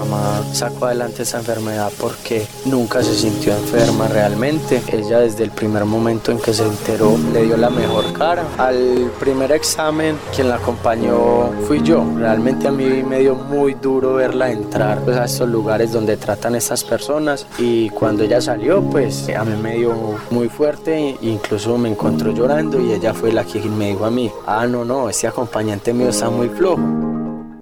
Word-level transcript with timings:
mamá 0.00 0.42
sacó 0.52 0.86
adelante 0.86 1.22
esa 1.22 1.38
enfermedad 1.38 1.92
porque 2.00 2.46
nunca 2.64 3.02
se 3.02 3.14
sintió 3.14 3.56
enferma 3.56 4.08
realmente. 4.08 4.82
Ella 4.92 5.20
desde 5.20 5.44
el 5.44 5.50
primer 5.50 5.84
momento 5.84 6.32
en 6.32 6.38
que 6.38 6.52
se 6.52 6.66
enteró 6.66 7.16
le 7.32 7.44
dio 7.44 7.56
la 7.56 7.70
mejor 7.70 8.12
cara. 8.12 8.44
Al 8.58 9.10
primer 9.18 9.52
examen 9.52 10.16
quien 10.34 10.48
la 10.48 10.56
acompañó 10.56 11.50
fui 11.66 11.82
yo. 11.82 12.04
Realmente 12.16 12.68
a 12.68 12.72
mí 12.72 13.02
me 13.02 13.20
dio 13.20 13.34
muy 13.34 13.74
duro 13.74 14.14
verla 14.14 14.50
entrar 14.50 15.00
pues, 15.04 15.16
a 15.16 15.24
estos 15.24 15.48
lugares 15.48 15.92
donde 15.92 16.16
tratan 16.16 16.54
estas 16.54 16.84
personas 16.84 17.46
y 17.58 17.90
cuando 17.90 18.24
ella 18.24 18.40
salió 18.40 18.82
pues 18.82 19.28
a 19.28 19.44
mí 19.44 19.60
me 19.60 19.76
dio 19.76 19.94
muy 20.30 20.48
fuerte 20.48 21.16
incluso 21.20 21.76
me 21.78 21.88
encontró 21.88 22.32
llorando 22.32 22.80
y 22.80 22.92
ella 22.92 23.14
fue 23.14 23.32
la 23.32 23.44
que 23.44 23.60
me 23.60 23.88
dijo 23.88 24.04
a 24.04 24.10
mí, 24.10 24.30
ah 24.46 24.66
no, 24.66 24.84
no, 24.84 25.08
este 25.08 25.26
acompañante 25.26 25.92
mío 25.92 26.08
está 26.08 26.30
muy 26.30 26.48
flojo. 26.48 27.09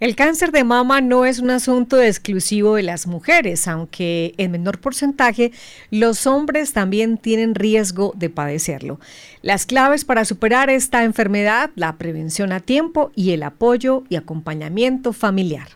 El 0.00 0.14
cáncer 0.14 0.52
de 0.52 0.62
mama 0.62 1.00
no 1.00 1.24
es 1.24 1.40
un 1.40 1.50
asunto 1.50 2.00
exclusivo 2.00 2.76
de 2.76 2.84
las 2.84 3.08
mujeres, 3.08 3.66
aunque 3.66 4.32
en 4.36 4.52
menor 4.52 4.78
porcentaje 4.80 5.50
los 5.90 6.28
hombres 6.28 6.72
también 6.72 7.18
tienen 7.18 7.56
riesgo 7.56 8.12
de 8.16 8.30
padecerlo. 8.30 9.00
Las 9.42 9.66
claves 9.66 10.04
para 10.04 10.24
superar 10.24 10.70
esta 10.70 11.02
enfermedad, 11.02 11.70
la 11.74 11.96
prevención 11.96 12.52
a 12.52 12.60
tiempo 12.60 13.10
y 13.16 13.32
el 13.32 13.42
apoyo 13.42 14.04
y 14.08 14.14
acompañamiento 14.14 15.12
familiar. 15.12 15.66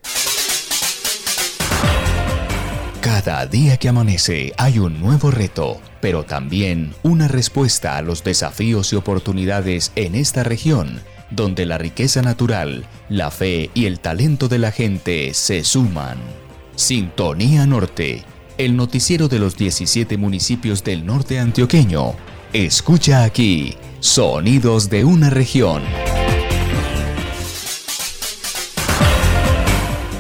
Cada 3.01 3.45
día 3.47 3.77
que 3.77 3.89
amanece 3.89 4.53
hay 4.57 4.79
un 4.79 5.01
nuevo 5.01 5.33
reto, 5.33 5.81
pero 6.01 6.23
también 6.23 6.95
una 7.03 7.27
respuesta 7.27 7.97
a 7.97 8.03
los 8.03 8.23
desafíos 8.23 8.93
y 8.93 8.97
oportunidades 8.97 9.91
en 9.97 10.15
esta 10.15 10.45
región 10.45 11.01
donde 11.35 11.67
la 11.67 11.79
riqueza 11.79 12.23
natural, 12.23 12.85
la 13.09 13.31
fe 13.31 13.71
y 13.75 13.87
el 13.87 14.01
talento 14.01 14.49
de 14.49 14.59
la 14.59 14.71
gente 14.71 15.35
se 15.35 15.65
suman. 15.65 16.19
Sintonía 16.77 17.67
Norte, 17.67 18.25
el 18.59 18.77
noticiero 18.77 19.29
de 19.29 19.39
los 19.39 19.56
17 19.56 20.17
municipios 20.17 20.84
del 20.84 21.05
norte 21.05 21.39
antioqueño. 21.39 22.15
Escucha 22.53 23.25
aquí, 23.25 23.75
sonidos 24.01 24.91
de 24.91 25.05
una 25.05 25.31
región. 25.31 25.83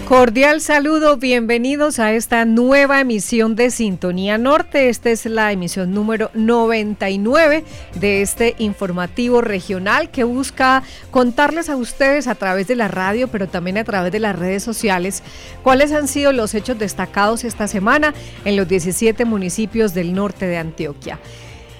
Cordial 0.08 0.60
saludo, 0.60 1.16
bienvenidos 1.16 1.98
a 1.98 2.12
esta 2.12 2.44
nueva 2.44 3.00
emisión 3.00 3.54
de 3.54 3.70
Sintonía 3.70 4.36
Norte. 4.36 4.88
Esta 4.88 5.10
es 5.10 5.24
la 5.26 5.52
emisión 5.52 5.94
número 5.94 6.30
99 6.34 7.64
de 7.94 8.20
este 8.20 8.54
informativo 8.58 9.40
regional 9.40 10.10
que 10.10 10.24
busca 10.24 10.82
contarles 11.10 11.70
a 11.70 11.76
ustedes 11.76 12.26
a 12.26 12.34
través 12.34 12.66
de 12.66 12.76
la 12.76 12.88
radio, 12.88 13.28
pero 13.28 13.48
también 13.48 13.78
a 13.78 13.84
través 13.84 14.12
de 14.12 14.18
las 14.18 14.38
redes 14.38 14.62
sociales, 14.62 15.22
cuáles 15.62 15.92
han 15.92 16.08
sido 16.08 16.32
los 16.32 16.54
hechos 16.54 16.78
destacados 16.78 17.44
esta 17.44 17.68
semana 17.68 18.12
en 18.44 18.56
los 18.56 18.68
17 18.68 19.24
municipios 19.24 19.94
del 19.94 20.14
norte 20.14 20.46
de 20.46 20.58
Antioquia. 20.58 21.20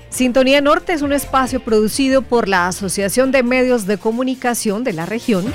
Sintonía 0.08 0.60
Norte 0.60 0.92
es 0.92 1.02
un 1.02 1.12
espacio 1.12 1.60
producido 1.60 2.22
por 2.22 2.48
la 2.48 2.68
Asociación 2.68 3.32
de 3.32 3.42
Medios 3.42 3.86
de 3.86 3.98
Comunicación 3.98 4.84
de 4.84 4.92
la 4.92 5.06
región 5.06 5.52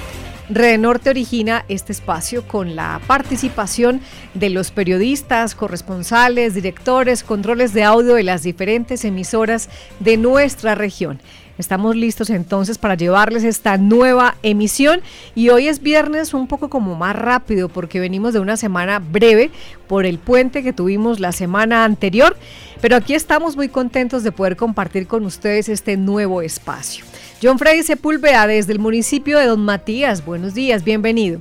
Red 0.50 0.80
Norte 0.80 1.10
origina 1.10 1.66
este 1.68 1.92
espacio 1.92 2.48
con 2.48 2.78
la 2.78 3.02
participación 3.06 4.00
de 4.34 4.50
los 4.50 4.72
periodistas, 4.72 5.56
corresponsales, 5.56 6.54
directores, 6.54 7.24
controles 7.24 7.74
de 7.74 7.84
audio 7.84 8.14
de 8.14 8.24
las 8.24 8.44
diferentes 8.44 9.04
emisoras 9.04 9.68
de 10.00 10.16
nuestra 10.16 10.74
región. 10.74 11.20
Estamos 11.58 11.96
listos 11.96 12.30
entonces 12.30 12.78
para 12.78 12.96
llevarles 12.96 13.44
esta 13.44 13.78
nueva 13.78 14.36
emisión 14.44 15.02
y 15.36 15.50
hoy 15.50 15.68
es 15.68 15.82
viernes 15.82 16.34
un 16.34 16.48
poco 16.48 16.70
como 16.70 16.96
más 16.96 17.16
rápido 17.16 17.68
porque 17.68 18.00
venimos 18.00 18.34
de 18.34 18.40
una 18.40 18.56
semana 18.58 19.00
breve 19.00 19.50
por 19.88 20.06
el 20.06 20.20
puente 20.20 20.64
que 20.64 20.72
tuvimos 20.72 21.20
la 21.20 21.32
semana 21.32 21.84
anterior, 21.84 22.38
pero 22.80 22.96
aquí 22.96 23.16
estamos 23.16 23.58
muy 23.58 23.70
contentos 23.70 24.24
de 24.24 24.32
poder 24.32 24.56
compartir 24.56 25.08
con 25.08 25.26
ustedes 25.26 25.68
este 25.68 25.98
nuevo 25.98 26.42
espacio. 26.42 27.04
John 27.42 27.60
Freddy 27.60 27.84
Sepúlveda 27.84 28.48
desde 28.48 28.74
el 28.74 28.80
municipio 28.80 29.38
de 29.38 29.46
Don 29.46 29.64
Matías, 29.64 30.26
buenos 30.26 30.56
días, 30.56 30.84
bienvenido. 30.84 31.40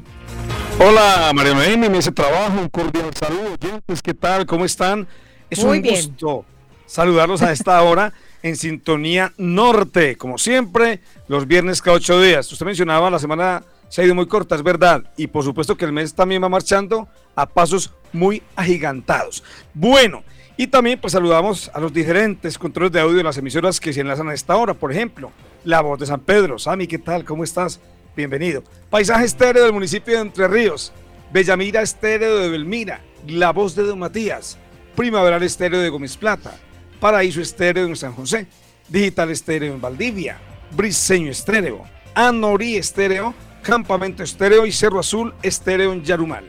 Hola 0.78 1.30
María 1.34 1.54
Noemi, 1.54 1.88
me 1.88 1.98
hace 1.98 2.12
trabajo, 2.12 2.60
un 2.60 2.68
cordial 2.68 3.10
saludo. 3.18 3.54
Oyentes, 3.54 4.02
¿qué 4.02 4.12
tal? 4.12 4.44
¿Cómo 4.44 4.66
están? 4.66 5.08
Es 5.48 5.60
un 5.60 5.80
gusto 5.80 6.44
saludarlos 6.84 7.40
a 7.40 7.50
esta 7.50 7.80
hora 7.82 8.12
en 8.42 8.56
Sintonía 8.56 9.32
Norte, 9.38 10.16
como 10.16 10.36
siempre, 10.36 11.00
los 11.28 11.46
viernes 11.46 11.80
cada 11.80 11.96
ocho 11.96 12.20
días. 12.20 12.52
Usted 12.52 12.66
mencionaba, 12.66 13.10
la 13.10 13.18
semana 13.18 13.64
se 13.88 14.02
ha 14.02 14.04
ido 14.04 14.14
muy 14.14 14.26
corta, 14.26 14.54
es 14.54 14.62
verdad, 14.62 15.02
y 15.16 15.28
por 15.28 15.44
supuesto 15.44 15.78
que 15.78 15.86
el 15.86 15.92
mes 15.92 16.14
también 16.14 16.42
va 16.42 16.50
marchando 16.50 17.08
a 17.34 17.46
pasos 17.46 17.94
muy 18.12 18.42
agigantados. 18.54 19.42
Bueno, 19.72 20.24
y 20.58 20.66
también 20.66 21.00
pues 21.00 21.14
saludamos 21.14 21.70
a 21.72 21.80
los 21.80 21.90
diferentes 21.90 22.58
controles 22.58 22.92
de 22.92 23.00
audio 23.00 23.16
de 23.16 23.22
las 23.22 23.38
emisoras 23.38 23.80
que 23.80 23.94
se 23.94 24.02
enlazan 24.02 24.28
a 24.28 24.34
esta 24.34 24.56
hora, 24.56 24.74
por 24.74 24.92
ejemplo, 24.92 25.32
La 25.66 25.80
Voz 25.80 25.98
de 25.98 26.06
San 26.06 26.20
Pedro. 26.20 26.60
Sami, 26.60 26.86
¿qué 26.86 26.96
tal? 26.96 27.24
¿Cómo 27.24 27.42
estás? 27.42 27.80
Bienvenido. 28.14 28.62
Paisaje 28.88 29.24
estéreo 29.24 29.64
del 29.64 29.72
municipio 29.72 30.14
de 30.14 30.20
Entre 30.20 30.46
Ríos, 30.46 30.92
Bellamira 31.32 31.82
estéreo 31.82 32.38
de 32.38 32.48
Belmira, 32.48 33.00
La 33.26 33.50
Voz 33.50 33.74
de 33.74 33.82
Don 33.82 33.98
Matías, 33.98 34.58
Primaveral 34.94 35.42
estéreo 35.42 35.80
de 35.80 35.88
Gómez 35.88 36.16
Plata, 36.16 36.56
Paraíso 37.00 37.40
Estéreo 37.40 37.86
en 37.86 37.96
San 37.96 38.12
José, 38.12 38.46
Digital 38.88 39.30
Estéreo 39.30 39.74
en 39.74 39.80
Valdivia, 39.80 40.38
Briseño 40.70 41.32
Estéreo, 41.32 41.82
Anorí 42.14 42.76
Estéreo, 42.76 43.34
Campamento 43.60 44.22
Estéreo 44.22 44.66
y 44.66 44.72
Cerro 44.72 45.00
Azul 45.00 45.34
Estéreo 45.42 45.92
en 45.92 46.04
Yarumal. 46.04 46.44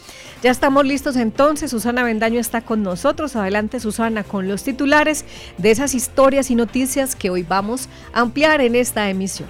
Ya 0.43 0.51
estamos 0.51 0.85
listos 0.85 1.15
entonces, 1.15 1.71
Susana 1.71 2.03
Bendaño 2.03 2.37
está 2.37 2.59
con 2.59 2.83
nosotros. 2.83 3.37
Adelante 3.37 3.79
Susana 3.79 4.25
con 4.25 4.49
los 4.49 4.61
titulares 4.61 5.23
de 5.57 5.71
esas 5.71 5.95
historias 5.95 6.51
y 6.51 6.55
noticias 6.55 7.15
que 7.15 7.29
hoy 7.29 7.43
vamos 7.43 7.87
a 8.11 8.19
ampliar 8.19 8.59
en 8.59 8.75
esta 8.75 9.09
emisión. 9.09 9.47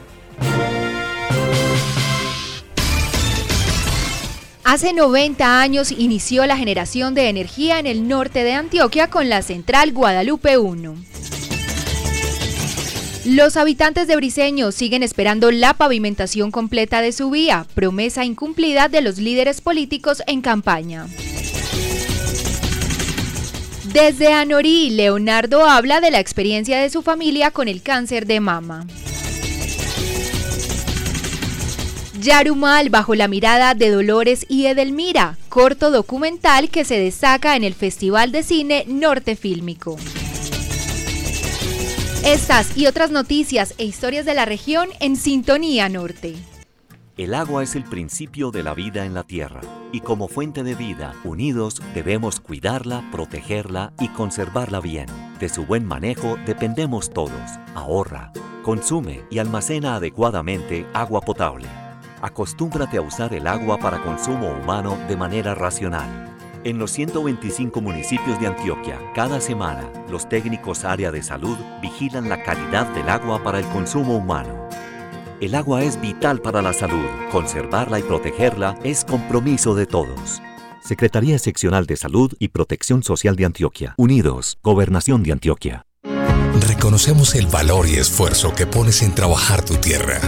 Hace 4.63 4.93
90 4.93 5.59
años 5.61 5.91
inició 5.91 6.45
la 6.45 6.57
generación 6.57 7.15
de 7.15 7.27
energía 7.27 7.79
en 7.79 7.87
el 7.87 8.07
norte 8.07 8.43
de 8.43 8.53
Antioquia 8.53 9.09
con 9.09 9.29
la 9.29 9.41
central 9.41 9.93
Guadalupe 9.93 10.59
1. 10.59 10.95
Los 13.25 13.55
habitantes 13.55 14.05
de 14.07 14.17
Briseño 14.17 14.73
siguen 14.73 15.01
esperando 15.01 15.49
la 15.49 15.73
pavimentación 15.75 16.51
completa 16.51 17.01
de 17.01 17.13
su 17.13 17.29
vía, 17.29 17.65
promesa 17.73 18.25
incumplida 18.25 18.89
de 18.89 19.01
los 19.01 19.17
líderes 19.17 19.61
políticos 19.61 20.21
en 20.27 20.41
campaña. 20.41 21.07
Desde 23.93 24.33
Anorí, 24.33 24.89
Leonardo 24.89 25.65
habla 25.65 26.01
de 26.01 26.11
la 26.11 26.19
experiencia 26.19 26.81
de 26.81 26.89
su 26.89 27.01
familia 27.01 27.51
con 27.51 27.69
el 27.69 27.81
cáncer 27.81 28.25
de 28.25 28.41
mama. 28.41 28.87
Yarumal 32.19 32.89
bajo 32.89 33.15
la 33.15 33.29
mirada 33.29 33.73
de 33.73 33.89
Dolores 33.89 34.45
y 34.49 34.65
Edelmira, 34.65 35.37
corto 35.47 35.91
documental 35.91 36.69
que 36.69 36.83
se 36.83 36.99
destaca 36.99 37.55
en 37.55 37.63
el 37.63 37.73
Festival 37.73 38.33
de 38.33 38.43
Cine 38.43 38.83
Norte 38.87 39.37
Fílmico. 39.37 39.97
Estas 42.25 42.77
y 42.77 42.87
otras 42.87 43.11
noticias 43.11 43.75
e 43.77 43.83
historias 43.83 44.25
de 44.25 44.33
la 44.33 44.45
región 44.45 44.87
en 45.01 45.17
Sintonía 45.17 45.89
Norte. 45.89 46.35
El 47.17 47.33
agua 47.33 47.63
es 47.63 47.75
el 47.75 47.83
principio 47.83 48.49
de 48.49 48.63
la 48.63 48.73
vida 48.73 49.05
en 49.05 49.13
la 49.13 49.23
tierra 49.23 49.59
y 49.91 49.99
como 49.99 50.29
fuente 50.29 50.63
de 50.63 50.73
vida, 50.73 51.15
unidos 51.25 51.81
debemos 51.93 52.39
cuidarla, 52.39 53.03
protegerla 53.11 53.91
y 53.99 54.07
conservarla 54.07 54.79
bien. 54.79 55.07
De 55.37 55.49
su 55.49 55.65
buen 55.65 55.85
manejo 55.85 56.37
dependemos 56.45 57.11
todos. 57.11 57.59
Ahorra, 57.75 58.31
consume 58.63 59.25
y 59.29 59.39
almacena 59.39 59.95
adecuadamente 59.95 60.87
agua 60.93 61.19
potable. 61.19 61.67
Acostúmbrate 62.21 62.99
a 62.99 63.01
usar 63.01 63.33
el 63.33 63.47
agua 63.47 63.79
para 63.79 64.01
consumo 64.01 64.49
humano 64.49 64.97
de 65.09 65.17
manera 65.17 65.55
racional. 65.55 66.32
En 66.65 66.77
los 66.77 66.91
125 66.91 67.81
municipios 67.81 68.39
de 68.39 68.47
Antioquia, 68.47 68.97
cada 69.13 69.41
semana, 69.41 69.91
los 70.09 70.29
técnicos 70.29 70.85
área 70.85 71.11
de 71.11 71.21
salud 71.21 71.57
vigilan 71.81 72.29
la 72.29 72.41
calidad 72.41 72.87
del 72.95 73.09
agua 73.09 73.43
para 73.43 73.59
el 73.59 73.65
consumo 73.65 74.15
humano. 74.15 74.69
El 75.41 75.55
agua 75.55 75.83
es 75.83 75.99
vital 75.99 76.39
para 76.39 76.61
la 76.61 76.71
salud. 76.71 77.05
Conservarla 77.33 77.99
y 77.99 78.03
protegerla 78.03 78.79
es 78.85 79.03
compromiso 79.03 79.75
de 79.75 79.85
todos. 79.85 80.41
Secretaría 80.81 81.37
Seccional 81.37 81.85
de 81.85 81.97
Salud 81.97 82.33
y 82.39 82.47
Protección 82.47 83.03
Social 83.03 83.35
de 83.35 83.43
Antioquia. 83.43 83.93
Unidos, 83.97 84.57
Gobernación 84.63 85.21
de 85.23 85.33
Antioquia. 85.33 85.85
Reconocemos 86.69 87.35
el 87.35 87.47
valor 87.47 87.89
y 87.89 87.95
esfuerzo 87.95 88.55
que 88.55 88.67
pones 88.67 89.01
en 89.01 89.13
trabajar 89.13 89.65
tu 89.65 89.75
tierra. 89.75 90.21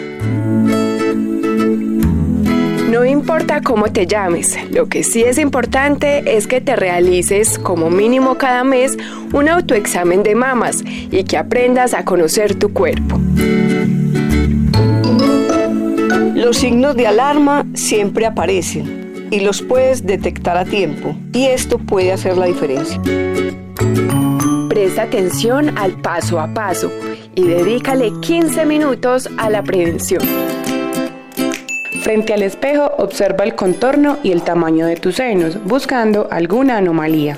No 2.87 3.03
importa 3.03 3.61
cómo 3.61 3.91
te 3.91 4.07
llames, 4.07 4.57
lo 4.71 4.87
que 4.87 5.03
sí 5.03 5.21
es 5.21 5.37
importante 5.37 6.37
es 6.37 6.47
que 6.47 6.61
te 6.61 6.77
realices 6.77 7.59
como 7.59 7.89
mínimo 7.89 8.35
cada 8.35 8.63
mes 8.63 8.97
un 9.33 9.49
autoexamen 9.49 10.23
de 10.23 10.35
mamas 10.35 10.83
y 10.85 11.25
que 11.25 11.35
aprendas 11.35 11.93
a 11.93 12.05
conocer 12.05 12.55
tu 12.55 12.71
cuerpo. 12.71 13.19
Los 16.33 16.57
signos 16.57 16.95
de 16.95 17.07
alarma 17.07 17.65
siempre 17.73 18.25
aparecen 18.25 19.27
y 19.31 19.41
los 19.41 19.61
puedes 19.61 20.05
detectar 20.05 20.55
a 20.55 20.63
tiempo 20.63 21.13
y 21.33 21.47
esto 21.47 21.79
puede 21.79 22.13
hacer 22.13 22.37
la 22.37 22.45
diferencia. 22.45 23.01
Presta 24.69 25.03
atención 25.03 25.77
al 25.77 25.91
paso 26.01 26.39
a 26.39 26.53
paso 26.53 26.89
y 27.35 27.43
dedícale 27.43 28.13
15 28.21 28.65
minutos 28.65 29.29
a 29.37 29.49
la 29.49 29.61
prevención. 29.61 30.21
Frente 32.07 32.33
al 32.33 32.41
espejo, 32.41 32.89
observa 32.99 33.43
el 33.43 33.53
contorno 33.53 34.17
y 34.23 34.31
el 34.31 34.41
tamaño 34.41 34.85
de 34.85 34.95
tus 34.95 35.15
senos, 35.15 35.61
buscando 35.65 36.29
alguna 36.31 36.77
anomalía. 36.77 37.37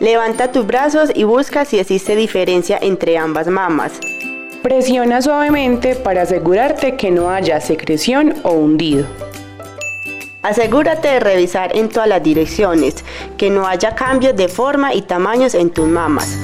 Levanta 0.00 0.50
tus 0.50 0.66
brazos 0.66 1.10
y 1.14 1.24
busca 1.24 1.66
si 1.66 1.78
existe 1.78 2.16
diferencia 2.16 2.78
entre 2.80 3.18
ambas 3.18 3.48
mamas. 3.48 3.92
Presiona 4.62 5.20
suavemente 5.20 5.94
para 5.94 6.22
asegurarte 6.22 6.96
que 6.96 7.10
no 7.10 7.28
haya 7.28 7.60
secreción 7.60 8.34
o 8.44 8.52
hundido. 8.52 9.04
Asegúrate 10.40 11.08
de 11.08 11.20
revisar 11.20 11.76
en 11.76 11.90
todas 11.90 12.08
las 12.08 12.22
direcciones, 12.22 13.04
que 13.36 13.50
no 13.50 13.66
haya 13.66 13.94
cambios 13.94 14.34
de 14.36 14.48
forma 14.48 14.94
y 14.94 15.02
tamaños 15.02 15.54
en 15.54 15.68
tus 15.68 15.86
mamas. 15.86 16.34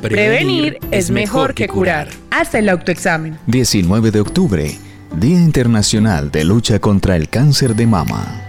Prevenir 0.00 0.80
es 0.90 1.12
mejor 1.12 1.54
que 1.54 1.68
curar. 1.68 2.08
Haz 2.32 2.56
el 2.56 2.68
autoexamen. 2.68 3.38
19 3.46 4.10
de 4.10 4.20
octubre 4.20 4.78
Día 5.16 5.38
Internacional 5.38 6.30
de 6.30 6.42
Lucha 6.42 6.78
contra 6.78 7.16
el 7.16 7.28
Cáncer 7.28 7.76
de 7.76 7.86
Mama. 7.86 8.40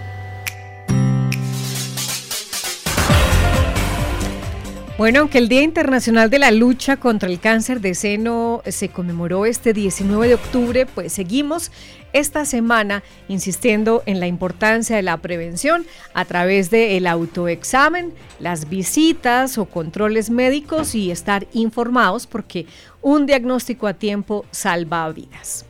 Bueno, 4.96 5.20
aunque 5.20 5.36
el 5.36 5.50
Día 5.50 5.62
Internacional 5.62 6.30
de 6.30 6.38
la 6.38 6.50
Lucha 6.50 6.96
contra 6.96 7.28
el 7.28 7.38
Cáncer 7.38 7.82
de 7.82 7.94
Seno 7.94 8.62
se 8.66 8.88
conmemoró 8.88 9.44
este 9.44 9.74
19 9.74 10.26
de 10.26 10.34
octubre, 10.34 10.86
pues 10.86 11.12
seguimos 11.12 11.70
esta 12.14 12.46
semana 12.46 13.02
insistiendo 13.28 14.02
en 14.06 14.18
la 14.18 14.26
importancia 14.26 14.96
de 14.96 15.02
la 15.02 15.18
prevención 15.18 15.84
a 16.14 16.24
través 16.24 16.70
del 16.70 17.06
autoexamen, 17.06 18.14
las 18.40 18.70
visitas 18.70 19.58
o 19.58 19.66
controles 19.66 20.30
médicos 20.30 20.94
y 20.94 21.10
estar 21.10 21.46
informados 21.52 22.26
porque 22.26 22.66
un 23.02 23.26
diagnóstico 23.26 23.86
a 23.86 23.92
tiempo 23.92 24.46
salva 24.50 25.12
vidas 25.12 25.66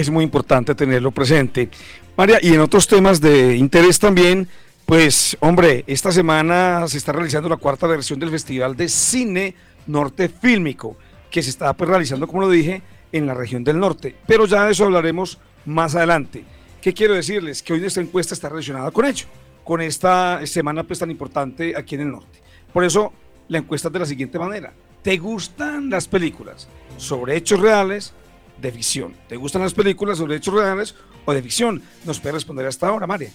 es 0.00 0.10
muy 0.10 0.24
importante 0.24 0.74
tenerlo 0.74 1.10
presente. 1.10 1.68
María, 2.16 2.38
y 2.42 2.54
en 2.54 2.60
otros 2.60 2.88
temas 2.88 3.20
de 3.20 3.56
interés 3.56 3.98
también, 3.98 4.48
pues 4.86 5.36
hombre, 5.40 5.84
esta 5.86 6.10
semana 6.10 6.86
se 6.88 6.98
está 6.98 7.12
realizando 7.12 7.48
la 7.48 7.56
cuarta 7.56 7.86
versión 7.86 8.18
del 8.18 8.30
Festival 8.30 8.76
de 8.76 8.88
Cine 8.88 9.54
Norte 9.86 10.28
Fílmico, 10.28 10.96
que 11.30 11.42
se 11.42 11.50
está 11.50 11.72
pues, 11.74 11.88
realizando, 11.88 12.26
como 12.26 12.42
lo 12.42 12.50
dije, 12.50 12.82
en 13.12 13.26
la 13.26 13.34
región 13.34 13.62
del 13.62 13.78
norte. 13.78 14.16
Pero 14.26 14.46
ya 14.46 14.64
de 14.64 14.72
eso 14.72 14.84
hablaremos 14.84 15.38
más 15.66 15.94
adelante. 15.94 16.44
¿Qué 16.80 16.94
quiero 16.94 17.14
decirles? 17.14 17.62
Que 17.62 17.74
hoy 17.74 17.80
nuestra 17.80 18.02
encuesta 18.02 18.34
está 18.34 18.48
relacionada 18.48 18.90
con 18.90 19.04
ello, 19.04 19.26
con 19.64 19.80
esta 19.82 20.44
semana 20.46 20.82
pues 20.82 20.98
tan 20.98 21.10
importante 21.10 21.74
aquí 21.76 21.94
en 21.94 22.02
el 22.02 22.10
norte. 22.10 22.40
Por 22.72 22.84
eso 22.84 23.12
la 23.48 23.58
encuesta 23.58 23.88
es 23.88 23.92
de 23.92 23.98
la 23.98 24.06
siguiente 24.06 24.38
manera. 24.38 24.72
¿Te 25.02 25.18
gustan 25.18 25.90
las 25.90 26.08
películas 26.08 26.68
sobre 26.96 27.36
hechos 27.36 27.60
reales 27.60 28.14
de 28.60 28.72
ficción. 28.72 29.14
¿Te 29.28 29.36
gustan 29.36 29.62
las 29.62 29.74
películas 29.74 30.18
sobre 30.18 30.36
hechos 30.36 30.54
reales 30.54 30.94
o 31.24 31.32
de 31.32 31.42
ficción? 31.42 31.82
Nos 32.04 32.20
puede 32.20 32.34
responder 32.34 32.66
hasta 32.66 32.88
ahora, 32.88 33.06
María. 33.06 33.30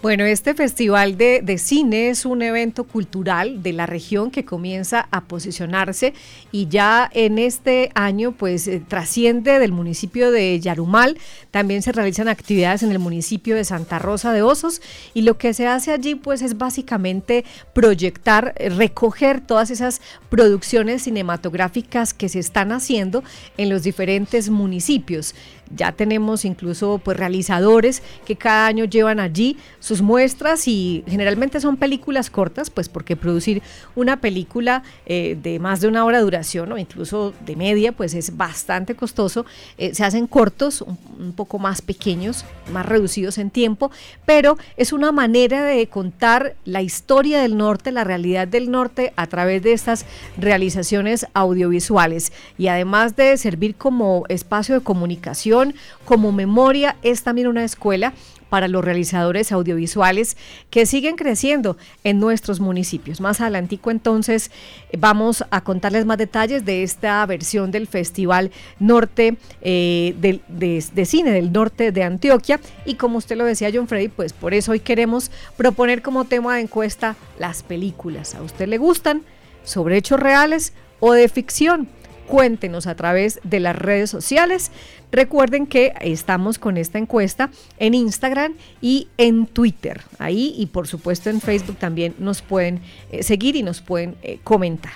Bueno, 0.00 0.24
este 0.24 0.54
festival 0.54 1.18
de, 1.18 1.42
de, 1.42 1.58
cine 1.58 2.10
es 2.10 2.24
un 2.24 2.40
evento 2.42 2.84
cultural 2.84 3.64
de 3.64 3.72
la 3.72 3.84
región 3.84 4.30
que 4.30 4.44
comienza 4.44 5.08
a 5.10 5.22
posicionarse 5.22 6.14
y 6.52 6.68
ya 6.68 7.10
en 7.12 7.40
este 7.40 7.90
año 7.96 8.30
pues 8.30 8.68
eh, 8.68 8.80
trasciende 8.86 9.58
del 9.58 9.72
municipio 9.72 10.30
de 10.30 10.60
Yarumal, 10.60 11.18
también 11.50 11.82
se 11.82 11.90
realizan 11.90 12.28
actividades 12.28 12.84
en 12.84 12.92
el 12.92 13.00
municipio 13.00 13.56
de 13.56 13.64
Santa 13.64 13.98
Rosa 13.98 14.32
de 14.32 14.40
Osos 14.40 14.80
y 15.14 15.22
lo 15.22 15.36
que 15.36 15.52
se 15.52 15.66
hace 15.66 15.90
allí 15.90 16.14
pues 16.14 16.42
es 16.42 16.56
básicamente 16.56 17.44
proyectar, 17.72 18.54
eh, 18.56 18.68
recoger 18.68 19.40
todas 19.40 19.72
esas 19.72 20.00
producciones 20.30 21.02
cinematográficas 21.02 22.14
que 22.14 22.28
se 22.28 22.38
están 22.38 22.70
haciendo 22.70 23.24
en 23.56 23.68
los 23.68 23.82
diferentes 23.82 24.48
municipios. 24.48 25.34
Ya 25.74 25.92
tenemos 25.92 26.44
incluso 26.44 27.00
pues 27.02 27.16
realizadores 27.16 28.02
que 28.24 28.36
cada 28.36 28.66
año 28.66 28.84
llevan 28.84 29.20
allí 29.20 29.56
sus 29.88 30.02
muestras 30.02 30.68
y 30.68 31.02
generalmente 31.08 31.60
son 31.60 31.78
películas 31.78 32.28
cortas, 32.28 32.68
pues 32.68 32.90
porque 32.90 33.16
producir 33.16 33.62
una 33.96 34.20
película 34.20 34.82
eh, 35.06 35.38
de 35.42 35.58
más 35.58 35.80
de 35.80 35.88
una 35.88 36.04
hora 36.04 36.18
de 36.18 36.24
duración 36.24 36.70
o 36.70 36.76
incluso 36.76 37.32
de 37.46 37.56
media, 37.56 37.92
pues 37.92 38.12
es 38.12 38.36
bastante 38.36 38.94
costoso. 38.94 39.46
Eh, 39.78 39.94
se 39.94 40.04
hacen 40.04 40.26
cortos, 40.26 40.82
un, 40.82 41.32
poco 41.32 41.58
más 41.58 41.80
pequeños, 41.80 42.44
más 42.70 42.84
reducidos 42.84 43.38
en 43.38 43.48
tiempo, 43.48 43.90
pero 44.26 44.58
es 44.76 44.92
una 44.92 45.10
manera 45.10 45.64
de 45.64 45.86
contar 45.86 46.54
la 46.66 46.82
historia 46.82 47.40
del 47.40 47.56
norte, 47.56 47.90
la 47.90 48.04
realidad 48.04 48.46
del 48.46 48.70
norte 48.70 49.14
a 49.16 49.26
través 49.26 49.62
de 49.62 49.72
estas 49.72 50.04
realizaciones 50.36 51.26
audiovisuales 51.32 52.32
y 52.58 52.68
además 52.68 53.16
de 53.16 53.38
servir 53.38 53.74
como 53.74 54.24
espacio 54.28 54.74
de 54.74 54.82
comunicación 54.82 55.74
como 56.04 56.30
memoria, 56.30 56.96
es 57.02 57.22
también 57.22 57.48
una 57.48 57.64
escuela 57.64 58.12
para 58.48 58.68
los 58.68 58.84
realizadores 58.84 59.52
audiovisuales 59.52 60.36
que 60.70 60.86
siguen 60.86 61.16
creciendo 61.16 61.76
en 62.04 62.20
nuestros 62.20 62.60
municipios. 62.60 63.20
Más 63.20 63.40
adelantico 63.40 63.90
entonces 63.90 64.50
vamos 64.96 65.44
a 65.50 65.62
contarles 65.62 66.06
más 66.06 66.18
detalles 66.18 66.64
de 66.64 66.82
esta 66.82 67.24
versión 67.26 67.70
del 67.70 67.86
Festival 67.86 68.50
Norte 68.78 69.36
eh, 69.60 70.14
de, 70.18 71.04
Cine 71.06 71.30
del 71.30 71.52
Norte 71.52 71.92
de 71.92 72.02
Antioquia 72.02 72.60
y 72.84 72.94
como 72.94 73.18
usted 73.18 73.36
lo 73.36 73.44
decía 73.44 73.70
John 73.72 73.88
Freddy, 73.88 74.08
pues 74.08 74.32
por 74.32 74.54
eso 74.54 74.72
hoy 74.72 74.80
queremos 74.80 75.30
proponer 75.56 76.02
como 76.02 76.24
tema 76.24 76.56
de 76.56 76.62
encuesta 76.62 77.16
las 77.38 77.62
películas. 77.62 78.34
¿A 78.34 78.42
usted 78.42 78.68
le 78.68 78.78
gustan 78.78 79.22
sobre 79.64 79.96
hechos 79.96 80.20
reales 80.20 80.72
o 81.00 81.12
de 81.12 81.28
ficción? 81.28 81.88
Cuéntenos 82.28 82.86
a 82.86 82.94
través 82.94 83.40
de 83.42 83.58
las 83.58 83.74
redes 83.74 84.10
sociales. 84.10 84.70
Recuerden 85.10 85.66
que 85.66 85.94
estamos 86.00 86.58
con 86.58 86.76
esta 86.76 86.98
encuesta 86.98 87.50
en 87.78 87.94
Instagram 87.94 88.52
y 88.82 89.08
en 89.16 89.46
Twitter. 89.46 90.02
Ahí 90.18 90.54
y 90.56 90.66
por 90.66 90.86
supuesto 90.86 91.30
en 91.30 91.40
Facebook 91.40 91.78
también 91.78 92.14
nos 92.18 92.42
pueden 92.42 92.80
eh, 93.10 93.22
seguir 93.22 93.56
y 93.56 93.62
nos 93.62 93.80
pueden 93.80 94.16
eh, 94.22 94.38
comentar. 94.44 94.92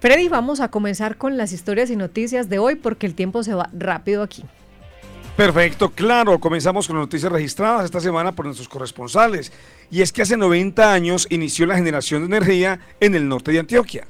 Freddy, 0.00 0.28
vamos 0.28 0.60
a 0.60 0.68
comenzar 0.68 1.16
con 1.16 1.36
las 1.36 1.52
historias 1.52 1.90
y 1.90 1.96
noticias 1.96 2.48
de 2.48 2.58
hoy 2.58 2.76
porque 2.76 3.06
el 3.06 3.14
tiempo 3.14 3.42
se 3.42 3.54
va 3.54 3.70
rápido 3.72 4.22
aquí. 4.22 4.44
Perfecto, 5.38 5.90
claro. 5.90 6.38
Comenzamos 6.38 6.86
con 6.86 6.96
noticias 6.96 7.32
registradas 7.32 7.84
esta 7.84 8.00
semana 8.00 8.32
por 8.32 8.44
nuestros 8.44 8.68
corresponsales. 8.68 9.52
Y 9.90 10.02
es 10.02 10.12
que 10.12 10.22
hace 10.22 10.36
90 10.36 10.92
años 10.92 11.26
inició 11.30 11.64
la 11.64 11.76
generación 11.76 12.22
de 12.22 12.36
energía 12.36 12.80
en 13.00 13.14
el 13.14 13.28
norte 13.28 13.52
de 13.52 13.60
Antioquia. 13.60 14.06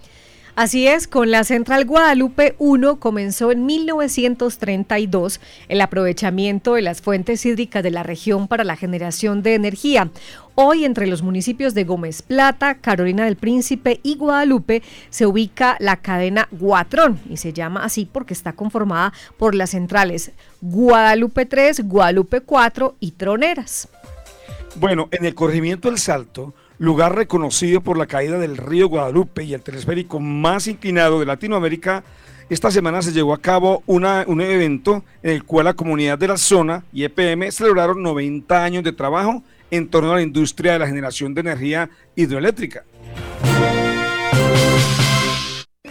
Así 0.58 0.88
es, 0.88 1.06
con 1.06 1.30
la 1.30 1.44
Central 1.44 1.84
Guadalupe 1.84 2.56
1 2.58 2.98
comenzó 2.98 3.52
en 3.52 3.64
1932 3.64 5.40
el 5.68 5.80
aprovechamiento 5.80 6.74
de 6.74 6.82
las 6.82 7.00
fuentes 7.00 7.46
hídricas 7.46 7.84
de 7.84 7.92
la 7.92 8.02
región 8.02 8.48
para 8.48 8.64
la 8.64 8.74
generación 8.74 9.44
de 9.44 9.54
energía. 9.54 10.10
Hoy 10.56 10.84
entre 10.84 11.06
los 11.06 11.22
municipios 11.22 11.74
de 11.74 11.84
Gómez 11.84 12.22
Plata, 12.22 12.74
Carolina 12.74 13.24
del 13.24 13.36
Príncipe 13.36 14.00
y 14.02 14.16
Guadalupe 14.16 14.82
se 15.10 15.26
ubica 15.26 15.76
la 15.78 15.98
cadena 15.98 16.48
Guatrón 16.50 17.20
y 17.30 17.36
se 17.36 17.52
llama 17.52 17.84
así 17.84 18.08
porque 18.10 18.34
está 18.34 18.52
conformada 18.52 19.12
por 19.36 19.54
las 19.54 19.70
centrales 19.70 20.32
Guadalupe 20.60 21.46
3, 21.46 21.86
Guadalupe 21.86 22.40
4 22.40 22.96
y 22.98 23.12
Troneras. 23.12 23.86
Bueno, 24.74 25.06
en 25.12 25.24
el 25.24 25.36
corregimiento 25.36 25.88
del 25.88 25.98
Salto, 25.98 26.52
lugar 26.78 27.14
reconocido 27.14 27.80
por 27.80 27.98
la 27.98 28.06
caída 28.06 28.38
del 28.38 28.56
río 28.56 28.88
Guadalupe 28.88 29.44
y 29.44 29.54
el 29.54 29.62
telesférico 29.62 30.20
más 30.20 30.66
inclinado 30.66 31.20
de 31.20 31.26
Latinoamérica, 31.26 32.04
esta 32.48 32.70
semana 32.70 33.02
se 33.02 33.12
llevó 33.12 33.34
a 33.34 33.42
cabo 33.42 33.82
una, 33.86 34.24
un 34.26 34.40
evento 34.40 35.04
en 35.22 35.32
el 35.32 35.44
cual 35.44 35.66
la 35.66 35.74
comunidad 35.74 36.16
de 36.16 36.28
la 36.28 36.38
zona 36.38 36.82
y 36.92 37.04
EPM 37.04 37.50
celebraron 37.50 38.02
90 38.02 38.64
años 38.64 38.84
de 38.84 38.92
trabajo 38.92 39.42
en 39.70 39.88
torno 39.88 40.12
a 40.12 40.16
la 40.16 40.22
industria 40.22 40.72
de 40.72 40.78
la 40.78 40.86
generación 40.86 41.34
de 41.34 41.42
energía 41.42 41.90
hidroeléctrica. 42.16 42.84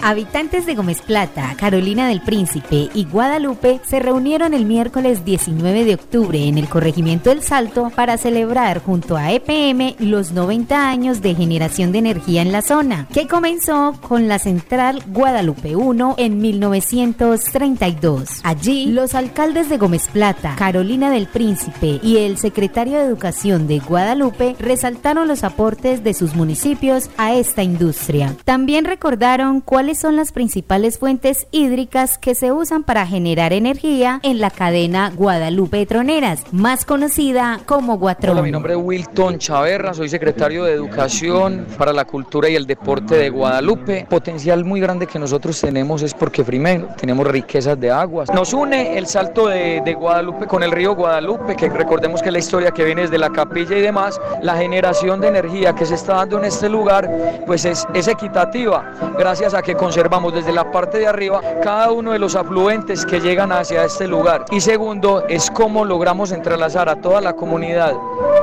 Habitantes 0.08 0.66
de 0.66 0.74
Gómez 0.74 1.02
Plata, 1.02 1.54
Carolina 1.58 2.08
del 2.08 2.22
Príncipe 2.22 2.90
y 2.94 3.04
Guadalupe 3.04 3.82
se 3.86 4.00
reunieron 4.00 4.54
el 4.54 4.64
miércoles 4.64 5.26
19 5.26 5.84
de 5.84 5.96
octubre 5.96 6.48
en 6.48 6.58
el 6.58 6.70
corregimiento 6.70 7.30
El 7.30 7.42
Salto 7.42 7.92
para 7.94 8.18
celebrar 8.18 8.82
junto 8.82 9.18
a 9.18 9.34
EPM 9.34 9.98
los 10.00 10.32
90 10.32 10.90
años 10.90 11.22
de 11.22 11.36
generación 11.36 11.92
de 11.92 12.00
energía 12.00 12.42
en 12.42 12.54
la 12.54 12.62
zona, 12.62 13.10
que 13.14 13.28
comenzó 13.28 14.00
con 14.08 14.30
la 14.30 14.40
central 14.40 15.04
Guadalupe 15.08 15.76
1 15.76 16.16
en 16.18 16.40
1932. 16.40 18.40
Allí, 18.44 18.86
los 18.86 19.14
alcaldes 19.14 19.68
de 19.68 19.78
Gómez 19.78 20.08
Plata, 20.08 20.56
Carolina 20.58 21.12
del 21.12 21.28
Príncipe 21.28 22.00
y 22.02 22.20
el 22.20 22.38
secretario 22.38 22.98
de 22.98 23.04
Educación 23.04 23.68
de 23.68 23.80
Guadalupe 23.80 24.56
resaltaron 24.58 25.28
los 25.28 25.44
aportes 25.44 26.06
de 26.06 26.14
sus 26.14 26.34
municipios 26.34 27.10
a 27.18 27.34
esta 27.34 27.62
industria. 27.62 28.34
También 28.46 28.86
recordaron 28.86 29.60
son 29.98 30.16
las 30.16 30.32
principales 30.32 31.00
fuentes 31.00 31.48
hídricas 31.52 32.18
que 32.18 32.36
se 32.36 32.52
usan 32.52 32.84
para 32.84 33.08
generar 33.08 33.52
energía 33.52 34.20
en 34.24 34.40
la 34.40 34.52
cadena 34.52 35.12
Guadalupe 35.16 35.86
Troneras, 35.86 36.44
más 36.52 36.86
conocida 36.86 37.60
como 37.66 37.98
Guatrón. 37.98 38.34
Hola, 38.34 38.44
mi 38.44 38.52
nombre 38.52 38.74
es 38.74 38.80
Wilton 38.82 39.40
Chaverra, 39.40 39.94
soy 39.94 40.10
secretario 40.10 40.64
de 40.64 40.74
Educación 40.74 41.66
para 41.78 41.94
la 41.94 42.06
Cultura 42.06 42.50
y 42.50 42.56
el 42.56 42.68
Deporte 42.68 43.16
de 43.16 43.30
Guadalupe. 43.30 44.06
Potencial 44.10 44.64
muy 44.64 44.80
grande 44.80 45.08
que 45.08 45.18
nosotros 45.18 45.60
tenemos 45.60 46.04
es 46.04 46.14
porque 46.14 46.44
primero 46.44 46.90
tenemos 46.98 47.26
riquezas 47.26 47.80
de 47.80 47.90
aguas. 47.90 48.30
Nos 48.34 48.54
une 48.54 48.98
el 48.98 49.08
salto 49.08 49.48
de, 49.48 49.82
de 49.84 49.94
Guadalupe 49.94 50.46
con 50.46 50.62
el 50.64 50.72
río 50.72 50.96
Guadalupe, 50.96 51.56
que 51.56 51.70
recordemos 51.70 52.22
que 52.22 52.32
la 52.32 52.40
historia 52.40 52.72
que 52.72 52.84
viene 52.84 53.02
desde 53.02 53.18
la 53.18 53.30
capilla 53.30 53.76
y 53.76 53.82
demás, 53.82 54.20
la 54.42 54.56
generación 54.58 55.22
de 55.22 55.30
energía 55.30 55.74
que 55.74 55.86
se 55.86 55.96
está 55.96 56.16
dando 56.16 56.38
en 56.38 56.46
este 56.46 56.70
lugar, 56.70 57.10
pues 57.46 57.66
es, 57.66 57.88
es 57.94 58.08
equitativa, 58.08 58.94
gracias 59.18 59.54
a 59.54 59.62
que 59.62 59.76
conservamos 59.78 60.34
desde 60.34 60.52
la 60.52 60.72
parte 60.72 61.00
de 61.00 61.08
arriba 61.08 61.42
cada 61.64 61.92
uno 61.92 62.12
de 62.12 62.20
los 62.20 62.36
afluentes 62.36 63.06
que 63.06 63.20
llegan 63.20 63.52
hacia 63.52 63.86
este 63.86 64.08
lugar. 64.08 64.46
Y 64.52 64.62
segundo, 64.62 65.24
es 65.28 65.50
cómo 65.52 65.86
logramos 65.86 66.32
entrelazar 66.32 66.90
a 66.90 66.98
toda 66.98 67.22
la 67.22 67.34
comunidad 67.34 67.94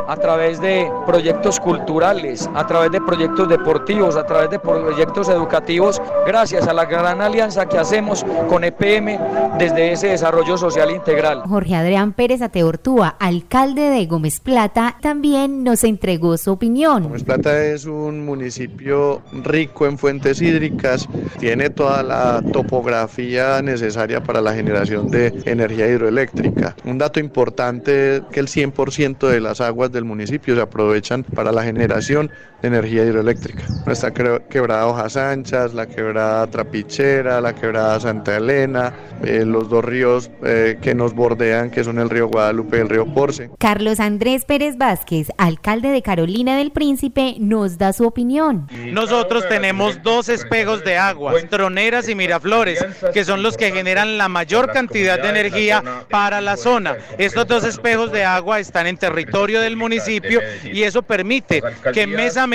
a 0.07 0.17
través 0.17 0.61
de 0.61 0.91
proyectos 1.07 1.59
culturales, 1.61 2.49
a 2.55 2.67
través 2.67 2.91
de 2.93 3.01
proyectos 3.01 3.49
deportivos, 3.49 4.17
a 4.17 4.27
través 4.27 4.51
de 4.51 4.59
proyectos 4.59 5.29
educativos, 5.29 6.01
gracias 6.27 6.67
a 6.69 6.73
la 6.73 6.85
gran 6.85 7.21
alianza 7.21 7.67
que 7.67 7.79
hacemos 7.79 8.25
con 8.49 8.65
EPM 8.65 9.19
desde 9.59 9.93
ese 9.93 10.09
desarrollo 10.09 10.59
social 10.59 10.91
integral. 10.91 11.43
Jorge 11.49 11.75
Adrián 11.75 12.13
Pérez 12.13 12.43
Ateortúa, 12.43 13.17
alcalde 13.19 13.83
de 13.91 14.07
Gómez 14.07 14.41
Plata, 14.41 14.97
también 15.01 15.65
nos 15.65 15.85
entregó 15.85 16.37
su 16.37 16.53
opinión. 16.53 17.05
Gómez 17.05 17.25
Plata 17.25 17.65
es 17.65 17.85
un 17.87 18.25
municipio 18.25 19.23
rico 19.33 19.87
en 19.87 19.99
fuentes 19.99 20.41
hídricas, 20.43 21.09
tiene 21.39 21.71
toda 21.71 22.03
la 22.03 22.43
topografía 22.53 23.63
necesaria 23.63 24.23
para 24.23 24.41
la 24.41 24.55
generación 24.55 25.11
de 25.11 25.33
energía 25.45 25.89
hidroeléctrica. 25.89 26.77
Un 26.85 26.99
dato 26.99 27.21
importante 27.21 28.17
es 28.17 28.23
que 28.31 28.41
el 28.41 28.49
100% 28.49 29.29
de 29.29 29.41
las 29.41 29.61
aguas 29.61 29.93
del 29.93 30.05
municipio 30.05 30.55
se 30.55 30.61
aprovechan 30.61 31.25
para 31.25 31.53
la 31.53 31.63
generación 31.65 32.31
energía 32.67 33.05
hidroeléctrica. 33.05 33.63
Nuestra 33.87 34.13
quebrada 34.13 34.87
Hojas 34.87 35.17
Anchas, 35.17 35.75
la 35.75 35.87
quebrada 35.87 36.47
Trapichera, 36.47 37.41
la 37.41 37.55
quebrada 37.55 38.01
Santa 38.01 38.37
Elena, 38.37 38.93
eh, 39.23 39.45
los 39.45 39.69
dos 39.69 39.85
ríos 39.85 40.31
eh, 40.45 40.79
que 40.81 40.95
nos 40.95 41.15
bordean, 41.15 41.71
que 41.71 41.85
son 41.85 41.99
el 41.99 42.11
río 42.11 42.29
Guadalupe 42.29 42.79
y 42.79 42.81
el 42.81 42.89
río 42.89 43.07
Porce. 43.13 43.51
Carlos 43.59 44.01
Andrés 44.01 44.45
Pérez 44.45 44.77
Vázquez, 44.77 45.29
alcalde 45.37 45.89
de 45.89 46.03
Carolina 46.03 46.57
del 46.57 46.73
Príncipe, 46.73 47.37
nos 47.39 47.79
da 47.79 47.93
su 47.93 48.07
opinión. 48.07 48.69
Nosotros 48.93 49.49
tenemos 49.49 50.03
dos 50.03 50.29
espejos 50.29 50.85
de 50.85 50.97
agua, 50.97 51.35
Troneras 51.51 52.09
y 52.09 52.15
Miraflores, 52.15 52.85
que 53.13 53.25
son 53.25 53.43
los 53.43 53.57
que 53.57 53.71
generan 53.71 54.19
la 54.19 54.29
mayor 54.29 54.73
cantidad 54.73 55.21
de 55.21 55.29
energía 55.29 55.83
para 56.11 56.41
la 56.41 56.57
zona. 56.57 56.97
Estos 57.19 57.47
dos 57.47 57.65
espejos 57.65 58.13
de 58.13 58.25
agua 58.25 58.61
están 58.61 58.87
en 58.87 58.97
territorio 58.97 59.61
del 59.61 59.77
municipio 59.77 60.41
y 60.65 60.83
eso 60.83 61.03
permite 61.03 61.63
que 61.93 62.07
mes 62.07 62.37
a 62.37 62.47
mes, 62.47 62.54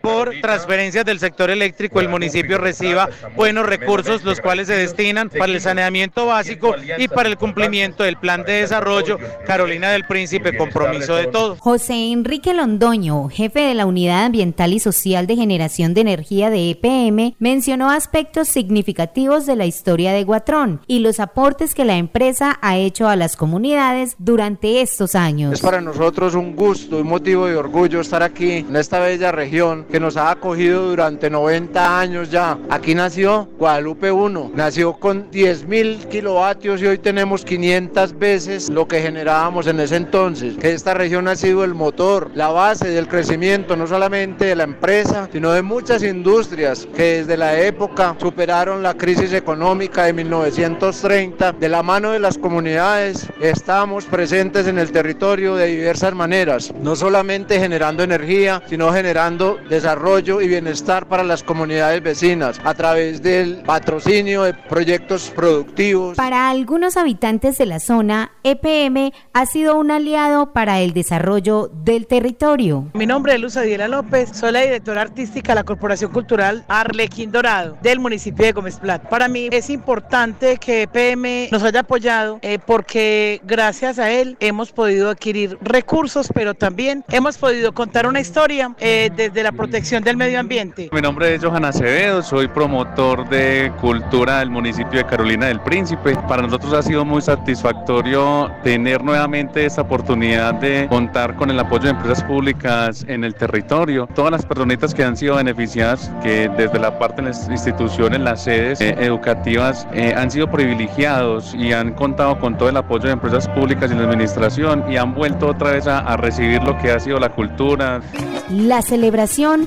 por 0.00 0.32
transferencias 0.40 1.04
del 1.04 1.18
sector 1.18 1.50
eléctrico, 1.50 2.00
el 2.00 2.08
municipio 2.08 2.58
reciba 2.58 3.08
buenos 3.36 3.66
recursos, 3.66 4.24
los 4.24 4.40
cuales 4.40 4.68
se 4.68 4.74
destinan 4.74 5.28
para 5.28 5.52
el 5.52 5.60
saneamiento 5.60 6.26
básico 6.26 6.74
y 6.98 7.08
para 7.08 7.28
el 7.28 7.36
cumplimiento 7.36 8.04
del 8.04 8.16
plan 8.16 8.44
de 8.44 8.52
desarrollo. 8.54 9.18
Carolina 9.46 9.90
del 9.90 10.04
Príncipe, 10.06 10.56
compromiso 10.56 11.16
de 11.16 11.26
todos. 11.26 11.58
José 11.58 12.12
Enrique 12.12 12.54
Londoño, 12.54 13.28
jefe 13.28 13.60
de 13.60 13.74
la 13.74 13.86
Unidad 13.86 14.26
Ambiental 14.26 14.72
y 14.72 14.80
Social 14.80 15.26
de 15.26 15.36
Generación 15.36 15.94
de 15.94 16.00
Energía 16.02 16.50
de 16.50 16.70
EPM, 16.70 17.34
mencionó 17.38 17.90
aspectos 17.90 18.48
significativos 18.48 19.46
de 19.46 19.56
la 19.56 19.66
historia 19.66 20.12
de 20.12 20.24
Guatrón 20.24 20.80
y 20.86 21.00
los 21.00 21.20
aportes 21.20 21.74
que 21.74 21.84
la 21.84 21.96
empresa 21.96 22.58
ha 22.62 22.76
hecho 22.76 23.08
a 23.08 23.16
las 23.16 23.36
comunidades 23.36 24.16
durante 24.18 24.80
estos 24.80 25.14
años. 25.14 25.54
Es 25.54 25.60
para 25.60 25.80
nosotros 25.80 26.34
un 26.34 26.54
gusto, 26.54 26.98
un 26.98 27.06
motivo 27.08 27.46
de 27.46 27.56
orgullo 27.56 28.00
estar 28.00 28.22
aquí 28.22 28.52
en 28.52 28.76
esta 28.76 29.00
bella 29.00 29.32
región 29.40 29.86
que 29.90 29.98
nos 29.98 30.18
ha 30.18 30.30
acogido 30.30 30.88
durante 30.88 31.30
90 31.30 32.00
años 32.00 32.30
ya. 32.30 32.58
Aquí 32.68 32.94
nació 32.94 33.48
Guadalupe 33.58 34.12
1, 34.12 34.52
nació 34.54 34.92
con 34.92 35.30
10 35.30 35.66
mil 35.66 36.06
kilovatios 36.08 36.82
y 36.82 36.86
hoy 36.86 36.98
tenemos 36.98 37.44
500 37.44 38.18
veces 38.18 38.68
lo 38.68 38.86
que 38.86 39.00
generábamos 39.00 39.66
en 39.66 39.80
ese 39.80 39.96
entonces. 39.96 40.56
Esta 40.62 40.92
región 40.92 41.26
ha 41.28 41.36
sido 41.36 41.64
el 41.64 41.74
motor, 41.74 42.30
la 42.34 42.48
base 42.48 42.88
del 42.88 43.08
crecimiento 43.08 43.76
no 43.76 43.86
solamente 43.86 44.44
de 44.44 44.56
la 44.56 44.64
empresa, 44.64 45.28
sino 45.32 45.52
de 45.52 45.62
muchas 45.62 46.02
industrias 46.02 46.86
que 46.94 47.18
desde 47.18 47.36
la 47.38 47.58
época 47.60 48.16
superaron 48.20 48.82
la 48.82 48.94
crisis 48.94 49.32
económica 49.32 50.04
de 50.04 50.12
1930. 50.12 51.52
De 51.52 51.68
la 51.68 51.82
mano 51.82 52.10
de 52.10 52.18
las 52.18 52.36
comunidades 52.36 53.26
estamos 53.40 54.04
presentes 54.04 54.66
en 54.66 54.78
el 54.78 54.92
territorio 54.92 55.56
de 55.56 55.66
diversas 55.66 56.14
maneras 56.14 56.72
no 56.82 56.96
solamente 56.96 57.58
generando 57.58 58.02
energía, 58.02 58.62
sino 58.68 58.92
generando 58.92 59.29
desarrollo 59.38 60.40
y 60.40 60.48
bienestar 60.48 61.06
para 61.06 61.22
las 61.22 61.42
comunidades 61.42 62.02
vecinas 62.02 62.60
a 62.64 62.74
través 62.74 63.22
del 63.22 63.62
patrocinio 63.62 64.42
de 64.42 64.54
proyectos 64.54 65.30
productivos. 65.34 66.16
Para 66.16 66.50
algunos 66.50 66.96
habitantes 66.96 67.58
de 67.58 67.66
la 67.66 67.80
zona, 67.80 68.32
EPM 68.42 69.12
ha 69.32 69.46
sido 69.46 69.78
un 69.78 69.90
aliado 69.90 70.52
para 70.52 70.80
el 70.80 70.92
desarrollo 70.92 71.70
del 71.84 72.06
territorio. 72.06 72.86
Mi 72.94 73.06
nombre 73.06 73.34
es 73.34 73.40
Luz 73.40 73.56
Adiela 73.56 73.88
López, 73.88 74.30
soy 74.32 74.52
la 74.52 74.60
directora 74.60 75.02
artística 75.02 75.52
de 75.52 75.56
la 75.56 75.64
Corporación 75.64 76.10
Cultural 76.12 76.64
Arlequín 76.68 77.30
Dorado 77.30 77.76
del 77.82 78.00
municipio 78.00 78.44
de 78.44 78.52
Gómez 78.52 78.78
Plata. 78.78 79.08
Para 79.08 79.28
mí 79.28 79.48
es 79.52 79.70
importante 79.70 80.56
que 80.56 80.82
EPM 80.82 81.50
nos 81.50 81.62
haya 81.62 81.80
apoyado 81.80 82.38
eh, 82.42 82.58
porque 82.64 83.40
gracias 83.44 83.98
a 83.98 84.10
él 84.10 84.36
hemos 84.40 84.72
podido 84.72 85.10
adquirir 85.10 85.58
recursos, 85.60 86.28
pero 86.34 86.54
también 86.54 87.04
hemos 87.10 87.38
podido 87.38 87.72
contar 87.72 88.06
una 88.06 88.20
historia 88.20 88.74
eh, 88.78 89.09
desde 89.16 89.42
la 89.42 89.52
protección 89.52 90.02
del 90.02 90.16
medio 90.16 90.40
ambiente. 90.40 90.88
Mi 90.92 91.00
nombre 91.00 91.34
es 91.34 91.44
Johan 91.44 91.64
Acevedo, 91.64 92.22
soy 92.22 92.48
promotor 92.48 93.28
de 93.28 93.72
cultura 93.80 94.38
del 94.38 94.50
municipio 94.50 94.98
de 94.98 95.06
Carolina 95.06 95.46
del 95.46 95.60
Príncipe. 95.60 96.14
Para 96.28 96.42
nosotros 96.42 96.72
ha 96.72 96.82
sido 96.82 97.04
muy 97.04 97.20
satisfactorio 97.20 98.50
tener 98.62 99.02
nuevamente 99.02 99.66
esta 99.66 99.82
oportunidad 99.82 100.54
de 100.54 100.86
contar 100.88 101.34
con 101.36 101.50
el 101.50 101.58
apoyo 101.58 101.84
de 101.84 101.90
empresas 101.90 102.22
públicas 102.24 103.04
en 103.08 103.24
el 103.24 103.34
territorio. 103.34 104.08
Todas 104.14 104.32
las 104.32 104.46
personitas 104.46 104.94
que 104.94 105.04
han 105.04 105.16
sido 105.16 105.36
beneficiadas, 105.36 106.10
que 106.22 106.48
desde 106.56 106.78
la 106.78 106.98
parte 106.98 107.22
de 107.22 107.28
las 107.28 107.48
instituciones, 107.48 108.20
las 108.20 108.44
sedes 108.44 108.80
eh, 108.80 108.94
educativas, 108.98 109.86
eh, 109.92 110.14
han 110.16 110.30
sido 110.30 110.50
privilegiados 110.50 111.54
y 111.54 111.72
han 111.72 111.92
contado 111.94 112.38
con 112.38 112.56
todo 112.56 112.68
el 112.68 112.76
apoyo 112.76 113.06
de 113.06 113.12
empresas 113.12 113.48
públicas 113.48 113.90
y 113.90 113.94
la 113.94 114.04
administración 114.04 114.84
y 114.90 114.96
han 114.96 115.14
vuelto 115.14 115.48
otra 115.48 115.72
vez 115.72 115.86
a, 115.86 115.98
a 115.98 116.16
recibir 116.16 116.62
lo 116.62 116.78
que 116.78 116.92
ha 116.92 117.00
sido 117.00 117.18
la 117.18 117.30
cultura. 117.30 118.00
La 118.48 118.82
celebración 118.82 118.99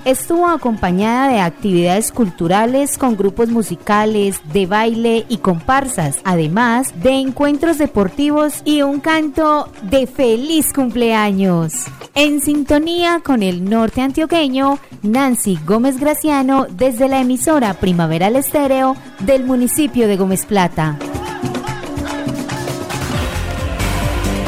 estuvo 0.06 0.48
acompañada 0.48 1.30
de 1.30 1.40
actividades 1.40 2.12
culturales 2.12 2.98
con 2.98 3.16
grupos 3.18 3.50
musicales, 3.50 4.40
de 4.54 4.66
baile 4.66 5.26
y 5.30 5.38
comparsas, 5.38 6.20
además 6.24 6.94
de 7.02 7.12
encuentros 7.12 7.78
deportivos 7.78 8.62
y 8.66 8.82
un 8.82 9.00
canto 9.00 9.70
de 9.84 10.08
feliz 10.08 10.74
cumpleaños. 10.74 11.86
En 12.16 12.42
sintonía 12.42 13.22
con 13.24 13.42
el 13.42 13.66
norte 13.70 14.02
antioqueño, 14.02 14.78
Nancy 15.02 15.58
Gómez 15.66 16.00
Graciano 16.00 16.68
desde 16.70 17.08
la 17.08 17.22
emisora 17.22 17.74
Primaveral 17.74 18.36
Estéreo 18.36 18.96
del 19.20 19.46
municipio 19.46 20.08
de 20.08 20.18
Gómez 20.18 20.46
Plata. 20.46 20.98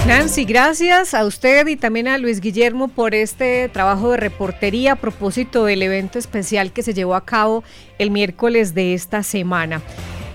Nancy, 0.07 0.45
gracias 0.45 1.15
a 1.15 1.25
usted 1.25 1.65
y 1.65 1.77
también 1.77 2.07
a 2.07 2.19
Luis 2.19 2.39
Guillermo 2.39 2.89
por 2.89 3.15
este 3.15 3.69
trabajo 3.69 4.11
de 4.11 4.17
reportería 4.17 4.91
a 4.91 4.95
propósito 4.97 5.65
del 5.65 5.81
evento 5.81 6.19
especial 6.19 6.71
que 6.71 6.83
se 6.83 6.93
llevó 6.93 7.15
a 7.15 7.25
cabo 7.25 7.63
el 7.97 8.11
miércoles 8.11 8.75
de 8.75 8.93
esta 8.93 9.23
semana. 9.23 9.81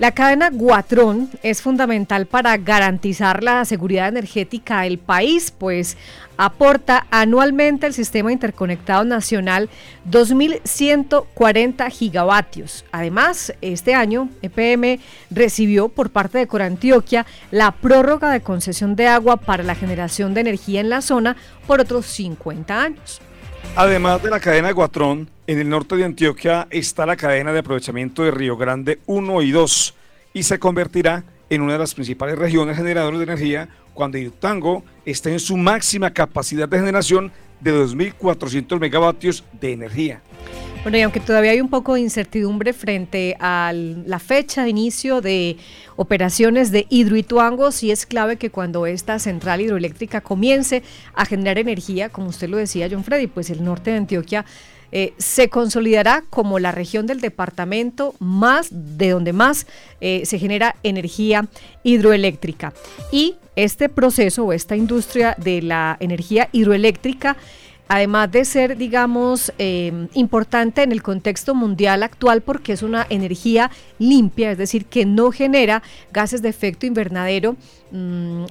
La 0.00 0.12
cadena 0.12 0.48
Guatrón 0.48 1.28
es 1.42 1.60
fundamental 1.60 2.24
para 2.24 2.56
garantizar 2.56 3.44
la 3.44 3.66
seguridad 3.66 4.08
energética 4.08 4.80
del 4.80 4.96
país, 4.96 5.50
pues 5.50 5.98
aporta 6.38 7.06
anualmente 7.10 7.84
al 7.84 7.92
sistema 7.92 8.32
interconectado 8.32 9.04
nacional 9.04 9.68
2.140 10.10 11.90
gigavatios. 11.90 12.86
Además, 12.92 13.52
este 13.60 13.94
año 13.94 14.30
EPM 14.40 15.00
recibió 15.28 15.90
por 15.90 16.08
parte 16.08 16.38
de 16.38 16.46
Corantioquia 16.46 17.26
la 17.50 17.70
prórroga 17.70 18.30
de 18.30 18.40
concesión 18.40 18.96
de 18.96 19.06
agua 19.06 19.36
para 19.36 19.64
la 19.64 19.74
generación 19.74 20.32
de 20.32 20.40
energía 20.40 20.80
en 20.80 20.88
la 20.88 21.02
zona 21.02 21.36
por 21.66 21.78
otros 21.78 22.06
50 22.06 22.82
años. 22.82 23.20
Además 23.76 24.22
de 24.22 24.30
la 24.30 24.40
cadena 24.40 24.72
Guatrón, 24.72 25.30
en 25.46 25.58
el 25.58 25.68
norte 25.68 25.96
de 25.96 26.04
Antioquia 26.04 26.66
está 26.70 27.06
la 27.06 27.16
cadena 27.16 27.52
de 27.52 27.60
aprovechamiento 27.60 28.22
de 28.22 28.30
Río 28.30 28.56
Grande 28.56 28.98
1 29.06 29.42
y 29.42 29.50
2 29.52 29.94
y 30.34 30.42
se 30.42 30.58
convertirá 30.58 31.24
en 31.48 31.62
una 31.62 31.74
de 31.74 31.78
las 31.78 31.94
principales 31.94 32.38
regiones 32.38 32.76
generadoras 32.76 33.18
de 33.18 33.24
energía 33.24 33.68
cuando 33.94 34.18
Iutango 34.18 34.84
esté 35.04 35.32
en 35.32 35.40
su 35.40 35.56
máxima 35.56 36.12
capacidad 36.12 36.68
de 36.68 36.78
generación 36.78 37.32
de 37.60 37.74
2.400 37.74 38.78
megavatios 38.78 39.44
de 39.60 39.72
energía. 39.72 40.22
Bueno, 40.82 40.96
y 40.96 41.02
aunque 41.02 41.20
todavía 41.20 41.50
hay 41.50 41.60
un 41.60 41.68
poco 41.68 41.94
de 41.94 42.00
incertidumbre 42.00 42.72
frente 42.72 43.36
a 43.38 43.70
la 43.74 44.18
fecha 44.18 44.64
de 44.64 44.70
inicio 44.70 45.20
de 45.20 45.58
operaciones 45.96 46.70
de 46.72 46.86
Hidroituango, 46.88 47.70
sí 47.70 47.90
es 47.90 48.06
clave 48.06 48.36
que 48.36 48.50
cuando 48.50 48.86
esta 48.86 49.18
central 49.18 49.60
hidroeléctrica 49.60 50.22
comience 50.22 50.82
a 51.14 51.26
generar 51.26 51.58
energía, 51.58 52.08
como 52.08 52.30
usted 52.30 52.48
lo 52.48 52.56
decía, 52.56 52.88
John 52.90 53.04
Freddy, 53.04 53.26
pues 53.26 53.50
el 53.50 53.62
norte 53.62 53.90
de 53.90 53.98
Antioquia 53.98 54.46
eh, 54.90 55.12
se 55.18 55.50
consolidará 55.50 56.24
como 56.30 56.58
la 56.58 56.72
región 56.72 57.06
del 57.06 57.20
departamento 57.20 58.14
más 58.18 58.68
de 58.70 59.10
donde 59.10 59.34
más 59.34 59.66
eh, 60.00 60.22
se 60.24 60.38
genera 60.38 60.76
energía 60.82 61.46
hidroeléctrica. 61.82 62.72
Y 63.12 63.36
este 63.54 63.90
proceso 63.90 64.46
o 64.46 64.52
esta 64.54 64.76
industria 64.76 65.36
de 65.38 65.60
la 65.60 65.98
energía 66.00 66.48
hidroeléctrica 66.52 67.36
además 67.90 68.30
de 68.30 68.44
ser, 68.44 68.76
digamos, 68.76 69.52
eh, 69.58 70.06
importante 70.14 70.84
en 70.84 70.92
el 70.92 71.02
contexto 71.02 71.56
mundial 71.56 72.04
actual 72.04 72.40
porque 72.40 72.72
es 72.72 72.84
una 72.84 73.04
energía 73.10 73.72
limpia, 73.98 74.52
es 74.52 74.58
decir, 74.58 74.84
que 74.86 75.04
no 75.04 75.32
genera 75.32 75.82
gases 76.12 76.40
de 76.40 76.50
efecto 76.50 76.86
invernadero 76.86 77.56
mm, 77.90 78.44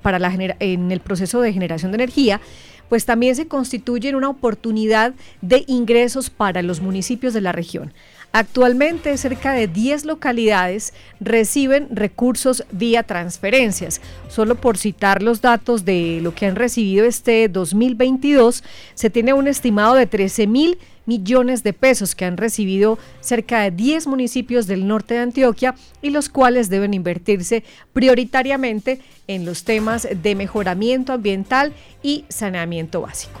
para 0.00 0.18
la 0.20 0.32
en 0.60 0.92
el 0.92 1.00
proceso 1.00 1.40
de 1.40 1.52
generación 1.52 1.90
de 1.90 1.96
energía, 1.96 2.40
pues 2.88 3.04
también 3.04 3.34
se 3.34 3.48
constituye 3.48 4.10
en 4.10 4.14
una 4.14 4.28
oportunidad 4.28 5.12
de 5.40 5.64
ingresos 5.66 6.30
para 6.30 6.62
los 6.62 6.80
municipios 6.80 7.34
de 7.34 7.40
la 7.40 7.50
región. 7.50 7.92
Actualmente 8.36 9.16
cerca 9.16 9.52
de 9.52 9.68
10 9.68 10.06
localidades 10.06 10.92
reciben 11.20 11.86
recursos 11.92 12.64
vía 12.72 13.04
transferencias. 13.04 14.00
Solo 14.28 14.56
por 14.56 14.76
citar 14.76 15.22
los 15.22 15.40
datos 15.40 15.84
de 15.84 16.18
lo 16.20 16.34
que 16.34 16.46
han 16.46 16.56
recibido 16.56 17.06
este 17.06 17.48
2022, 17.48 18.64
se 18.94 19.08
tiene 19.08 19.34
un 19.34 19.46
estimado 19.46 19.94
de 19.94 20.08
13 20.08 20.48
mil 20.48 20.78
millones 21.06 21.62
de 21.62 21.74
pesos 21.74 22.16
que 22.16 22.24
han 22.24 22.36
recibido 22.36 22.98
cerca 23.20 23.60
de 23.60 23.70
10 23.70 24.08
municipios 24.08 24.66
del 24.66 24.88
norte 24.88 25.14
de 25.14 25.20
Antioquia 25.20 25.76
y 26.02 26.10
los 26.10 26.28
cuales 26.28 26.68
deben 26.68 26.92
invertirse 26.92 27.62
prioritariamente 27.92 29.00
en 29.28 29.44
los 29.44 29.62
temas 29.62 30.08
de 30.10 30.34
mejoramiento 30.34 31.12
ambiental 31.12 31.72
y 32.02 32.24
saneamiento 32.30 33.00
básico. 33.00 33.40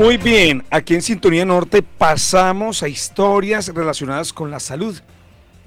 Muy 0.00 0.16
bien, 0.16 0.64
aquí 0.70 0.94
en 0.94 1.02
Sintonía 1.02 1.44
Norte 1.44 1.82
pasamos 1.82 2.82
a 2.82 2.88
historias 2.88 3.68
relacionadas 3.68 4.32
con 4.32 4.50
la 4.50 4.58
salud. 4.58 4.98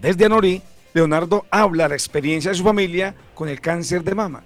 Desde 0.01 0.25
Anorí, 0.25 0.63
Leonardo 0.95 1.45
habla 1.51 1.83
de 1.83 1.89
la 1.89 1.95
experiencia 1.95 2.49
de 2.49 2.57
su 2.57 2.63
familia 2.63 3.13
con 3.35 3.47
el 3.47 3.61
cáncer 3.61 4.03
de 4.03 4.15
mama. 4.15 4.41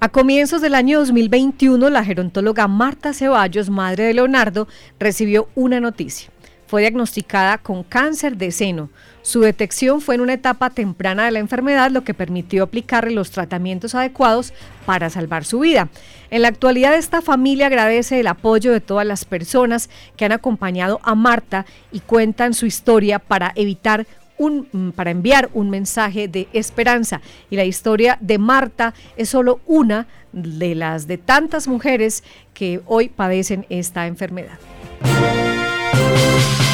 A 0.00 0.08
comienzos 0.08 0.60
del 0.60 0.74
año 0.74 0.98
2021, 0.98 1.88
la 1.88 2.04
gerontóloga 2.04 2.66
Marta 2.66 3.14
Ceballos, 3.14 3.70
madre 3.70 4.06
de 4.06 4.14
Leonardo, 4.14 4.66
recibió 4.98 5.48
una 5.54 5.78
noticia. 5.78 6.28
Fue 6.66 6.80
diagnosticada 6.80 7.58
con 7.58 7.84
cáncer 7.84 8.36
de 8.36 8.50
seno. 8.50 8.90
Su 9.22 9.40
detección 9.40 10.00
fue 10.00 10.16
en 10.16 10.20
una 10.20 10.34
etapa 10.34 10.70
temprana 10.70 11.24
de 11.24 11.30
la 11.30 11.38
enfermedad, 11.38 11.90
lo 11.90 12.04
que 12.04 12.14
permitió 12.14 12.64
aplicarle 12.64 13.12
los 13.12 13.30
tratamientos 13.30 13.94
adecuados 13.94 14.52
para 14.84 15.10
salvar 15.10 15.44
su 15.44 15.60
vida. 15.60 15.88
En 16.30 16.42
la 16.42 16.48
actualidad 16.48 16.94
esta 16.94 17.22
familia 17.22 17.66
agradece 17.66 18.20
el 18.20 18.26
apoyo 18.26 18.72
de 18.72 18.80
todas 18.80 19.06
las 19.06 19.24
personas 19.24 19.90
que 20.16 20.24
han 20.24 20.32
acompañado 20.32 21.00
a 21.02 21.14
Marta 21.14 21.66
y 21.92 22.00
cuentan 22.00 22.54
su 22.54 22.66
historia 22.66 23.18
para 23.18 23.52
evitar 23.54 24.06
un, 24.38 24.68
mm, 24.70 24.90
para 24.90 25.10
enviar 25.10 25.50
un 25.54 25.70
mensaje 25.70 26.28
de 26.28 26.48
esperanza. 26.52 27.20
Y 27.50 27.56
la 27.56 27.64
historia 27.64 28.18
de 28.20 28.38
Marta 28.38 28.94
es 29.16 29.28
solo 29.28 29.60
una 29.66 30.06
de 30.32 30.74
las 30.74 31.06
de 31.06 31.18
tantas 31.18 31.68
mujeres 31.68 32.22
que 32.54 32.80
hoy 32.86 33.08
padecen 33.08 33.66
esta 33.70 34.06
enfermedad. 34.06 34.58
Música 35.96 36.65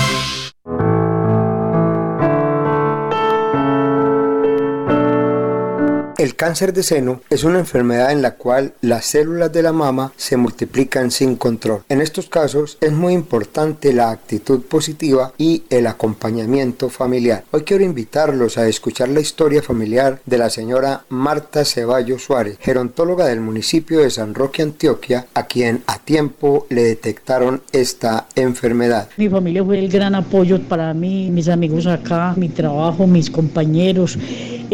El 6.23 6.37
cáncer 6.37 6.73
de 6.73 6.85
seno 6.85 7.21
es 7.31 7.43
una 7.43 7.59
enfermedad 7.59 8.13
en 8.13 8.23
la 8.23 8.37
cual 8.37 8.75
las 8.81 9.07
células 9.07 9.53
de 9.53 9.61
la 9.61 9.73
mama 9.73 10.13
se 10.17 10.37
multiplican 10.37 11.11
sin 11.11 11.35
control. 11.35 11.83
En 11.89 12.01
estos 12.01 12.29
casos 12.29 12.79
es 12.81 12.93
muy 12.93 13.13
importante 13.13 13.93
la 13.93 14.13
actitud 14.13 14.61
positiva 14.61 15.33
y 15.37 15.65
el 15.69 15.89
acompañamiento 15.89 16.91
familiar. 16.91 17.43
Hoy 17.51 17.63
quiero 17.63 17.83
invitarlos 17.83 18.57
a 18.57 18.69
escuchar 18.69 19.09
la 19.09 19.19
historia 19.19 19.65
familiar 19.65 20.21
de 20.25 20.39
la 20.39 20.49
señora 20.49 21.05
Marta 21.09 21.65
Ceballos 21.65 22.23
Suárez, 22.23 22.57
gerontóloga 22.61 23.27
del 23.27 23.41
municipio 23.41 23.99
de 23.99 24.11
San 24.11 24.33
Roque, 24.33 24.63
Antioquia, 24.63 25.27
a 25.35 25.47
quien 25.47 25.83
a 25.89 25.99
tiempo 25.99 26.69
le 26.71 26.85
detectaron 26.85 27.63
esta 27.73 28.29
enfermedad. 28.37 29.09
Mi 29.17 29.29
familia 29.29 29.65
fue 29.65 29.81
el 29.81 29.89
gran 29.89 30.15
apoyo 30.15 30.63
para 30.69 30.95
mí, 30.95 31.31
mis 31.33 31.49
amigos 31.49 31.89
acá, 31.89 32.35
mi 32.37 32.49
trabajo, 32.49 33.09
mis 33.09 33.29
compañeros 33.29 34.17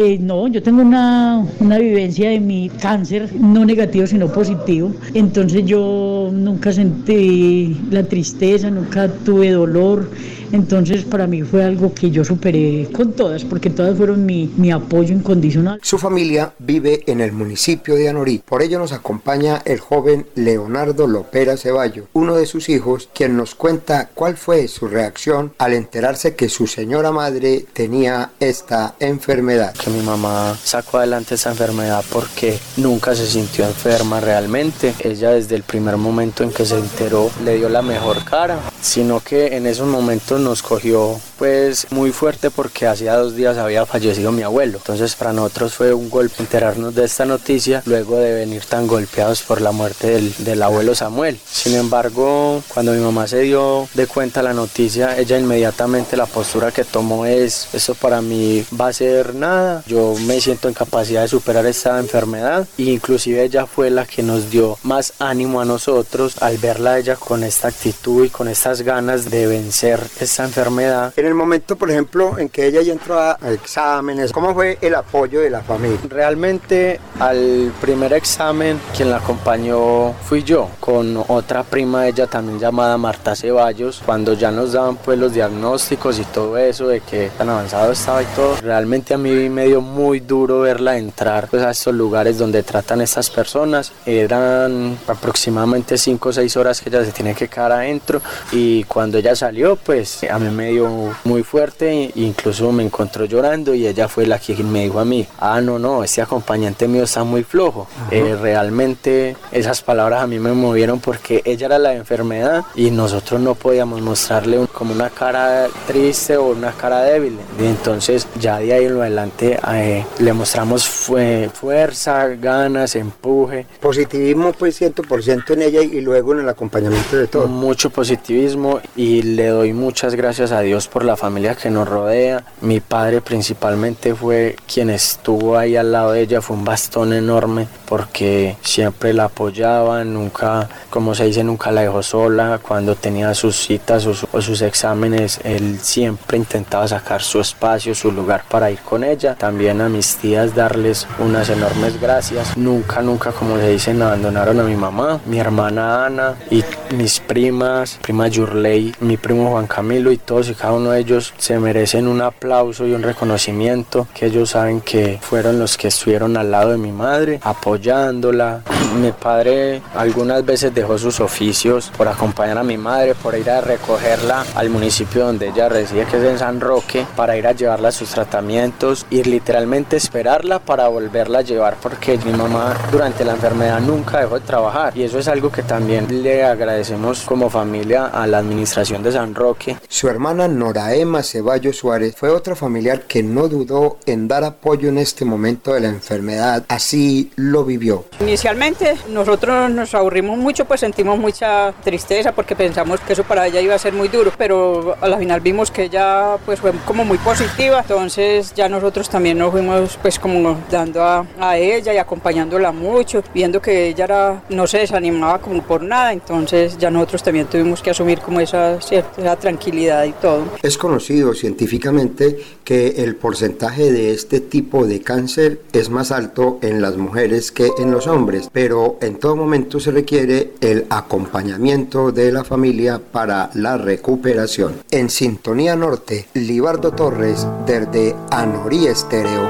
Eh, 0.01 0.17
no, 0.17 0.47
yo 0.47 0.63
tengo 0.63 0.81
una, 0.81 1.38
una 1.59 1.77
vivencia 1.77 2.29
de 2.29 2.39
mi 2.39 2.69
cáncer, 2.69 3.29
no 3.35 3.65
negativo 3.65 4.07
sino 4.07 4.27
positivo. 4.27 4.91
Entonces 5.13 5.65
yo 5.65 6.29
nunca 6.33 6.71
sentí 6.71 7.77
la 7.91 8.03
tristeza, 8.03 8.69
nunca 8.69 9.07
tuve 9.07 9.51
dolor. 9.51 10.09
Entonces 10.51 11.03
para 11.03 11.27
mí 11.27 11.43
fue 11.43 11.63
algo 11.63 11.93
que 11.93 12.11
yo 12.11 12.23
superé 12.23 12.89
con 12.91 13.13
todas, 13.13 13.43
porque 13.43 13.69
todas 13.69 13.97
fueron 13.97 14.25
mi, 14.25 14.51
mi 14.57 14.71
apoyo 14.71 15.13
incondicional. 15.13 15.79
Su 15.83 15.97
familia 15.97 16.53
vive 16.59 17.03
en 17.07 17.21
el 17.21 17.31
municipio 17.31 17.95
de 17.95 18.09
Anorí. 18.09 18.41
Por 18.45 18.61
ello 18.61 18.79
nos 18.79 18.91
acompaña 18.91 19.61
el 19.65 19.79
joven 19.79 20.25
Leonardo 20.35 21.07
Lopera 21.07 21.57
Ceballo, 21.57 22.07
uno 22.13 22.35
de 22.35 22.45
sus 22.45 22.69
hijos, 22.69 23.09
quien 23.13 23.37
nos 23.37 23.55
cuenta 23.55 24.09
cuál 24.13 24.37
fue 24.37 24.67
su 24.67 24.87
reacción 24.87 25.53
al 25.57 25.73
enterarse 25.73 26.35
que 26.35 26.49
su 26.49 26.67
señora 26.67 27.11
madre 27.11 27.65
tenía 27.73 28.31
esta 28.39 28.95
enfermedad. 28.99 29.73
Que 29.73 29.89
mi 29.89 30.01
mamá 30.01 30.57
sacó 30.63 30.97
adelante 30.97 31.35
esa 31.35 31.51
enfermedad 31.51 32.03
porque 32.11 32.59
nunca 32.77 33.15
se 33.15 33.25
sintió 33.25 33.65
enferma 33.65 34.19
realmente. 34.19 34.93
Ella 34.99 35.31
desde 35.31 35.55
el 35.55 35.63
primer 35.63 35.97
momento 35.97 36.43
en 36.43 36.51
que 36.51 36.65
se 36.65 36.77
enteró 36.77 37.29
le 37.43 37.57
dio 37.57 37.69
la 37.69 37.81
mejor 37.81 38.23
cara, 38.25 38.59
sino 38.81 39.19
que 39.19 39.55
en 39.57 39.65
esos 39.65 39.87
momentos 39.87 40.39
nos 40.39 40.61
cogió 40.61 41.19
pues 41.37 41.87
muy 41.91 42.11
fuerte 42.11 42.51
porque 42.51 42.87
hacía 42.87 43.15
dos 43.15 43.35
días 43.35 43.57
había 43.57 43.85
fallecido 43.85 44.31
mi 44.31 44.43
abuelo. 44.43 44.77
Entonces 44.77 45.15
para 45.15 45.33
nosotros 45.33 45.73
fue 45.73 45.93
un 45.93 46.09
golpe 46.09 46.35
enterarnos 46.39 46.93
de 46.95 47.05
esta 47.05 47.25
noticia 47.25 47.81
luego 47.85 48.17
de 48.17 48.33
venir 48.33 48.63
tan 48.65 48.87
golpeados 48.87 49.41
por 49.41 49.61
la 49.61 49.71
muerte 49.71 50.07
del, 50.07 50.33
del 50.39 50.61
abuelo 50.61 50.95
Samuel. 50.95 51.39
Sin 51.49 51.75
embargo, 51.75 52.61
cuando 52.67 52.91
mi 52.91 52.99
mamá 52.99 53.27
se 53.27 53.39
dio 53.39 53.87
de 53.93 54.07
cuenta 54.07 54.41
la 54.41 54.53
noticia, 54.53 55.17
ella 55.17 55.37
inmediatamente 55.37 56.17
la 56.17 56.25
postura 56.25 56.71
que 56.71 56.83
tomó 56.83 57.25
es, 57.25 57.69
eso 57.73 57.95
para 57.95 58.21
mí 58.21 58.65
va 58.79 58.87
a 58.87 58.93
ser 58.93 59.35
nada, 59.35 59.83
yo 59.87 60.15
me 60.25 60.41
siento 60.41 60.67
en 60.67 60.73
capacidad 60.73 61.21
de 61.21 61.27
superar 61.27 61.65
esta 61.65 61.99
enfermedad 61.99 62.67
e 62.77 62.83
inclusive 62.83 63.43
ella 63.43 63.65
fue 63.65 63.89
la 63.89 64.05
que 64.05 64.23
nos 64.23 64.49
dio 64.49 64.77
más 64.83 65.13
ánimo 65.19 65.61
a 65.61 65.65
nosotros 65.65 66.35
al 66.41 66.57
verla 66.57 66.99
ella 66.99 67.15
con 67.15 67.43
esta 67.43 67.67
actitud 67.67 68.25
y 68.25 68.29
con 68.29 68.47
estas 68.71 68.85
ganas 68.85 69.31
de 69.31 69.47
vencer 69.47 69.99
esta 70.19 70.43
enfermedad. 70.43 71.11
En 71.17 71.25
el 71.25 71.33
momento, 71.33 71.75
por 71.75 71.89
ejemplo, 71.89 72.37
en 72.37 72.49
que 72.49 72.67
ella 72.67 72.83
ya 72.83 72.93
entró 72.93 73.19
a, 73.19 73.35
a 73.41 73.51
exámenes, 73.51 74.31
¿cómo 74.31 74.53
fue 74.53 74.77
el 74.81 74.93
apoyo 74.93 75.41
de 75.41 75.49
la 75.49 75.61
familia? 75.61 75.97
Realmente 76.07 76.99
al 77.19 77.73
primer 77.81 78.13
examen 78.13 78.79
quien 78.95 79.09
la 79.09 79.17
acompañó 79.17 80.13
fui 80.23 80.43
yo, 80.43 80.69
con 80.79 81.23
otra 81.27 81.63
prima 81.63 82.03
de 82.03 82.09
ella 82.09 82.27
también 82.27 82.59
llamada 82.59 82.95
Marta 82.97 83.35
Ceballos, 83.35 84.03
cuando 84.05 84.33
ya 84.33 84.51
nos 84.51 84.73
daban 84.73 84.97
pues 84.97 85.17
los 85.17 85.33
diagnósticos 85.33 86.19
y 86.19 86.23
todo 86.25 86.55
eso 86.57 86.87
de 86.87 87.01
que 87.01 87.31
tan 87.37 87.49
avanzado 87.49 87.91
estaba 87.91 88.21
y 88.21 88.27
todo, 88.35 88.55
realmente 88.61 89.15
a 89.15 89.17
mí 89.17 89.49
me 89.49 89.65
dio 89.65 89.81
muy 89.81 90.19
duro 90.19 90.61
verla 90.61 90.95
entrar 90.95 91.47
pues 91.47 91.63
a 91.63 91.71
estos 91.71 91.95
lugares 91.95 92.37
donde 92.37 92.61
tratan 92.61 93.01
estas 93.01 93.31
personas, 93.31 93.91
eran 94.05 94.95
aproximadamente 95.07 95.97
5 95.97 96.29
o 96.29 96.33
6 96.33 96.57
horas 96.57 96.81
que 96.81 96.89
ella 96.89 97.03
se 97.03 97.11
tiene 97.11 97.33
que 97.33 97.47
quedar 97.47 97.71
adentro 97.71 98.21
y 98.51 98.58
cuando 98.87 99.17
ella 99.17 99.35
salió 99.35 99.75
pues 99.75 100.23
a 100.29 100.37
mí 100.39 100.49
me 100.49 100.69
dio 100.71 100.89
muy 101.23 101.43
fuerte, 101.43 102.11
incluso 102.15 102.71
me 102.71 102.83
encontró 102.83 103.25
llorando 103.25 103.73
y 103.73 103.87
ella 103.87 104.07
fue 104.07 104.25
la 104.25 104.39
que 104.39 104.55
me 104.63 104.83
dijo 104.83 104.99
a 104.99 105.05
mí, 105.05 105.27
ah 105.39 105.61
no, 105.61 105.77
no, 105.79 106.03
este 106.03 106.21
acompañante 106.21 106.87
mío 106.87 107.03
está 107.03 107.23
muy 107.23 107.43
flojo, 107.43 107.87
eh, 108.11 108.35
realmente 108.39 109.35
esas 109.51 109.81
palabras 109.81 110.21
a 110.23 110.27
mí 110.27 110.39
me 110.39 110.51
movieron 110.53 110.99
porque 110.99 111.41
ella 111.45 111.67
era 111.67 111.79
la 111.79 111.93
enfermedad 111.93 112.63
y 112.75 112.91
nosotros 112.91 113.39
no 113.39 113.55
podíamos 113.55 114.01
mostrarle 114.01 114.59
un- 114.59 114.67
como 114.67 114.93
una 114.93 115.09
cara 115.09 115.67
triste 115.87 116.37
o 116.37 116.47
una 116.47 116.71
cara 116.71 117.01
débil. 117.01 117.37
Y 117.59 117.65
entonces 117.65 118.27
ya 118.39 118.59
de 118.59 118.73
ahí 118.73 118.85
en 118.85 118.99
adelante 118.99 119.59
eh, 119.73 120.05
le 120.19 120.33
mostramos 120.33 120.87
fue, 120.87 121.49
fuerza, 121.53 122.27
ganas, 122.27 122.95
empuje. 122.95 123.65
Positivismo 123.79 124.53
pues 124.53 124.79
100% 124.81 125.53
en 125.53 125.61
ella 125.61 125.81
y 125.81 126.01
luego 126.01 126.33
en 126.33 126.39
el 126.41 126.49
acompañamiento 126.49 127.17
de 127.17 127.27
todo. 127.27 127.47
Mucho 127.47 127.89
positivismo 127.89 128.48
y 128.95 129.21
le 129.21 129.47
doy 129.47 129.73
muchas 129.73 130.15
gracias 130.15 130.51
a 130.51 130.61
Dios 130.61 130.87
por 130.87 131.03
la 131.05 131.15
familia 131.17 131.55
que 131.55 131.69
nos 131.69 131.87
rodea. 131.87 132.43
Mi 132.61 132.79
padre 132.79 133.21
principalmente 133.21 134.15
fue 134.15 134.55
quien 134.71 134.89
estuvo 134.89 135.57
ahí 135.57 135.75
al 135.75 135.91
lado 135.91 136.11
de 136.13 136.21
ella, 136.21 136.41
fue 136.41 136.55
un 136.57 136.65
bastón 136.65 137.13
enorme 137.13 137.67
porque 137.87 138.55
siempre 138.61 139.13
la 139.13 139.25
apoyaba, 139.25 140.03
nunca, 140.03 140.69
como 140.89 141.15
se 141.15 141.25
dice, 141.25 141.43
nunca 141.43 141.71
la 141.71 141.81
dejó 141.81 142.03
sola. 142.03 142.59
Cuando 142.61 142.95
tenía 142.95 143.33
sus 143.33 143.55
citas 143.55 144.05
o, 144.05 144.13
su- 144.13 144.27
o 144.31 144.41
sus 144.41 144.61
exámenes, 144.61 145.39
él 145.43 145.79
siempre 145.81 146.37
intentaba 146.37 146.87
sacar 146.87 147.21
su 147.21 147.39
espacio, 147.39 147.95
su 147.95 148.11
lugar 148.11 148.43
para 148.49 148.69
ir 148.71 148.79
con 148.79 149.03
ella. 149.03 149.35
También 149.35 149.81
a 149.81 149.89
mis 149.89 150.17
tías 150.17 150.53
darles 150.55 151.07
unas 151.17 151.49
enormes 151.49 151.99
gracias. 151.99 152.55
Nunca, 152.57 153.01
nunca, 153.01 153.31
como 153.31 153.57
se 153.57 153.69
dicen, 153.69 154.01
abandonaron 154.01 154.59
a 154.59 154.63
mi 154.63 154.75
mamá, 154.75 155.19
mi 155.25 155.39
hermana 155.39 156.05
Ana 156.05 156.35
y 156.51 156.63
mis 156.95 157.19
primas, 157.19 157.97
prima 158.01 158.27
Yurley, 158.39 158.95
mi 159.01 159.17
primo 159.17 159.49
Juan 159.51 159.67
Camilo 159.67 160.13
y 160.13 160.17
todos 160.17 160.49
y 160.49 160.53
cada 160.53 160.73
uno 160.73 160.91
de 160.91 161.01
ellos 161.01 161.33
se 161.37 161.59
merecen 161.59 162.07
un 162.07 162.21
aplauso 162.21 162.87
y 162.87 162.93
un 162.93 163.03
reconocimiento 163.03 164.07
que 164.13 164.27
ellos 164.27 164.51
saben 164.51 164.79
que 164.79 165.19
fueron 165.21 165.59
los 165.59 165.77
que 165.77 165.89
estuvieron 165.89 166.37
al 166.37 166.51
lado 166.51 166.71
de 166.71 166.77
mi 166.77 166.93
madre, 166.93 167.39
apoyándola. 167.43 168.61
Mi 169.01 169.11
padre 169.11 169.81
algunas 169.93 170.43
veces 170.45 170.73
dejó 170.73 170.97
sus 170.97 171.19
oficios 171.19 171.91
por 171.95 172.07
acompañar 172.07 172.57
a 172.57 172.63
mi 172.63 172.77
madre, 172.77 173.13
por 173.13 173.35
ir 173.35 173.49
a 173.49 173.61
recogerla 173.61 174.45
al 174.55 174.69
municipio 174.69 175.25
donde 175.25 175.49
ella 175.49 175.69
reside, 175.69 176.05
que 176.05 176.17
es 176.17 176.23
en 176.23 176.39
San 176.39 176.61
Roque, 176.61 177.05
para 177.15 177.37
ir 177.37 177.45
a 177.45 177.51
llevarla 177.51 177.89
a 177.89 177.91
sus 177.91 178.09
tratamientos 178.09 179.05
y 179.09 179.23
literalmente 179.23 179.97
esperarla 179.97 180.59
para 180.59 180.87
volverla 180.87 181.39
a 181.39 181.41
llevar, 181.43 181.75
porque 181.81 182.17
mi 182.19 182.31
mamá 182.31 182.73
durante 182.91 183.25
la 183.25 183.33
enfermedad 183.33 183.79
nunca 183.81 184.21
dejó 184.21 184.39
de 184.39 184.45
trabajar 184.45 184.97
y 184.97 185.03
eso 185.03 185.19
es 185.19 185.27
algo 185.27 185.51
que 185.51 185.61
también 185.61 186.07
le 186.23 186.43
agradecemos 186.43 187.21
como 187.21 187.49
familia 187.49 188.05
a 188.07 188.25
la 188.29 188.39
administración 188.39 189.03
de 189.03 189.11
San 189.11 189.35
Roque. 189.35 189.77
Su 189.87 190.07
hermana 190.07 190.47
Noraema 190.47 191.23
Ceballos 191.23 191.77
Suárez 191.77 192.15
fue 192.15 192.29
otra 192.29 192.55
familiar 192.55 193.01
que 193.03 193.23
no 193.23 193.47
dudó 193.47 193.97
en 194.05 194.27
dar 194.27 194.43
apoyo 194.43 194.89
en 194.89 194.97
este 194.97 195.25
momento 195.25 195.73
de 195.73 195.81
la 195.81 195.89
enfermedad, 195.89 196.63
así 196.67 197.31
lo 197.35 197.65
vivió. 197.65 198.05
Inicialmente 198.19 198.95
nosotros 199.09 199.69
nos 199.71 199.93
aburrimos 199.93 200.37
mucho, 200.37 200.65
pues 200.65 200.79
sentimos 200.79 201.17
mucha 201.17 201.73
tristeza 201.83 202.31
porque 202.31 202.55
pensamos 202.55 202.99
que 203.01 203.13
eso 203.13 203.23
para 203.23 203.47
ella 203.47 203.61
iba 203.61 203.75
a 203.75 203.79
ser 203.79 203.93
muy 203.93 204.07
duro, 204.07 204.31
pero 204.37 204.95
a 205.01 205.07
la 205.07 205.17
final 205.17 205.41
vimos 205.41 205.71
que 205.71 205.83
ella 205.83 206.37
pues 206.45 206.59
fue 206.59 206.71
como 206.85 207.05
muy 207.05 207.17
positiva, 207.17 207.79
entonces 207.81 208.53
ya 208.53 208.69
nosotros 208.69 209.09
también 209.09 209.37
nos 209.37 209.51
fuimos 209.51 209.97
pues 210.01 210.19
como 210.19 210.57
dando 210.69 211.03
a, 211.03 211.25
a 211.39 211.57
ella 211.57 211.93
y 211.93 211.97
acompañándola 211.97 212.71
mucho, 212.71 213.23
viendo 213.33 213.61
que 213.61 213.87
ella 213.87 214.05
era, 214.05 214.43
no 214.49 214.67
se 214.67 214.79
desanimaba 214.79 215.39
como 215.39 215.61
por 215.63 215.81
nada, 215.81 216.13
entonces 216.13 216.77
ya 216.77 216.89
nosotros 216.89 217.23
también 217.23 217.47
tuvimos 217.47 217.81
que 217.81 217.89
asumir 217.89 218.18
como 218.19 218.39
esa, 218.39 218.79
cierta- 218.81 219.35
tranquilidad 219.37 220.03
y 220.05 220.11
todo. 220.13 220.43
Es 220.61 220.77
conocido 220.77 221.33
científicamente 221.33 222.37
que 222.63 223.03
el 223.03 223.15
porcentaje 223.15 223.91
de 223.91 224.11
este 224.13 224.39
tipo 224.39 224.85
de 224.85 225.01
cáncer 225.01 225.61
es 225.73 225.89
más 225.89 226.11
alto 226.11 226.59
en 226.61 226.81
las 226.81 226.97
mujeres 226.97 227.51
que 227.51 227.69
en 227.79 227.91
los 227.91 228.07
hombres, 228.07 228.49
pero 228.51 228.97
en 229.01 229.15
todo 229.19 229.35
momento 229.35 229.79
se 229.79 229.91
requiere 229.91 230.51
el 230.61 230.85
acompañamiento 230.89 232.11
de 232.11 232.31
la 232.31 232.43
familia 232.43 232.99
para 233.11 233.49
la 233.53 233.77
recuperación. 233.77 234.81
En 234.91 235.09
Sintonía 235.09 235.75
Norte, 235.75 236.27
Libardo 236.33 236.91
Torres, 236.91 237.45
desde 237.65 238.15
Anorí 238.31 238.87
Estéreo. 238.87 239.49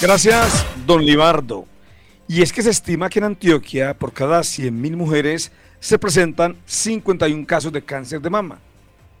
Gracias, 0.00 0.64
don 0.86 1.04
Libardo. 1.04 1.66
Y 2.28 2.42
es 2.42 2.52
que 2.52 2.62
se 2.62 2.70
estima 2.70 3.08
que 3.08 3.18
en 3.20 3.24
Antioquia, 3.24 3.94
por 3.94 4.12
cada 4.12 4.40
100.000 4.40 4.96
mujeres, 4.96 5.50
se 5.80 5.98
presentan 5.98 6.56
51 6.66 7.46
casos 7.46 7.72
de 7.72 7.82
cáncer 7.82 8.20
de 8.20 8.30
mama. 8.30 8.58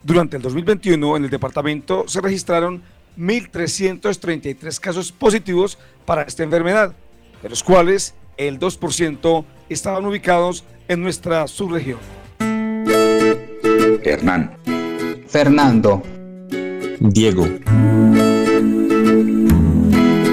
Durante 0.02 0.36
el 0.36 0.42
2021, 0.42 1.16
en 1.16 1.24
el 1.24 1.30
departamento 1.30 2.04
se 2.06 2.20
registraron 2.20 2.82
1.333 3.18 4.78
casos 4.78 5.12
positivos 5.12 5.78
para 6.04 6.22
esta 6.22 6.44
enfermedad, 6.44 6.94
de 7.42 7.48
los 7.48 7.62
cuales 7.62 8.14
el 8.36 8.58
2% 8.58 9.44
estaban 9.68 10.06
ubicados 10.06 10.64
en 10.86 11.02
nuestra 11.02 11.46
subregión. 11.48 11.98
Hernán. 14.04 14.56
Fernando. 15.26 16.02
Diego. 17.00 17.46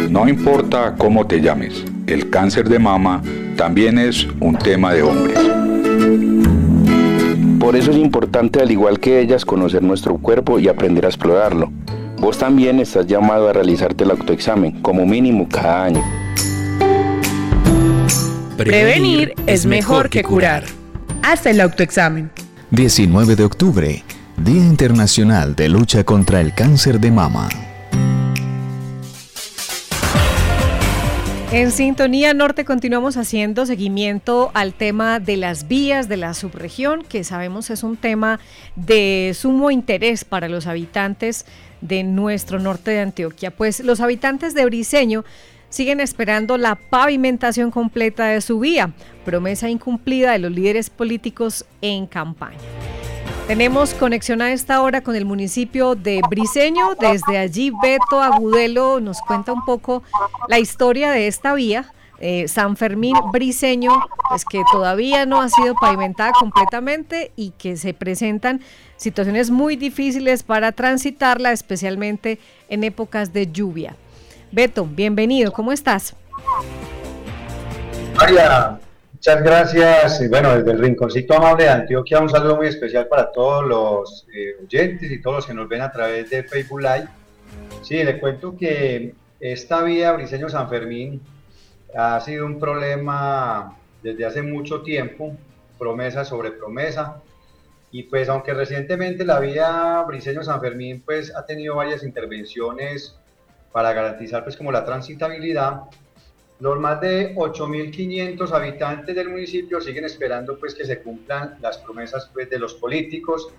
No 0.09 0.29
importa 0.29 0.95
cómo 0.97 1.27
te 1.27 1.41
llames, 1.41 1.83
el 2.07 2.29
cáncer 2.29 2.69
de 2.69 2.79
mama 2.79 3.21
también 3.57 3.99
es 3.99 4.25
un 4.39 4.57
tema 4.57 4.93
de 4.93 5.03
hombres. 5.03 5.44
Por 7.65 7.75
eso 7.75 7.89
es 7.89 7.97
importante, 7.97 8.62
al 8.62 8.69
igual 8.69 8.99
que 8.99 9.19
ellas, 9.19 9.43
conocer 9.43 9.82
nuestro 9.82 10.19
cuerpo 10.19 10.60
y 10.60 10.67
aprender 10.67 11.04
a 11.04 11.08
explorarlo. 11.08 11.71
Vos 12.19 12.38
también 12.38 12.80
estás 12.80 13.08
llamado 13.08 13.49
a 13.49 13.54
realizarte 13.54 14.04
el 14.04 14.12
autoexamen, 14.12 14.84
como 14.84 15.04
mínimo 15.04 15.49
cada 15.49 15.86
año. 15.86 16.04
Prevenir 18.56 19.34
es 19.47 19.65
mejor 19.65 20.12
que 20.12 20.21
curar. 20.21 20.65
Haz 21.23 21.47
el 21.47 21.60
autoexamen. 21.60 22.30
19 22.69 23.36
de 23.36 23.43
octubre, 23.43 24.04
Día 24.38 24.62
Internacional 24.62 25.56
de 25.56 25.67
Lucha 25.67 26.04
contra 26.04 26.41
el 26.41 26.54
Cáncer 26.54 26.99
de 26.99 27.10
Mama. 27.10 27.49
En 31.55 31.71
Sintonía 31.71 32.33
Norte 32.33 32.65
continuamos 32.65 33.15
haciendo 33.15 33.65
seguimiento 33.65 34.51
al 34.53 34.73
tema 34.73 35.21
de 35.21 35.37
las 35.37 35.69
vías 35.69 36.09
de 36.09 36.17
la 36.17 36.33
subregión, 36.33 37.01
que 37.03 37.23
sabemos 37.23 37.69
es 37.69 37.81
un 37.81 37.95
tema 37.95 38.41
de 38.75 39.31
sumo 39.33 39.71
interés 39.71 40.25
para 40.25 40.49
los 40.49 40.67
habitantes 40.67 41.45
de 41.79 42.03
nuestro 42.03 42.59
norte 42.59 42.91
de 42.91 42.99
Antioquia. 42.99 43.51
Pues 43.51 43.79
los 43.79 44.01
habitantes 44.01 44.53
de 44.53 44.65
Briseño 44.65 45.23
siguen 45.69 46.01
esperando 46.01 46.57
la 46.57 46.75
pavimentación 46.75 47.71
completa 47.71 48.25
de 48.25 48.41
su 48.41 48.59
vía, 48.59 48.91
promesa 49.23 49.69
incumplida 49.69 50.33
de 50.33 50.39
los 50.39 50.51
líderes 50.51 50.89
políticos 50.89 51.63
en 51.79 52.05
campaña. 52.05 52.59
Tenemos 53.47 53.93
conexión 53.93 54.41
a 54.41 54.51
esta 54.51 54.81
hora 54.81 55.01
con 55.01 55.15
el 55.15 55.23
municipio 55.23 55.93
de 55.93 56.19
Briseño. 56.27 56.95
Desde 56.95 57.38
allí, 57.38 57.71
Beto 57.79 58.19
Agudelo 58.19 58.99
nos 58.99 59.21
cuenta 59.21 59.53
un 59.53 59.63
poco 59.63 60.01
la 60.47 60.58
historia 60.58 61.12
de 61.12 61.27
esta 61.27 61.53
vía. 61.53 61.93
Eh, 62.19 62.47
San 62.47 62.75
Fermín 62.75 63.15
Briseño, 63.31 63.91
pues 64.29 64.45
que 64.45 64.63
todavía 64.71 65.27
no 65.27 65.41
ha 65.41 65.49
sido 65.49 65.75
pavimentada 65.75 66.31
completamente 66.31 67.31
y 67.36 67.51
que 67.51 67.77
se 67.77 67.93
presentan 67.93 68.62
situaciones 68.95 69.51
muy 69.51 69.75
difíciles 69.75 70.41
para 70.41 70.71
transitarla, 70.71 71.51
especialmente 71.51 72.39
en 72.67 72.84
épocas 72.84 73.31
de 73.31 73.51
lluvia. 73.51 73.95
Beto, 74.51 74.86
bienvenido, 74.86 75.51
¿cómo 75.51 75.71
estás? 75.71 76.15
María, 78.15 78.79
Muchas 79.27 79.43
gracias. 79.43 80.21
Y 80.21 80.27
bueno, 80.27 80.55
desde 80.55 80.69
el 80.69 80.77
Rinconcito 80.77 81.33
Amable 81.33 81.63
de 81.63 81.71
Antioquia, 81.71 82.19
un 82.19 82.29
saludo 82.29 82.57
muy 82.57 82.67
especial 82.67 83.07
para 83.07 83.31
todos 83.31 83.65
los 83.65 84.27
eh, 84.31 84.55
oyentes 84.63 85.09
y 85.09 85.19
todos 85.19 85.38
los 85.38 85.45
que 85.47 85.53
nos 85.55 85.67
ven 85.67 85.81
a 85.81 85.91
través 85.91 86.29
de 86.29 86.43
Facebook 86.43 86.81
Live. 86.81 87.07
Sí, 87.81 88.03
le 88.03 88.19
cuento 88.19 88.55
que 88.55 89.15
esta 89.39 89.81
vía 89.81 90.11
Briseño 90.11 90.47
San 90.47 90.69
Fermín 90.69 91.23
ha 91.97 92.21
sido 92.21 92.45
un 92.45 92.59
problema 92.59 93.75
desde 94.03 94.27
hace 94.27 94.43
mucho 94.43 94.83
tiempo, 94.83 95.35
promesa 95.79 96.23
sobre 96.23 96.51
promesa. 96.51 97.23
Y 97.89 98.03
pues 98.03 98.29
aunque 98.29 98.53
recientemente 98.53 99.25
la 99.25 99.39
vía 99.39 100.03
Briseño 100.05 100.43
San 100.43 100.61
Fermín 100.61 101.01
pues 101.03 101.35
ha 101.35 101.47
tenido 101.47 101.77
varias 101.77 102.03
intervenciones 102.03 103.15
para 103.71 103.91
garantizar 103.91 104.43
pues 104.43 104.55
como 104.55 104.71
la 104.71 104.85
transitabilidad, 104.85 105.81
los 106.59 106.79
más 106.79 107.01
de 107.01 107.35
8.500 107.35 108.51
habitantes 108.51 109.15
del 109.15 109.29
municipio 109.29 109.81
siguen 109.81 110.05
esperando 110.05 110.57
pues 110.57 110.73
que 110.73 110.85
se 110.85 111.01
cumplan 111.01 111.57
las 111.61 111.77
promesas 111.79 112.29
pues, 112.33 112.49
de 112.49 112.59
los 112.59 112.75
políticos 112.75 113.49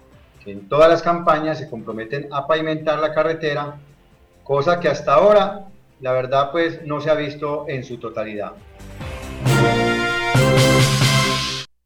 que 0.42 0.52
en 0.52 0.68
todas 0.68 0.88
las 0.88 1.02
campañas 1.02 1.58
se 1.58 1.68
comprometen 1.68 2.28
a 2.32 2.46
pavimentar 2.46 2.98
la 3.00 3.12
carretera, 3.12 3.78
cosa 4.44 4.80
que 4.80 4.88
hasta 4.88 5.14
ahora 5.14 5.66
la 6.00 6.12
verdad 6.12 6.50
pues 6.52 6.86
no 6.86 7.00
se 7.00 7.10
ha 7.10 7.14
visto 7.14 7.66
en 7.68 7.84
su 7.84 7.98
totalidad. 7.98 8.52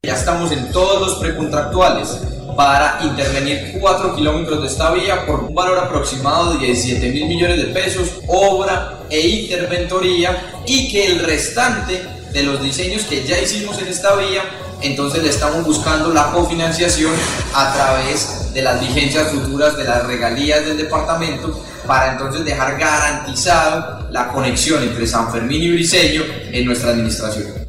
Ya 0.03 0.15
estamos 0.15 0.53
en 0.53 0.71
todos 0.73 1.01
los 1.01 1.19
precontractuales 1.19 2.40
para 2.57 3.01
intervenir 3.03 3.77
4 3.81 4.15
kilómetros 4.15 4.61
de 4.63 4.69
esta 4.69 4.91
vía 4.93 5.27
por 5.27 5.45
un 5.45 5.55
valor 5.55 5.79
aproximado 5.79 6.53
de 6.55 6.67
17 6.67 7.11
mil 7.11 7.27
millones 7.27 7.59
de 7.59 7.65
pesos, 7.73 8.21
obra 8.27 9.01
e 9.11 9.21
interventoría 9.21 10.63
y 10.67 10.91
que 10.91 11.07
el 11.07 11.21
restante 11.21 12.03
de 12.33 12.43
los 12.43 12.63
diseños 12.63 13.03
que 13.05 13.25
ya 13.25 13.39
hicimos 13.39 13.79
en 13.81 13.89
esta 13.89 14.15
vía, 14.17 14.43
entonces 14.83 15.23
le 15.23 15.31
estamos 15.31 15.65
buscando 15.65 16.13
la 16.13 16.31
cofinanciación 16.33 17.13
a 17.55 17.73
través 17.73 18.53
de 18.55 18.63
las 18.63 18.81
vigencias 18.81 19.29
futuras 19.29 19.77
de 19.77 19.85
las 19.85 20.07
regalías 20.07 20.65
del 20.65 20.77
departamento 20.77 21.61
para 21.87 22.13
entonces 22.13 22.45
dejar 22.45 22.79
garantizado 22.79 24.09
la 24.11 24.29
conexión 24.29 24.83
entre 24.83 25.07
San 25.07 25.31
Fermín 25.33 25.63
y 25.63 25.73
Briseño 25.73 26.23
en 26.53 26.65
nuestra 26.65 26.91
administración. 26.91 27.60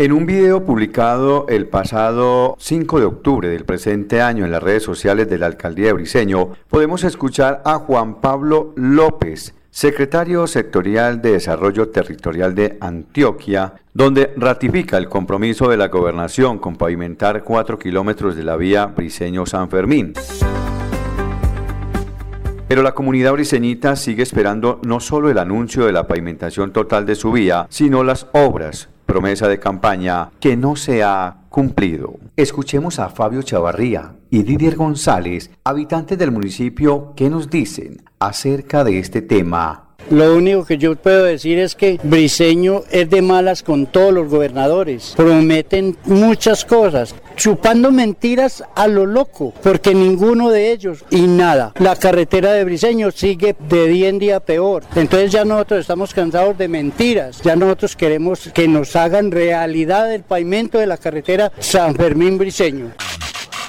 En 0.00 0.12
un 0.12 0.24
video 0.24 0.64
publicado 0.64 1.44
el 1.50 1.66
pasado 1.66 2.56
5 2.58 3.00
de 3.00 3.04
octubre 3.04 3.48
del 3.50 3.66
presente 3.66 4.22
año 4.22 4.46
en 4.46 4.50
las 4.50 4.62
redes 4.62 4.82
sociales 4.82 5.28
de 5.28 5.36
la 5.36 5.44
alcaldía 5.44 5.88
de 5.88 5.92
Briseño, 5.92 6.52
podemos 6.70 7.04
escuchar 7.04 7.60
a 7.66 7.74
Juan 7.80 8.22
Pablo 8.22 8.72
López, 8.76 9.54
secretario 9.70 10.46
sectorial 10.46 11.20
de 11.20 11.32
Desarrollo 11.32 11.90
Territorial 11.90 12.54
de 12.54 12.78
Antioquia, 12.80 13.74
donde 13.92 14.32
ratifica 14.38 14.96
el 14.96 15.10
compromiso 15.10 15.68
de 15.68 15.76
la 15.76 15.88
gobernación 15.88 16.58
con 16.58 16.76
pavimentar 16.76 17.44
4 17.44 17.78
kilómetros 17.78 18.36
de 18.36 18.44
la 18.44 18.56
vía 18.56 18.86
Briseño-San 18.86 19.68
Fermín. 19.68 20.14
Pero 22.68 22.82
la 22.82 22.92
comunidad 22.92 23.34
briseñita 23.34 23.96
sigue 23.96 24.22
esperando 24.22 24.80
no 24.82 24.98
solo 25.00 25.28
el 25.28 25.36
anuncio 25.36 25.84
de 25.84 25.92
la 25.92 26.06
pavimentación 26.06 26.72
total 26.72 27.04
de 27.04 27.16
su 27.16 27.32
vía, 27.32 27.66
sino 27.68 28.02
las 28.02 28.28
obras 28.32 28.88
promesa 29.10 29.48
de 29.48 29.58
campaña 29.58 30.30
que 30.38 30.56
no 30.56 30.76
se 30.76 31.02
ha 31.02 31.38
cumplido. 31.48 32.14
Escuchemos 32.36 33.00
a 33.00 33.08
Fabio 33.08 33.42
Chavarría 33.42 34.14
y 34.30 34.44
Didier 34.44 34.76
González, 34.76 35.50
habitantes 35.64 36.16
del 36.16 36.30
municipio, 36.30 37.12
que 37.16 37.28
nos 37.28 37.50
dicen 37.50 38.04
acerca 38.20 38.84
de 38.84 39.00
este 39.00 39.20
tema 39.20 39.89
lo 40.10 40.34
único 40.34 40.64
que 40.64 40.78
yo 40.78 40.96
puedo 40.96 41.24
decir 41.24 41.58
es 41.58 41.74
que 41.74 42.00
Briseño 42.02 42.82
es 42.90 43.08
de 43.10 43.22
malas 43.22 43.62
con 43.62 43.86
todos 43.86 44.12
los 44.12 44.28
gobernadores. 44.28 45.14
Prometen 45.16 45.96
muchas 46.04 46.64
cosas, 46.64 47.14
chupando 47.36 47.92
mentiras 47.92 48.64
a 48.74 48.88
lo 48.88 49.06
loco, 49.06 49.52
porque 49.62 49.94
ninguno 49.94 50.50
de 50.50 50.72
ellos 50.72 51.04
y 51.10 51.22
nada. 51.22 51.72
La 51.78 51.96
carretera 51.96 52.52
de 52.52 52.64
Briseño 52.64 53.10
sigue 53.10 53.54
de 53.68 53.86
día 53.88 54.08
en 54.08 54.18
día 54.18 54.40
peor. 54.40 54.84
Entonces 54.96 55.32
ya 55.32 55.44
nosotros 55.44 55.80
estamos 55.80 56.14
cansados 56.14 56.58
de 56.58 56.68
mentiras. 56.68 57.40
Ya 57.42 57.56
nosotros 57.56 57.96
queremos 57.96 58.50
que 58.52 58.68
nos 58.68 58.96
hagan 58.96 59.30
realidad 59.30 60.12
el 60.12 60.22
pavimento 60.22 60.78
de 60.78 60.86
la 60.86 60.96
carretera 60.96 61.52
San 61.58 61.94
Fermín 61.94 62.38
Briseño. 62.38 62.90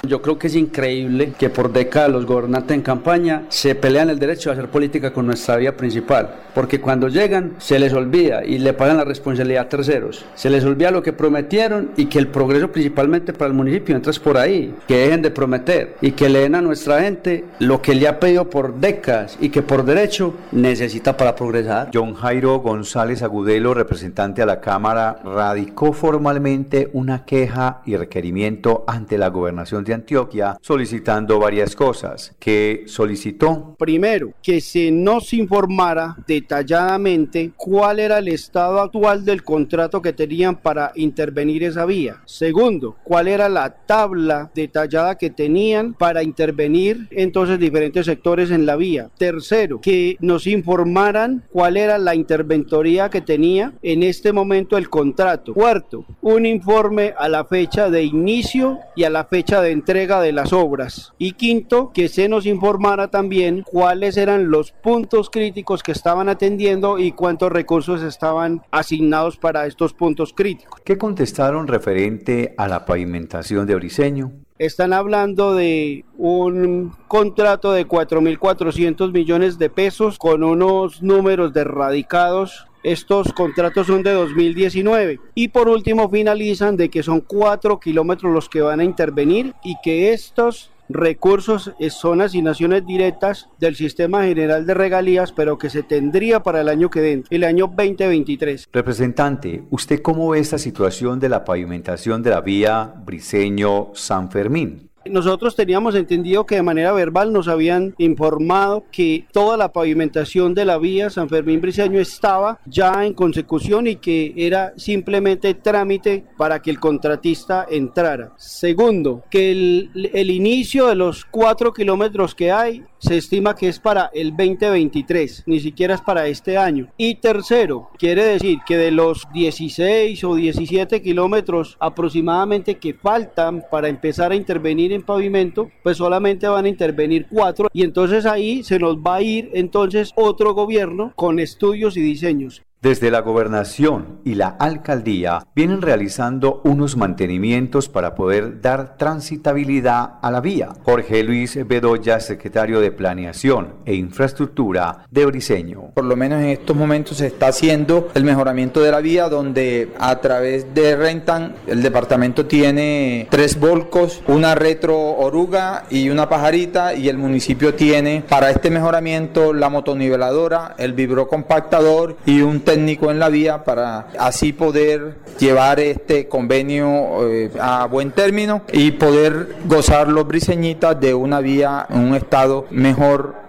Yo 0.04 0.20
creo 0.20 0.36
que 0.36 0.48
es 0.48 0.56
increíble 0.56 1.32
que 1.38 1.48
por 1.48 1.72
décadas 1.72 2.10
los 2.10 2.26
gobernantes 2.26 2.74
en 2.74 2.82
campaña 2.82 3.44
se 3.48 3.76
pelean 3.76 4.10
el 4.10 4.18
derecho 4.18 4.50
a 4.50 4.54
hacer 4.54 4.68
política 4.68 5.12
con 5.12 5.26
nuestra 5.26 5.56
vía 5.56 5.76
principal, 5.76 6.34
porque 6.56 6.80
cuando 6.80 7.06
llegan 7.06 7.52
se 7.58 7.78
les 7.78 7.92
olvida 7.92 8.44
y 8.44 8.58
le 8.58 8.72
pagan 8.72 8.96
la 8.96 9.04
responsabilidad 9.04 9.66
a 9.66 9.68
terceros. 9.68 10.24
Se 10.34 10.50
les 10.50 10.64
olvida 10.64 10.90
lo 10.90 11.04
que 11.04 11.12
prometieron 11.12 11.92
y 11.96 12.06
que 12.06 12.18
el 12.18 12.26
progreso 12.26 12.72
principalmente 12.72 13.32
para 13.32 13.46
el 13.46 13.54
municipio 13.54 13.94
entra 13.94 14.12
por 14.24 14.38
ahí, 14.38 14.74
que 14.88 14.96
dejen 14.96 15.22
de 15.22 15.30
prometer 15.30 15.94
y 16.00 16.10
que 16.10 16.28
le 16.28 16.40
den 16.40 16.56
a 16.56 16.62
nuestra 16.62 17.00
gente 17.00 17.44
lo 17.60 17.80
que 17.80 17.94
le 17.94 18.08
ha 18.08 18.18
pedido 18.18 18.50
por 18.50 18.80
décadas 18.80 19.38
y 19.40 19.50
que 19.50 19.62
por 19.62 19.84
derecho 19.84 20.34
necesita 20.50 21.16
para 21.16 21.36
progresar. 21.36 21.90
John 21.94 22.14
Jairo 22.14 22.58
González 22.58 23.22
Agudelo, 23.22 23.72
representante 23.72 24.42
a 24.42 24.46
la 24.46 24.60
Cámara, 24.60 25.20
radicó 25.24 25.92
formalmente 25.92 26.90
una 26.92 27.24
queja 27.24 27.82
y 27.86 27.96
requerimiento 27.96 28.82
ante 28.88 29.16
la 29.16 29.28
gobernación 29.28 29.84
de 29.84 29.91
Antioquia 29.94 30.58
solicitando 30.60 31.38
varias 31.38 31.76
cosas. 31.76 32.34
que 32.38 32.84
solicitó? 32.86 33.76
Primero, 33.78 34.32
que 34.42 34.60
se 34.60 34.90
nos 34.90 35.32
informara 35.32 36.16
detalladamente 36.26 37.52
cuál 37.56 38.00
era 38.00 38.18
el 38.18 38.28
estado 38.28 38.80
actual 38.80 39.24
del 39.24 39.42
contrato 39.42 40.02
que 40.02 40.12
tenían 40.12 40.56
para 40.56 40.92
intervenir 40.94 41.64
esa 41.64 41.84
vía. 41.86 42.22
Segundo, 42.24 42.96
cuál 43.04 43.28
era 43.28 43.48
la 43.48 43.70
tabla 43.70 44.50
detallada 44.54 45.16
que 45.16 45.30
tenían 45.30 45.94
para 45.94 46.22
intervenir 46.22 47.08
entonces 47.10 47.58
diferentes 47.58 48.06
sectores 48.06 48.50
en 48.50 48.66
la 48.66 48.76
vía. 48.76 49.10
Tercero, 49.18 49.80
que 49.80 50.16
nos 50.20 50.46
informaran 50.46 51.44
cuál 51.50 51.76
era 51.76 51.98
la 51.98 52.14
interventoría 52.14 53.10
que 53.10 53.20
tenía 53.20 53.72
en 53.82 54.02
este 54.02 54.32
momento 54.32 54.76
el 54.76 54.88
contrato. 54.88 55.54
Cuarto, 55.54 56.04
un 56.20 56.46
informe 56.46 57.14
a 57.16 57.28
la 57.28 57.44
fecha 57.44 57.90
de 57.90 58.04
inicio 58.04 58.78
y 58.96 59.04
a 59.04 59.10
la 59.10 59.24
fecha 59.24 59.60
de 59.60 59.70
entrega 59.82 60.20
de 60.20 60.32
las 60.32 60.52
obras. 60.52 61.12
Y 61.18 61.32
quinto, 61.32 61.90
que 61.92 62.08
se 62.08 62.28
nos 62.28 62.46
informara 62.46 63.08
también 63.08 63.62
cuáles 63.62 64.16
eran 64.16 64.48
los 64.48 64.70
puntos 64.70 65.28
críticos 65.28 65.82
que 65.82 65.90
estaban 65.90 66.28
atendiendo 66.28 67.00
y 67.00 67.10
cuántos 67.10 67.50
recursos 67.50 68.02
estaban 68.02 68.62
asignados 68.70 69.36
para 69.36 69.66
estos 69.66 69.92
puntos 69.92 70.32
críticos. 70.32 70.80
¿Qué 70.84 70.96
contestaron 70.96 71.66
referente 71.66 72.54
a 72.56 72.68
la 72.68 72.84
pavimentación 72.84 73.66
de 73.66 73.74
Briseño? 73.74 74.32
Están 74.62 74.92
hablando 74.92 75.56
de 75.56 76.04
un 76.16 76.92
contrato 77.08 77.72
de 77.72 77.84
4.400 77.84 79.10
millones 79.10 79.58
de 79.58 79.68
pesos 79.68 80.18
con 80.18 80.44
unos 80.44 81.02
números 81.02 81.52
derradicados. 81.52 82.68
Estos 82.84 83.32
contratos 83.32 83.88
son 83.88 84.04
de 84.04 84.12
2019 84.12 85.18
y 85.34 85.48
por 85.48 85.68
último 85.68 86.08
finalizan 86.08 86.76
de 86.76 86.90
que 86.90 87.02
son 87.02 87.22
4 87.22 87.80
kilómetros 87.80 88.32
los 88.32 88.48
que 88.48 88.62
van 88.62 88.78
a 88.78 88.84
intervenir 88.84 89.52
y 89.64 89.74
que 89.82 90.12
estos 90.12 90.70
recursos 90.92 91.72
son 91.90 92.20
asignaciones 92.20 92.86
directas 92.86 93.48
del 93.58 93.76
sistema 93.76 94.24
general 94.24 94.66
de 94.66 94.74
regalías, 94.74 95.32
pero 95.32 95.58
que 95.58 95.70
se 95.70 95.82
tendría 95.82 96.42
para 96.42 96.60
el 96.60 96.68
año 96.68 96.90
que 96.90 97.00
viene, 97.00 97.24
el 97.30 97.44
año 97.44 97.66
2023. 97.66 98.68
Representante, 98.72 99.64
¿usted 99.70 100.00
cómo 100.02 100.30
ve 100.30 100.40
esta 100.40 100.58
situación 100.58 101.20
de 101.20 101.28
la 101.28 101.44
pavimentación 101.44 102.22
de 102.22 102.30
la 102.30 102.40
vía 102.40 102.94
Briseño-San 103.04 104.30
Fermín? 104.30 104.91
Nosotros 105.10 105.56
teníamos 105.56 105.94
entendido 105.94 106.46
que 106.46 106.56
de 106.56 106.62
manera 106.62 106.92
verbal 106.92 107.32
nos 107.32 107.48
habían 107.48 107.94
informado 107.98 108.84
que 108.92 109.26
toda 109.32 109.56
la 109.56 109.72
pavimentación 109.72 110.54
de 110.54 110.64
la 110.64 110.78
vía 110.78 111.10
San 111.10 111.28
Fermín 111.28 111.60
Briceño 111.60 112.00
estaba 112.00 112.60
ya 112.66 113.04
en 113.04 113.14
consecución 113.14 113.86
y 113.86 113.96
que 113.96 114.32
era 114.36 114.72
simplemente 114.76 115.54
trámite 115.54 116.24
para 116.36 116.60
que 116.60 116.70
el 116.70 116.80
contratista 116.80 117.66
entrara. 117.70 118.32
Segundo, 118.36 119.24
que 119.30 119.50
el, 119.50 120.30
inicio 120.30 120.86
de 120.86 120.94
los 120.94 121.24
cuatro 121.24 121.72
kilómetros 121.72 122.34
que 122.34 122.52
hay 122.52 122.82
se 122.98 123.16
estima 123.16 123.56
que 123.56 123.68
es 123.68 123.80
para 123.80 124.10
el 124.14 124.30
2023, 124.30 125.42
ni 125.46 125.58
siquiera 125.58 125.94
es 125.94 126.00
para 126.00 126.26
este 126.28 126.56
año. 126.56 126.88
Y 126.96 127.16
tercero, 127.16 127.90
quiere 127.98 128.24
decir 128.24 128.60
que 128.64 128.76
de 128.76 128.92
los 128.92 129.26
16 129.32 130.22
o 130.24 130.36
17 130.36 131.02
kilómetros 131.02 131.76
aproximadamente 131.80 132.76
que 132.76 132.94
faltan 132.94 133.64
para 133.70 133.88
empezar 133.88 134.30
a 134.30 134.36
intervenir 134.36 134.91
en 134.92 135.02
pavimento, 135.02 135.70
pues 135.82 135.96
solamente 135.96 136.48
van 136.48 136.64
a 136.64 136.68
intervenir 136.68 137.26
cuatro 137.30 137.68
y 137.72 137.82
entonces 137.82 138.26
ahí 138.26 138.62
se 138.62 138.78
nos 138.78 138.96
va 138.98 139.16
a 139.16 139.22
ir 139.22 139.50
entonces 139.54 140.12
otro 140.14 140.54
gobierno 140.54 141.12
con 141.16 141.38
estudios 141.38 141.96
y 141.96 142.00
diseños. 142.00 142.62
Desde 142.82 143.12
la 143.12 143.20
gobernación 143.20 144.18
y 144.24 144.34
la 144.34 144.48
alcaldía 144.48 145.46
vienen 145.54 145.82
realizando 145.82 146.60
unos 146.64 146.96
mantenimientos 146.96 147.88
para 147.88 148.16
poder 148.16 148.60
dar 148.60 148.96
transitabilidad 148.96 150.14
a 150.20 150.32
la 150.32 150.40
vía. 150.40 150.70
Jorge 150.82 151.22
Luis 151.22 151.56
Bedoya, 151.64 152.18
secretario 152.18 152.80
de 152.80 152.90
Planeación 152.90 153.74
e 153.84 153.94
Infraestructura 153.94 155.06
de 155.12 155.24
Briseño. 155.26 155.92
Por 155.94 156.06
lo 156.06 156.16
menos 156.16 156.42
en 156.42 156.48
estos 156.48 156.76
momentos 156.76 157.18
se 157.18 157.28
está 157.28 157.46
haciendo 157.46 158.08
el 158.14 158.24
mejoramiento 158.24 158.82
de 158.82 158.90
la 158.90 159.00
vía 159.00 159.28
donde 159.28 159.92
a 160.00 160.18
través 160.18 160.74
de 160.74 160.96
Rentan 160.96 161.54
el 161.68 161.82
departamento 161.82 162.46
tiene 162.46 163.28
tres 163.30 163.60
volcos, 163.60 164.24
una 164.26 164.56
retro 164.56 164.98
oruga 164.98 165.84
y 165.88 166.08
una 166.08 166.28
pajarita 166.28 166.96
y 166.96 167.08
el 167.08 167.16
municipio 167.16 167.76
tiene 167.76 168.24
para 168.28 168.50
este 168.50 168.70
mejoramiento 168.70 169.52
la 169.52 169.68
motoniveladora, 169.68 170.74
el 170.78 170.94
vibrocompactador 170.94 172.16
y 172.26 172.40
un 172.40 172.60
técnico 172.72 173.10
en 173.10 173.18
la 173.18 173.28
vía 173.28 173.64
para 173.64 174.08
así 174.18 174.54
poder 174.54 175.16
llevar 175.38 175.78
este 175.78 176.26
convenio 176.26 177.28
eh, 177.28 177.50
a 177.60 177.84
buen 177.84 178.12
término 178.12 178.62
y 178.72 178.92
poder 178.92 179.56
gozar 179.66 180.08
los 180.08 180.26
briseñitas 180.26 180.98
de 180.98 181.12
una 181.12 181.40
vía 181.40 181.86
en 181.90 182.00
un 182.00 182.14
estado 182.14 182.66
mejor 182.70 183.42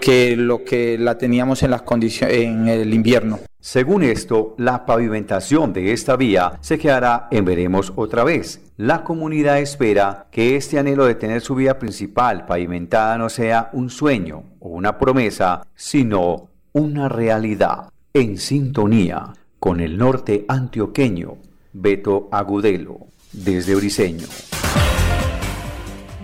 que 0.00 0.34
lo 0.36 0.64
que 0.64 0.96
la 0.96 1.18
teníamos 1.18 1.64
en 1.64 1.72
las 1.72 1.82
condiciones 1.82 2.36
en 2.36 2.68
el 2.68 2.94
invierno. 2.94 3.40
Según 3.60 4.04
esto, 4.04 4.54
la 4.58 4.86
pavimentación 4.86 5.72
de 5.72 5.92
esta 5.92 6.16
vía 6.16 6.52
se 6.60 6.78
quedará 6.78 7.26
en 7.32 7.44
veremos 7.44 7.92
otra 7.96 8.22
vez. 8.22 8.60
La 8.76 9.02
comunidad 9.02 9.58
espera 9.58 10.28
que 10.30 10.56
este 10.56 10.78
anhelo 10.78 11.04
de 11.04 11.16
tener 11.16 11.40
su 11.42 11.56
vía 11.56 11.78
principal 11.78 12.46
pavimentada 12.46 13.18
no 13.18 13.28
sea 13.28 13.70
un 13.72 13.90
sueño 13.90 14.44
o 14.60 14.68
una 14.68 14.96
promesa, 14.96 15.66
sino 15.74 16.48
una 16.72 17.08
realidad 17.08 17.90
en 18.12 18.38
sintonía 18.38 19.34
con 19.60 19.80
el 19.80 19.96
norte 19.96 20.44
antioqueño, 20.48 21.36
Beto 21.72 22.28
Agudelo, 22.32 23.06
desde 23.32 23.76
Briseño. 23.76 24.26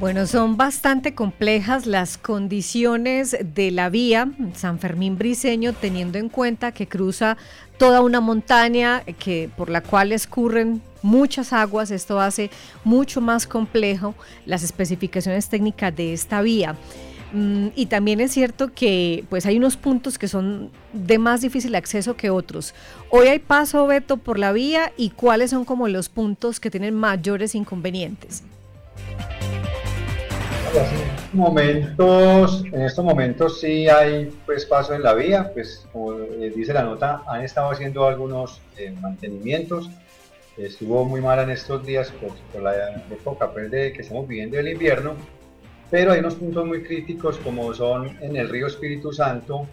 Bueno, 0.01 0.27
son 0.27 0.57
bastante 0.57 1.15
complejas 1.15 1.87
las 1.87 2.19
condiciones 2.19 3.37
de 3.55 3.71
la 3.71 3.89
vía 3.89 4.31
San 4.55 4.79
Fermín 4.79 5.17
Briseño, 5.17 5.73
teniendo 5.73 6.19
en 6.19 6.29
cuenta 6.29 6.73
que 6.73 6.89
cruza 6.89 7.37
toda 7.79 8.03
una 8.03 8.21
montaña 8.21 9.03
que, 9.19 9.49
por 9.57 9.71
la 9.71 9.81
cual 9.81 10.13
escurren 10.13 10.83
muchas 11.03 11.53
aguas. 11.53 11.91
Esto 11.91 12.21
hace 12.21 12.51
mucho 12.85 13.21
más 13.21 13.47
complejo 13.47 14.15
las 14.45 14.63
especificaciones 14.63 15.49
técnicas 15.49 15.95
de 15.95 16.13
esta 16.13 16.43
vía. 16.43 16.77
Mm, 17.33 17.69
y 17.75 17.87
también 17.87 18.21
es 18.21 18.33
cierto 18.33 18.73
que 18.73 19.25
pues 19.29 19.47
hay 19.47 19.57
unos 19.57 19.77
puntos 19.77 20.19
que 20.19 20.29
son 20.29 20.71
de 20.93 21.19
más 21.19 21.41
difícil 21.41 21.75
acceso 21.75 22.17
que 22.17 22.31
otros. 22.31 22.75
Hoy 23.11 23.27
hay 23.29 23.39
paso, 23.39 23.87
Beto, 23.87 24.17
por 24.17 24.39
la 24.39 24.53
vía 24.53 24.93
y 24.97 25.11
cuáles 25.11 25.51
son 25.51 25.65
como 25.65 25.89
los 25.89 26.09
puntos 26.09 26.61
que 26.61 26.71
tienen 26.71 26.95
mayores 26.95 27.55
inconvenientes. 27.55 28.43
En 31.33 31.39
momentos, 31.39 32.65
en 32.71 32.83
estos 32.83 33.05
momentos 33.05 33.61
sí 33.61 33.89
hay 33.89 34.31
pues 34.45 34.67
paso 34.67 34.95
en 34.95 35.03
la 35.03 35.15
vía, 35.15 35.51
pues 35.53 35.87
como 35.93 36.13
eh, 36.13 36.53
dice 36.55 36.73
la 36.73 36.83
nota, 36.83 37.23
han 37.27 37.43
estado 37.43 37.71
haciendo 37.71 38.07
algunos 38.07 38.61
eh, 38.77 38.95
mantenimientos. 39.01 39.91
Estuvo 40.57 41.05
muy 41.05 41.21
mal 41.21 41.39
en 41.41 41.51
estos 41.51 41.85
días 41.85 42.13
por, 42.53 42.63
la 42.63 43.03
época 43.11 43.51
pues, 43.51 43.71
de 43.71 43.93
que 43.93 44.03
estamos 44.03 44.27
viviendo 44.27 44.59
el 44.59 44.69
invierno, 44.69 45.15
pero 45.91 46.13
hay 46.13 46.21
unos 46.21 46.35
puntos 46.35 46.67
muy 46.67 46.83
críticos 46.83 47.39
como 47.39 47.73
son 47.75 48.17
en 48.21 48.37
el 48.37 48.49
río 48.49 48.67
Espíritu 48.67 49.13
Santo, 49.13 49.67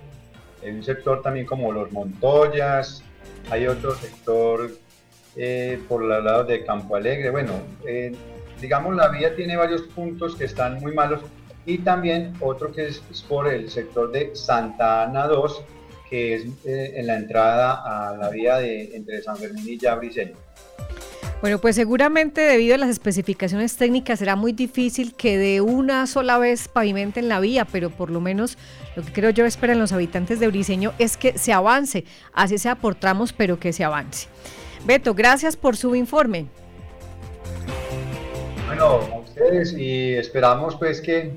en 0.62 0.78
un 0.78 0.84
sector 0.84 1.22
también 1.22 1.46
como 1.46 1.72
los 1.72 1.92
Montoyas, 1.92 3.04
hay 3.50 3.68
otro 3.68 3.96
sector 3.96 4.72
eh, 5.36 5.80
por 5.88 6.04
los 6.04 6.24
lados 6.24 6.48
de 6.48 6.64
Campo 6.64 6.96
Alegre, 6.96 7.30
bueno, 7.30 7.54
eh, 7.88 8.14
digamos 8.62 8.96
la 8.96 9.10
vía 9.10 9.36
tiene 9.36 9.58
varios 9.58 9.82
puntos 9.84 10.36
que 10.36 10.46
están 10.46 10.80
muy 10.80 10.94
malos 10.94 11.22
y 11.66 11.80
también 11.80 12.34
otro 12.42 12.72
que 12.72 12.88
es, 12.88 13.00
por 13.28 13.48
el 13.48 13.70
sector 13.70 14.12
de 14.12 14.36
Santa 14.36 15.04
Ana 15.04 15.28
2, 15.28 15.64
que 16.10 16.36
es 16.36 16.46
eh, 16.66 16.94
en 16.96 17.08
la 17.08 17.16
entrada 17.16 17.82
a 17.84 18.16
la 18.16 18.30
vía 18.30 18.58
de 18.58 18.96
entre 18.96 19.22
San 19.22 19.38
Fermín 19.38 19.66
y 19.68 19.78
Yabriseño. 19.78 20.36
Bueno, 21.44 21.60
pues 21.60 21.76
seguramente 21.76 22.40
debido 22.40 22.76
a 22.76 22.78
las 22.78 22.90
especificaciones 22.90 23.76
técnicas 23.76 24.20
será 24.20 24.38
muy 24.38 24.54
difícil 24.54 25.14
que 25.14 25.38
de 25.38 25.60
una 25.60 26.08
sola 26.08 26.38
vez 26.38 26.70
pavimenten 26.70 27.28
la 27.28 27.42
vía, 27.42 27.66
pero 27.70 27.90
por 27.90 28.12
lo 28.12 28.22
menos 28.22 28.58
lo 28.96 29.04
que 29.04 29.12
creo 29.12 29.30
yo 29.30 29.46
esperan 29.46 29.78
los 29.78 29.92
habitantes 29.92 30.40
de 30.40 30.48
Briseño 30.48 30.94
es 31.00 31.18
que 31.18 31.38
se 31.38 31.52
avance, 31.52 32.06
así 32.32 32.58
sea 32.58 32.76
por 32.76 32.96
tramos, 32.96 33.34
pero 33.34 33.60
que 33.60 33.74
se 33.74 33.84
avance. 33.84 34.30
Beto, 34.86 35.14
gracias 35.14 35.58
por 35.58 35.76
su 35.76 35.96
informe. 35.96 36.46
Bueno, 38.68 39.02
ustedes 39.26 39.74
y 39.74 40.14
esperamos 40.14 40.78
pues 40.78 41.02
que 41.02 41.34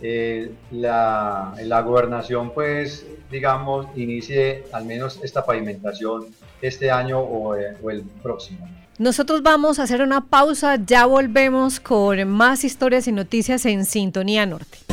eh, 0.00 0.52
la, 0.70 1.56
la 1.60 1.80
gobernación 1.82 2.52
pues 2.52 3.04
digamos 3.32 3.88
inicie 3.96 4.62
al 4.70 4.84
menos 4.84 5.18
esta 5.24 5.44
pavimentación 5.44 6.26
este 6.62 6.88
año 6.88 7.18
o, 7.18 7.56
eh, 7.56 7.76
o 7.82 7.90
el 7.90 8.04
próximo. 8.22 8.68
Nosotros 9.00 9.42
vamos 9.42 9.78
a 9.78 9.84
hacer 9.84 10.02
una 10.02 10.26
pausa, 10.26 10.76
ya 10.76 11.06
volvemos 11.06 11.80
con 11.80 12.28
más 12.28 12.64
historias 12.64 13.08
y 13.08 13.12
noticias 13.12 13.64
en 13.64 13.86
Sintonía 13.86 14.44
Norte. 14.44 14.89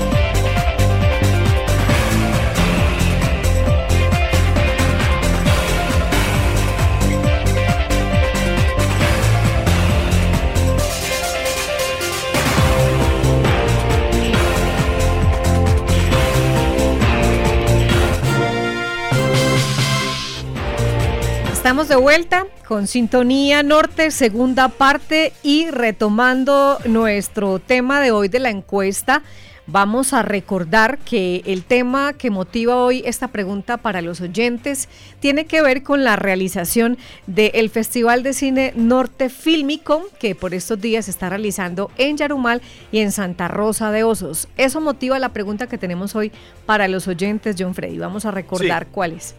Estamos 21.68 21.90
de 21.90 21.98
vuelta 21.98 22.48
con 22.66 22.88
Sintonía 22.88 23.62
Norte, 23.62 24.10
segunda 24.12 24.70
parte 24.70 25.34
y 25.44 25.70
retomando 25.70 26.78
nuestro 26.86 27.60
tema 27.60 28.00
de 28.00 28.12
hoy 28.12 28.30
de 28.30 28.40
la 28.40 28.50
encuesta. 28.50 29.22
Vamos 29.66 30.14
a 30.14 30.22
recordar 30.22 30.98
que 31.00 31.42
el 31.46 31.66
tema 31.66 32.14
que 32.14 32.30
motiva 32.32 32.78
hoy 32.78 33.04
esta 33.06 33.28
pregunta 33.28 33.76
para 33.76 34.02
los 34.02 34.22
oyentes 34.22 34.88
tiene 35.20 35.44
que 35.44 35.62
ver 35.62 35.84
con 35.84 36.06
la 36.06 36.16
realización 36.16 36.98
del 37.26 37.70
Festival 37.70 38.24
de 38.24 38.32
Cine 38.32 38.72
Norte 38.78 39.28
Fílmico 39.28 40.06
que 40.22 40.36
por 40.36 40.54
estos 40.54 40.80
días 40.80 41.04
se 41.04 41.12
está 41.12 41.28
realizando 41.30 41.92
en 41.98 42.16
Yarumal 42.16 42.62
y 42.94 43.00
en 43.00 43.12
Santa 43.12 43.50
Rosa 43.50 43.92
de 43.92 44.06
Osos. 44.06 44.48
Eso 44.56 44.80
motiva 44.80 45.20
la 45.20 45.34
pregunta 45.34 45.68
que 45.68 45.78
tenemos 45.78 46.16
hoy 46.16 46.32
para 46.66 46.88
los 46.88 47.10
oyentes, 47.10 47.58
John 47.60 47.76
Freddy. 47.76 47.98
Vamos 47.98 48.24
a 48.24 48.32
recordar 48.32 48.88
cuáles. 48.88 49.36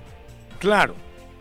Claro, 0.59 0.95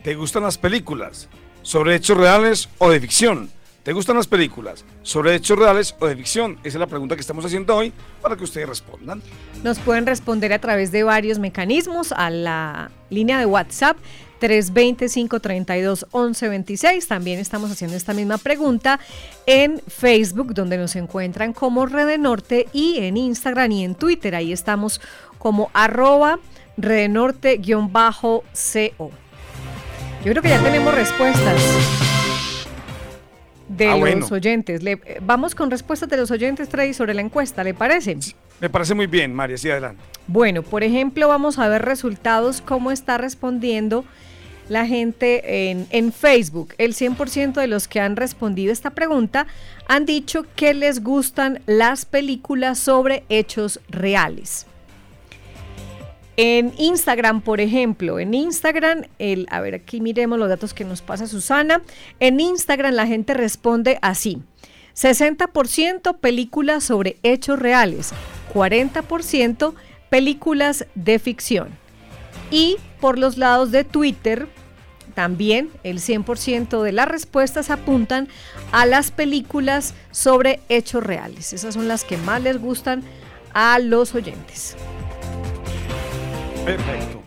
¿Te 0.07 0.15
gustan 0.15 0.43
las 0.43 0.57
películas? 0.57 1.27
¿Sobre 1.63 1.95
hechos 1.95 2.15
reales 2.15 2.69
o 2.77 2.89
de 2.89 3.01
ficción? 3.01 3.49
¿Te 3.83 3.91
gustan 3.91 4.15
las 4.15 4.25
películas? 4.25 4.85
¿Sobre 5.01 5.35
hechos 5.35 5.59
reales 5.59 5.93
o 5.99 6.07
de 6.07 6.15
ficción? 6.15 6.53
Esa 6.59 6.77
es 6.77 6.79
la 6.79 6.87
pregunta 6.87 7.15
que 7.15 7.19
estamos 7.19 7.43
haciendo 7.43 7.75
hoy 7.75 7.91
para 8.21 8.37
que 8.37 8.45
ustedes 8.45 8.69
respondan. 8.69 9.21
Nos 9.65 9.79
pueden 9.79 10.05
responder 10.05 10.53
a 10.53 10.59
través 10.59 10.93
de 10.93 11.03
varios 11.03 11.39
mecanismos 11.39 12.13
a 12.13 12.29
la 12.29 12.89
línea 13.09 13.37
de 13.37 13.47
WhatsApp 13.47 13.97
320-532-1126. 14.39 17.05
También 17.05 17.39
estamos 17.39 17.69
haciendo 17.69 17.97
esta 17.97 18.13
misma 18.13 18.37
pregunta 18.37 19.01
en 19.45 19.81
Facebook, 19.89 20.53
donde 20.53 20.77
nos 20.77 20.95
encuentran 20.95 21.51
como 21.51 21.85
Red 21.85 22.17
Norte, 22.17 22.69
y 22.71 22.99
en 22.99 23.17
Instagram 23.17 23.73
y 23.73 23.83
en 23.83 23.93
Twitter. 23.93 24.35
Ahí 24.35 24.53
estamos 24.53 25.01
como 25.37 25.69
arroba 25.73 26.39
redenorte-co. 26.77 28.43
Yo 30.23 30.31
creo 30.31 30.41
que 30.41 30.49
ya 30.49 30.61
tenemos 30.61 30.93
respuestas. 30.93 31.61
de 33.69 33.87
ah, 33.87 33.97
los 33.97 34.31
oyentes. 34.31 34.81
Le, 34.83 34.99
vamos 35.21 35.53
con 35.53 35.69
respuestas 35.69 36.09
de 36.09 36.17
los 36.17 36.31
oyentes, 36.31 36.69
Freddy, 36.69 36.93
sobre 36.93 37.13
la 37.13 37.21
encuesta, 37.21 37.63
¿le 37.63 37.73
parece? 37.73 38.17
Me 38.59 38.69
parece 38.69 38.95
muy 38.95 39.07
bien, 39.07 39.33
María, 39.33 39.57
sí, 39.57 39.69
adelante. 39.69 40.01
Bueno, 40.27 40.63
por 40.63 40.83
ejemplo, 40.83 41.27
vamos 41.27 41.59
a 41.59 41.67
ver 41.67 41.83
resultados, 41.83 42.61
cómo 42.61 42.91
está 42.91 43.17
respondiendo 43.17 44.03
la 44.67 44.85
gente 44.85 45.69
en, 45.69 45.87
en 45.91 46.11
Facebook. 46.11 46.73
El 46.77 46.93
100% 46.93 47.53
de 47.53 47.67
los 47.67 47.87
que 47.87 47.99
han 47.99 48.15
respondido 48.15 48.73
esta 48.73 48.89
pregunta 48.89 49.47
han 49.87 50.05
dicho 50.05 50.45
que 50.55 50.73
les 50.73 51.03
gustan 51.03 51.61
las 51.67 52.05
películas 52.05 52.79
sobre 52.79 53.23
hechos 53.29 53.79
reales. 53.89 54.65
En 56.39 56.73
Instagram, 56.77 57.41
por 57.41 57.59
ejemplo, 57.59 58.19
en 58.19 58.35
Instagram, 58.35 59.05
a 59.49 59.59
ver, 59.59 59.73
aquí 59.73 60.01
miremos 60.01 60.37
los 60.37 60.49
datos 60.49 60.75
que 60.75 60.85
nos 60.85 61.01
pasa 61.01 61.25
Susana. 61.25 61.81
En 62.19 62.39
Instagram 62.39 62.93
la 62.93 63.07
gente 63.07 63.33
responde 63.33 63.97
así. 64.03 64.43
60% 64.95 66.17
películas 66.19 66.83
sobre 66.83 67.17
hechos 67.23 67.57
reales, 67.57 68.13
40% 68.53 69.73
películas 70.09 70.85
de 70.93 71.17
ficción. 71.17 71.69
Y 72.51 72.77
por 72.99 73.17
los 73.17 73.37
lados 73.37 73.71
de 73.71 73.83
Twitter, 73.83 74.47
también 75.15 75.71
el 75.83 75.97
100% 75.99 76.83
de 76.83 76.91
las 76.91 77.07
respuestas 77.07 77.71
apuntan 77.71 78.27
a 78.71 78.85
las 78.85 79.09
películas 79.09 79.95
sobre 80.11 80.59
hechos 80.69 81.03
reales. 81.03 81.53
Esas 81.53 81.73
son 81.73 81.87
las 81.87 82.03
que 82.03 82.17
más 82.17 82.43
les 82.43 82.59
gustan 82.59 83.03
a 83.53 83.79
los 83.79 84.13
oyentes. 84.13 84.75
Perfecto. 86.67 87.23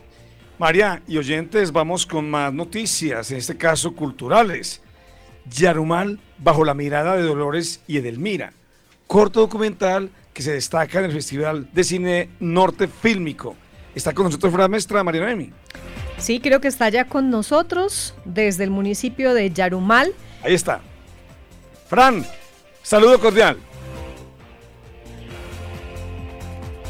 María 0.58 1.02
y 1.08 1.16
oyentes, 1.16 1.72
vamos 1.72 2.04
con 2.04 2.28
más 2.28 2.52
noticias, 2.52 3.30
en 3.30 3.38
este 3.38 3.56
caso 3.56 3.94
culturales. 3.94 4.82
Yarumal 5.46 6.20
bajo 6.36 6.62
la 6.62 6.74
mirada 6.74 7.16
de 7.16 7.22
Dolores 7.22 7.80
y 7.86 7.96
Edelmira, 7.96 8.52
corto 9.06 9.40
documental 9.40 10.10
que 10.34 10.42
se 10.42 10.52
destaca 10.52 10.98
en 10.98 11.06
el 11.06 11.12
Festival 11.12 11.66
de 11.72 11.84
Cine 11.84 12.28
Norte 12.38 12.86
Fílmico. 12.86 13.56
Está 13.94 14.12
con 14.12 14.26
nosotros 14.26 14.52
la 14.52 14.68
maestra 14.68 15.02
María 15.02 15.22
Noemi. 15.22 15.50
Sí, 16.18 16.40
creo 16.40 16.60
que 16.60 16.68
está 16.68 16.90
ya 16.90 17.06
con 17.06 17.30
nosotros 17.30 18.14
desde 18.26 18.64
el 18.64 18.70
municipio 18.70 19.32
de 19.32 19.50
Yarumal. 19.50 20.12
Ahí 20.42 20.52
está. 20.52 20.82
Fran, 21.88 22.26
saludo 22.82 23.18
cordial. 23.18 23.56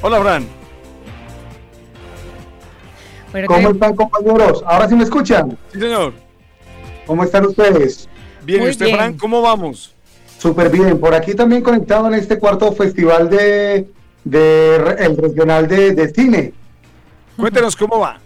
Hola, 0.03 0.21
Fran. 0.21 0.60
¿Cómo 3.47 3.71
están 3.71 3.95
compañeros? 3.95 4.63
¿Ahora 4.67 4.89
sí 4.89 4.95
me 4.95 5.05
escuchan? 5.05 5.57
Sí, 5.73 5.81
señor. 5.81 6.13
¿Cómo 7.07 7.25
están 7.25 7.47
ustedes? 7.47 8.09
Bien, 8.45 8.63
¿y 8.63 8.69
usted, 8.69 8.91
Fran, 8.91 9.17
cómo 9.17 9.43
vamos? 9.43 9.95
Súper 10.39 10.71
bien, 10.71 10.99
por 10.99 11.15
aquí 11.15 11.35
también 11.35 11.63
conectado 11.63 12.09
en 12.09 12.15
este 12.15 12.39
cuarto 12.39 12.73
festival 12.73 13.29
de, 13.29 13.87
el 14.25 15.17
regional 15.17 15.69
de, 15.69 16.13
cine. 16.15 16.55
Cuéntenos 17.37 17.77
cómo 17.77 18.01
va. 18.01 18.19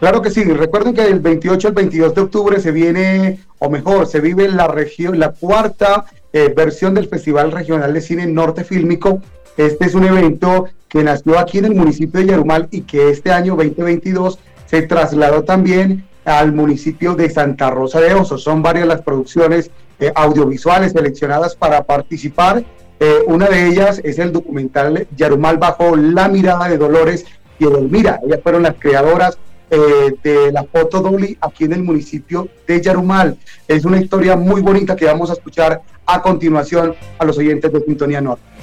Claro 0.00 0.20
que 0.20 0.30
sí, 0.30 0.44
recuerden 0.44 0.92
que 0.92 1.02
del 1.02 1.20
28 1.20 1.68
al 1.68 1.74
22 1.74 2.14
de 2.14 2.20
octubre 2.20 2.60
se 2.60 2.70
viene, 2.70 3.40
o 3.58 3.70
mejor, 3.70 4.06
se 4.06 4.20
vive 4.20 4.48
la 4.48 4.68
región, 4.68 5.18
la 5.18 5.32
cuarta 5.32 6.04
eh, 6.32 6.52
versión 6.54 6.94
del 6.94 7.08
Festival 7.08 7.52
Regional 7.52 7.94
de 7.94 8.00
Cine 8.02 8.26
Norte 8.26 8.64
Fílmico. 8.64 9.22
Este 9.56 9.86
es 9.86 9.94
un 9.94 10.04
evento 10.04 10.66
que 10.88 11.02
nació 11.02 11.38
aquí 11.38 11.58
en 11.58 11.66
el 11.66 11.74
municipio 11.74 12.20
de 12.20 12.26
Yarumal 12.26 12.68
y 12.70 12.82
que 12.82 13.10
este 13.10 13.32
año 13.32 13.56
2022 13.56 14.38
se 14.66 14.82
trasladó 14.82 15.44
también 15.44 16.06
al 16.24 16.52
municipio 16.52 17.14
de 17.14 17.30
Santa 17.30 17.70
Rosa 17.70 18.00
de 18.00 18.14
Osos. 18.14 18.42
Son 18.42 18.62
varias 18.62 18.86
las 18.86 19.02
producciones 19.02 19.70
eh, 20.00 20.12
audiovisuales 20.14 20.92
seleccionadas 20.92 21.54
para 21.54 21.84
participar. 21.84 22.64
Eh, 22.98 23.18
una 23.26 23.48
de 23.48 23.68
ellas 23.68 24.00
es 24.04 24.18
el 24.18 24.32
documental 24.32 25.06
Yarumal 25.16 25.58
bajo 25.58 25.96
la 25.96 26.28
mirada 26.28 26.68
de 26.68 26.78
Dolores 26.78 27.24
y 27.58 27.64
Edelmira. 27.64 28.20
Ellas 28.24 28.40
fueron 28.42 28.64
las 28.64 28.74
creadoras 28.74 29.38
eh, 29.70 30.14
de 30.22 30.52
la 30.52 30.64
foto 30.64 31.00
Dolly 31.00 31.36
aquí 31.40 31.64
en 31.64 31.74
el 31.74 31.82
municipio 31.82 32.48
de 32.66 32.80
Yarumal. 32.80 33.36
Es 33.66 33.84
una 33.84 34.00
historia 34.00 34.36
muy 34.36 34.62
bonita 34.62 34.96
que 34.96 35.06
vamos 35.06 35.30
a 35.30 35.34
escuchar 35.34 35.82
a 36.06 36.22
continuación 36.22 36.94
a 37.18 37.24
los 37.24 37.38
oyentes 37.38 37.72
de 37.72 37.80
Sintonía 37.80 38.20
Norte. 38.20 38.55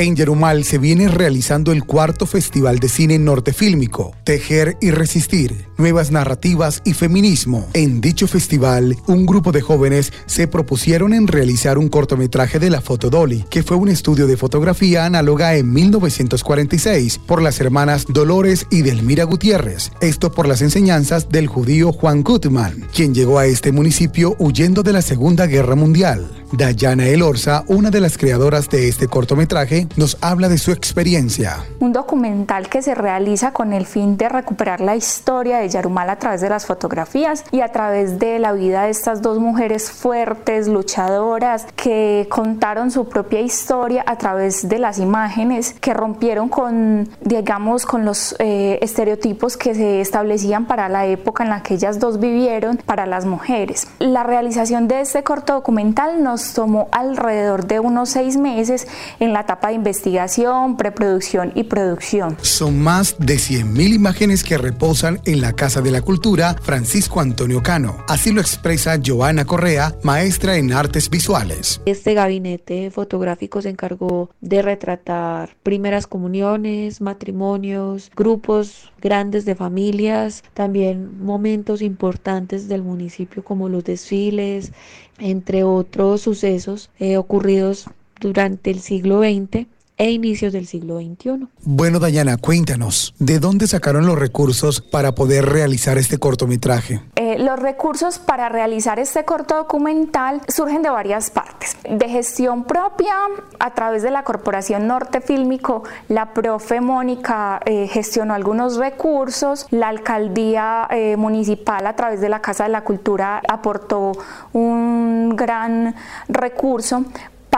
En 0.00 0.14
Yerumal 0.14 0.62
se 0.62 0.78
viene 0.78 1.08
realizando 1.08 1.72
el 1.72 1.82
cuarto 1.82 2.24
Festival 2.24 2.78
de 2.78 2.88
Cine 2.88 3.18
Norte 3.18 3.52
Fílmico, 3.52 4.14
Tejer 4.22 4.76
y 4.80 4.92
Resistir, 4.92 5.66
Nuevas 5.76 6.12
Narrativas 6.12 6.82
y 6.84 6.92
Feminismo. 6.92 7.68
En 7.72 8.00
dicho 8.00 8.28
festival, 8.28 8.96
un 9.08 9.26
grupo 9.26 9.50
de 9.50 9.60
jóvenes 9.60 10.12
se 10.26 10.46
propusieron 10.46 11.14
en 11.14 11.26
realizar 11.26 11.78
un 11.78 11.88
cortometraje 11.88 12.60
de 12.60 12.70
la 12.70 12.80
foto 12.80 13.10
Dolly, 13.10 13.44
que 13.50 13.64
fue 13.64 13.76
un 13.76 13.88
estudio 13.88 14.28
de 14.28 14.36
fotografía 14.36 15.04
análoga 15.04 15.56
en 15.56 15.72
1946 15.72 17.18
por 17.18 17.42
las 17.42 17.60
hermanas 17.60 18.06
Dolores 18.08 18.68
y 18.70 18.82
Delmira 18.82 19.24
Gutiérrez, 19.24 19.90
esto 20.00 20.30
por 20.30 20.46
las 20.46 20.62
enseñanzas 20.62 21.28
del 21.28 21.48
judío 21.48 21.90
Juan 21.90 22.22
Gutman, 22.22 22.86
quien 22.94 23.16
llegó 23.16 23.40
a 23.40 23.46
este 23.46 23.72
municipio 23.72 24.36
huyendo 24.38 24.84
de 24.84 24.92
la 24.92 25.02
Segunda 25.02 25.46
Guerra 25.46 25.74
Mundial. 25.74 26.38
Dayana 26.52 27.06
Elorza, 27.06 27.64
una 27.66 27.90
de 27.90 28.00
las 28.00 28.16
creadoras 28.16 28.70
de 28.70 28.88
este 28.88 29.06
cortometraje, 29.06 29.87
nos 29.96 30.18
habla 30.20 30.48
de 30.48 30.58
su 30.58 30.72
experiencia. 30.72 31.64
Un 31.80 31.92
documental 31.92 32.68
que 32.68 32.82
se 32.82 32.94
realiza 32.94 33.52
con 33.52 33.72
el 33.72 33.86
fin 33.86 34.16
de 34.16 34.28
recuperar 34.28 34.80
la 34.80 34.96
historia 34.96 35.58
de 35.58 35.68
Yarumal 35.68 36.10
a 36.10 36.16
través 36.16 36.40
de 36.40 36.48
las 36.48 36.66
fotografías 36.66 37.44
y 37.50 37.60
a 37.60 37.72
través 37.72 38.18
de 38.18 38.38
la 38.38 38.52
vida 38.52 38.84
de 38.84 38.90
estas 38.90 39.22
dos 39.22 39.38
mujeres 39.38 39.90
fuertes, 39.90 40.68
luchadoras, 40.68 41.66
que 41.76 42.26
contaron 42.30 42.90
su 42.90 43.08
propia 43.08 43.40
historia 43.40 44.04
a 44.06 44.16
través 44.16 44.68
de 44.68 44.78
las 44.78 44.98
imágenes, 44.98 45.74
que 45.80 45.94
rompieron 45.94 46.48
con, 46.48 47.08
digamos, 47.20 47.86
con 47.86 48.04
los 48.04 48.36
eh, 48.38 48.78
estereotipos 48.82 49.56
que 49.56 49.74
se 49.74 50.00
establecían 50.00 50.66
para 50.66 50.88
la 50.88 51.06
época 51.06 51.44
en 51.44 51.50
la 51.50 51.62
que 51.62 51.74
ellas 51.74 51.98
dos 51.98 52.20
vivieron 52.20 52.76
para 52.76 53.06
las 53.06 53.24
mujeres. 53.24 53.88
La 53.98 54.22
realización 54.22 54.88
de 54.88 55.00
este 55.00 55.22
corto 55.22 55.54
documental 55.54 56.22
nos 56.22 56.52
tomó 56.52 56.88
alrededor 56.92 57.66
de 57.66 57.80
unos 57.80 58.10
seis 58.10 58.36
meses 58.36 58.86
en 59.20 59.32
la 59.32 59.40
etapa 59.40 59.68
de 59.68 59.74
investigación, 59.78 60.76
preproducción 60.76 61.52
y 61.54 61.64
producción. 61.64 62.36
Son 62.42 62.78
más 62.80 63.16
de 63.18 63.36
100.000 63.36 63.94
imágenes 63.94 64.44
que 64.44 64.58
reposan 64.58 65.20
en 65.24 65.40
la 65.40 65.52
Casa 65.52 65.80
de 65.80 65.90
la 65.90 66.02
Cultura 66.02 66.54
Francisco 66.60 67.20
Antonio 67.20 67.62
Cano. 67.62 68.04
Así 68.08 68.32
lo 68.32 68.40
expresa 68.40 69.00
Joana 69.04 69.44
Correa, 69.44 69.94
maestra 70.02 70.56
en 70.56 70.72
artes 70.72 71.08
visuales. 71.08 71.80
Este 71.86 72.14
gabinete 72.14 72.90
fotográfico 72.90 73.62
se 73.62 73.70
encargó 73.70 74.30
de 74.40 74.62
retratar 74.62 75.56
primeras 75.62 76.06
comuniones, 76.06 77.00
matrimonios, 77.00 78.10
grupos 78.14 78.92
grandes 79.00 79.44
de 79.44 79.54
familias, 79.54 80.42
también 80.54 81.24
momentos 81.24 81.82
importantes 81.82 82.68
del 82.68 82.82
municipio 82.82 83.44
como 83.44 83.68
los 83.68 83.84
desfiles, 83.84 84.72
entre 85.18 85.64
otros 85.64 86.22
sucesos 86.22 86.90
eh, 86.98 87.16
ocurridos 87.16 87.86
durante 88.20 88.70
el 88.70 88.80
siglo 88.80 89.20
XX 89.20 89.66
e 89.98 90.12
inicios 90.12 90.52
del 90.52 90.66
siglo 90.66 90.98
XXI. 90.98 91.48
Bueno, 91.64 91.98
Dayana, 91.98 92.36
cuéntanos, 92.36 93.14
¿de 93.18 93.40
dónde 93.40 93.66
sacaron 93.66 94.06
los 94.06 94.16
recursos 94.16 94.80
para 94.80 95.12
poder 95.12 95.44
realizar 95.44 95.98
este 95.98 96.18
cortometraje? 96.18 97.02
Eh, 97.16 97.36
los 97.40 97.58
recursos 97.58 98.20
para 98.20 98.48
realizar 98.48 99.00
este 99.00 99.24
corto 99.24 99.56
documental 99.56 100.40
surgen 100.46 100.82
de 100.82 100.90
varias 100.90 101.30
partes. 101.30 101.76
De 101.82 102.08
gestión 102.08 102.62
propia, 102.64 103.12
a 103.58 103.74
través 103.74 104.04
de 104.04 104.12
la 104.12 104.22
Corporación 104.22 104.86
Norte 104.86 105.20
Fílmico, 105.20 105.82
la 106.08 106.32
profe 106.32 106.80
Mónica 106.80 107.60
eh, 107.64 107.88
gestionó 107.88 108.34
algunos 108.34 108.76
recursos, 108.76 109.66
la 109.70 109.88
alcaldía 109.88 110.86
eh, 110.90 111.16
municipal 111.16 111.84
a 111.86 111.96
través 111.96 112.20
de 112.20 112.28
la 112.28 112.40
Casa 112.40 112.64
de 112.64 112.70
la 112.70 112.84
Cultura 112.84 113.42
aportó 113.48 114.12
un 114.52 115.34
gran 115.34 115.96
recurso 116.28 117.04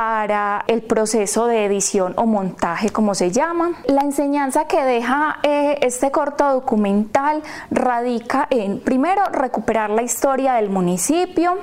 para 0.01 0.65
el 0.67 0.81
proceso 0.81 1.47
de 1.47 1.67
edición 1.67 2.15
o 2.17 2.25
montaje, 2.25 2.89
como 2.89 3.15
se 3.15 3.31
llama. 3.31 3.83
La 3.87 4.01
enseñanza 4.01 4.65
que 4.65 4.83
deja 4.83 5.41
eh, 5.43 5.77
este 5.83 6.11
corto 6.11 6.51
documental 6.55 7.43
radica 7.71 8.47
en, 8.49 8.81
primero, 8.81 9.23
recuperar 9.31 9.91
la 9.91 10.01
historia 10.01 10.55
del 10.55 10.71
municipio, 10.71 11.59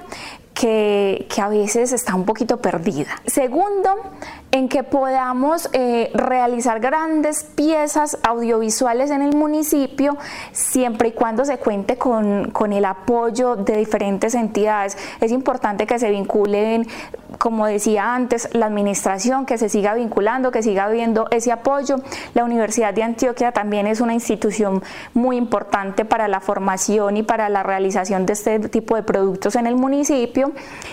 que, 0.57 1.27
a 1.39 1.49
veces 1.49 1.93
está 1.93 2.15
un 2.15 2.25
poquito 2.25 2.57
perdida. 2.57 3.21
Segundo, 3.27 3.95
en 4.51 4.67
que 4.69 4.81
podamos 4.81 5.69
eh, 5.73 6.09
realizar 6.15 6.79
grandes 6.79 7.43
piezas 7.43 8.17
audiovisuales 8.23 9.11
en 9.11 9.21
el 9.21 9.35
municipio 9.35 10.17
siempre 10.53 11.09
y 11.09 11.11
cuando 11.11 11.45
se 11.45 11.59
cuente 11.59 11.97
con, 11.97 12.49
con, 12.49 12.73
el 12.73 12.85
apoyo 12.85 13.55
de 13.55 13.77
diferentes 13.77 14.33
entidades. 14.33 14.97
Es 15.21 15.31
importante 15.31 15.85
que 15.85 15.99
se 15.99 16.09
vinculen, 16.09 16.87
como 17.37 17.67
decía 17.67 18.15
antes, 18.15 18.49
la 18.53 18.65
administración, 18.65 19.45
que 19.45 19.59
se 19.59 19.69
siga 19.69 19.93
vinculando, 19.93 20.49
que 20.49 20.63
siga 20.63 20.85
habiendo 20.85 21.27
ese 21.29 21.51
apoyo. 21.51 21.97
La 22.33 22.43
Universidad 22.43 22.95
de 22.95 23.03
Antioquia 23.03 23.51
también 23.51 23.85
es 23.85 24.01
una 24.01 24.13
institución 24.13 24.81
muy 25.13 25.37
importante 25.37 26.03
para 26.03 26.27
la 26.27 26.39
formación 26.39 27.17
y 27.17 27.21
para 27.21 27.47
la 27.49 27.61
realización 27.61 28.25
de 28.25 28.33
este 28.33 28.59
tipo 28.69 28.95
de 28.95 29.03
productos 29.03 29.55
en 29.55 29.67
el 29.67 29.75
municipio 29.75 30.46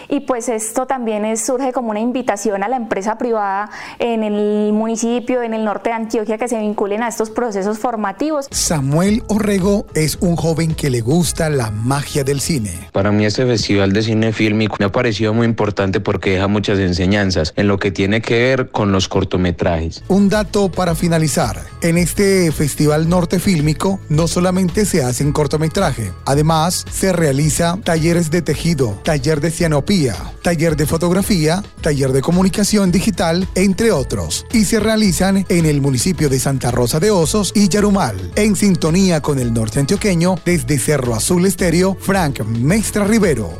y 0.08 0.20
pues 0.20 0.48
esto 0.48 0.86
también 0.86 1.24
es, 1.24 1.44
surge 1.44 1.72
como 1.72 1.90
una 1.90 2.00
invitación 2.00 2.62
a 2.62 2.68
la 2.68 2.76
empresa 2.76 3.18
privada 3.18 3.70
en 3.98 4.22
el 4.22 4.72
municipio, 4.72 5.42
en 5.42 5.54
el 5.54 5.64
norte 5.64 5.90
de 5.90 5.96
Antioquia, 5.96 6.38
que 6.38 6.48
se 6.48 6.58
vinculen 6.58 7.02
a 7.02 7.08
estos 7.08 7.30
procesos 7.30 7.78
formativos. 7.78 8.46
Samuel 8.50 9.22
Orrego 9.28 9.86
es 9.94 10.16
un 10.20 10.36
joven 10.36 10.74
que 10.74 10.90
le 10.90 11.00
gusta 11.00 11.50
la 11.50 11.70
magia 11.70 12.24
del 12.24 12.40
cine. 12.40 12.88
Para 12.92 13.12
mí 13.12 13.24
este 13.24 13.46
festival 13.46 13.92
de 13.92 14.02
cine 14.02 14.32
fílmico 14.32 14.76
me 14.78 14.86
ha 14.86 14.92
parecido 14.92 15.34
muy 15.34 15.46
importante 15.46 16.00
porque 16.00 16.30
deja 16.30 16.48
muchas 16.48 16.78
enseñanzas 16.78 17.52
en 17.56 17.68
lo 17.68 17.78
que 17.78 17.90
tiene 17.90 18.20
que 18.20 18.34
ver 18.34 18.70
con 18.70 18.92
los 18.92 19.08
cortometrajes. 19.08 20.02
Un 20.08 20.28
dato 20.28 20.70
para 20.70 20.94
finalizar. 20.94 21.60
En 21.80 21.98
este 21.98 22.50
festival 22.52 23.08
norte 23.08 23.38
fílmico 23.38 24.00
no 24.08 24.28
solamente 24.28 24.84
se 24.84 25.02
hacen 25.02 25.32
cortometraje, 25.32 26.12
además 26.24 26.84
se 26.90 27.12
realiza 27.12 27.78
talleres 27.84 28.30
de 28.30 28.42
tejido, 28.42 29.00
taller 29.04 29.40
de 29.40 29.43
cianopía, 29.50 30.16
taller 30.42 30.76
de 30.76 30.86
fotografía, 30.86 31.62
taller 31.80 32.12
de 32.12 32.20
comunicación 32.20 32.90
digital, 32.90 33.48
entre 33.54 33.92
otros, 33.92 34.46
y 34.52 34.64
se 34.64 34.80
realizan 34.80 35.46
en 35.48 35.66
el 35.66 35.80
municipio 35.80 36.28
de 36.28 36.38
Santa 36.38 36.70
Rosa 36.70 37.00
de 37.00 37.10
Osos 37.10 37.52
y 37.54 37.68
Yarumal, 37.68 38.32
en 38.36 38.56
sintonía 38.56 39.20
con 39.20 39.38
el 39.38 39.52
norte 39.52 39.80
antioqueño 39.80 40.36
desde 40.44 40.78
Cerro 40.78 41.14
Azul 41.14 41.46
Estéreo, 41.46 41.96
Frank 41.98 42.40
Mestra 42.40 43.04
Rivero. 43.04 43.50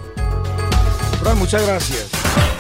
Fran, 1.21 1.39
muchas 1.39 1.67
gracias. 1.67 2.11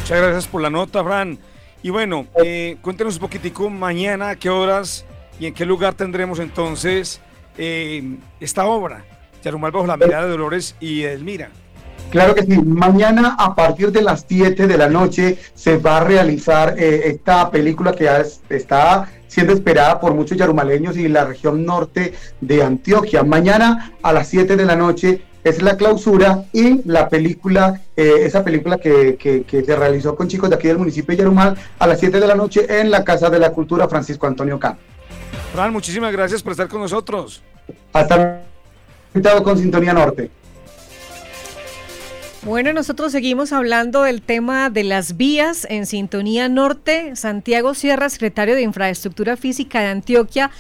Muchas 0.01 0.19
gracias 0.21 0.47
por 0.47 0.63
la 0.63 0.71
nota, 0.71 1.05
Fran. 1.05 1.39
Y 1.83 1.91
bueno, 1.91 2.27
eh, 2.43 2.77
cuéntenos 2.81 3.15
un 3.15 3.21
poquitico 3.21 3.69
mañana 3.69 4.31
a 4.31 4.37
qué 4.37 4.49
horas 4.49 5.05
y 5.39 5.47
en 5.47 5.55
qué 5.55 5.67
lugar 5.67 5.95
tendremos 5.95 6.39
entonces 6.39 7.21
eh, 7.59 8.17
esta 8.41 8.67
obra, 8.67 9.05
Yarumal 9.43 9.71
bajo 9.71 9.87
la 9.87 9.97
mirada 9.97 10.25
de 10.25 10.31
Dolores 10.31 10.77
y 10.81 11.03
Elmira. 11.03 11.51
Claro 12.11 12.35
que 12.35 12.43
sí, 12.43 12.59
mañana 12.59 13.35
a 13.39 13.55
partir 13.55 13.91
de 13.91 14.03
las 14.03 14.25
7 14.29 14.67
de 14.67 14.79
la 14.79 14.89
noche 14.89 15.39
se 15.55 15.79
va 15.79 15.99
a 15.99 16.05
realizar 16.05 16.77
eh, 16.79 17.03
esta 17.07 17.51
película 17.51 17.93
que 17.93 18.09
está 18.49 19.09
siendo 19.27 19.53
esperada 19.53 19.99
por 19.99 20.15
muchos 20.15 20.39
yarumaleños 20.39 20.97
y 20.97 21.09
la 21.09 21.25
región 21.25 21.67
norte 21.67 22.15
de 22.41 22.63
Antioquia. 22.63 23.25
Mañana 23.25 23.93
a 24.01 24.13
las 24.13 24.29
7 24.29 24.55
de 24.55 24.65
la 24.65 24.77
noche 24.77 25.23
es 25.43 25.61
la 25.61 25.77
clausura 25.77 26.45
y 26.53 26.83
la 26.89 27.09
película, 27.09 27.81
eh, 27.97 28.21
esa 28.21 28.45
película 28.45 28.79
que, 28.79 29.17
que, 29.19 29.65
se 29.65 29.77
realizó 29.77 30.15
con 30.15 30.29
chicos 30.29 30.49
de 30.49 30.57
aquí 30.57 30.69
del 30.69 30.79
municipio 30.79 31.13
de 31.13 31.19
Yarumal 31.19 31.57
a 31.79 31.87
las 31.87 31.99
7 32.01 32.21
de 32.21 32.27
la 32.27 32.35
noche 32.35 32.81
en 32.81 32.91
la 32.91 33.05
Casa 33.05 33.29
de 33.29 33.41
la 33.41 33.51
Cultura 33.51 33.89
Francisco 33.89 34.27
Antonio 34.27 34.59
Can. 34.59 34.79
Fran, 35.53 35.73
muchísimas 35.73 36.13
gracias 36.13 36.43
por 36.43 36.53
estar 36.53 36.69
con 36.69 36.81
nosotros. 36.81 37.43
Hasta 37.93 38.43
con 39.43 39.59
Sintonía 39.59 39.93
Norte. 39.93 40.31
Bueno, 42.45 42.75
nosotros 42.75 43.11
seguimos 43.11 43.55
hablando 43.55 44.03
del 44.03 44.21
tema 44.21 44.69
de 44.69 44.85
las 44.85 45.17
vías 45.17 45.67
en 45.71 45.87
Sintonía 45.87 46.47
Norte. 46.51 47.17
Santiago 47.17 47.73
Sierra, 47.73 48.11
secretario 48.11 48.55
de 48.55 48.61
Infraestructura 48.61 49.39
Física 49.39 49.81
de 49.81 49.87
Antioquia, 49.87 50.51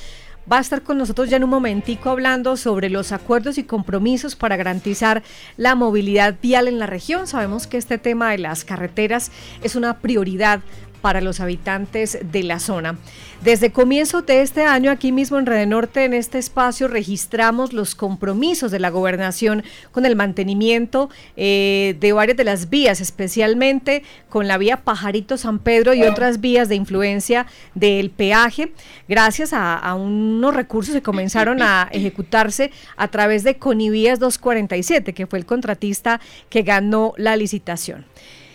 va 0.51 0.57
a 0.57 0.61
estar 0.61 0.81
con 0.81 0.97
nosotros 0.97 1.29
ya 1.29 1.37
en 1.37 1.45
un 1.45 1.51
momentico 1.51 2.09
hablando 2.09 2.57
sobre 2.57 2.89
los 2.89 3.13
acuerdos 3.13 3.59
y 3.59 3.65
compromisos 3.65 4.35
para 4.35 4.57
garantizar 4.57 5.23
la 5.59 5.75
movilidad 5.75 6.37
vial 6.41 6.69
en 6.69 6.79
la 6.79 6.87
región. 6.87 7.27
Sabemos 7.27 7.67
que 7.67 7.77
este 7.77 7.99
tema 7.99 8.31
de 8.31 8.39
las 8.39 8.65
carreteras 8.65 9.31
es 9.63 9.77
una 9.77 9.99
prioridad 9.99 10.61
para 11.05 11.21
los 11.21 11.41
habitantes 11.41 12.19
de 12.33 12.43
la 12.45 12.59
zona. 12.59 12.97
Desde 13.43 13.73
comienzo 13.73 14.23
de 14.23 14.41
este 14.41 14.65
año, 14.65 14.91
aquí 14.91 15.13
mismo 15.13 15.39
en 15.39 15.45
Red 15.45 15.67
Norte, 15.67 16.07
en 16.07 16.15
este 16.15 16.39
espacio, 16.39 16.89
registramos 16.89 17.75
los 17.75 17.95
compromisos 17.95 18.71
de 18.71 18.81
la 18.81 18.89
gobernación 18.89 19.65
con 19.93 20.07
el 20.07 20.17
mantenimiento 20.17 21.11
eh, 21.37 21.95
de 22.01 22.13
varias 22.15 22.39
de 22.39 22.45
las 22.45 22.71
vías, 22.71 23.03
especialmente 23.03 24.03
con 24.31 24.49
la 24.49 24.57
vía 24.57 24.79
Pajarito 24.79 25.37
San 25.37 25.59
Pedro 25.59 25.93
y 25.93 26.05
otras 26.05 26.41
vías 26.41 26.71
de 26.71 26.77
influencia 26.77 27.45
del 27.75 28.09
peaje, 28.09 28.73
gracias 29.07 29.53
a, 29.53 29.77
a 29.77 29.95
unos 29.97 30.55
recursos 30.55 30.95
que 30.95 31.03
comenzaron 31.03 31.61
a 31.61 31.87
ejecutarse 31.93 32.71
a 32.97 33.09
través 33.09 33.45
de 33.45 33.59
Conivías 33.59 34.21
247, 34.21 35.13
que 35.13 35.27
fue 35.27 35.39
el 35.39 35.45
contratista 35.45 36.19
que 36.49 36.63
ganó 36.63 37.13
la 37.19 37.37
licitación. 37.37 38.07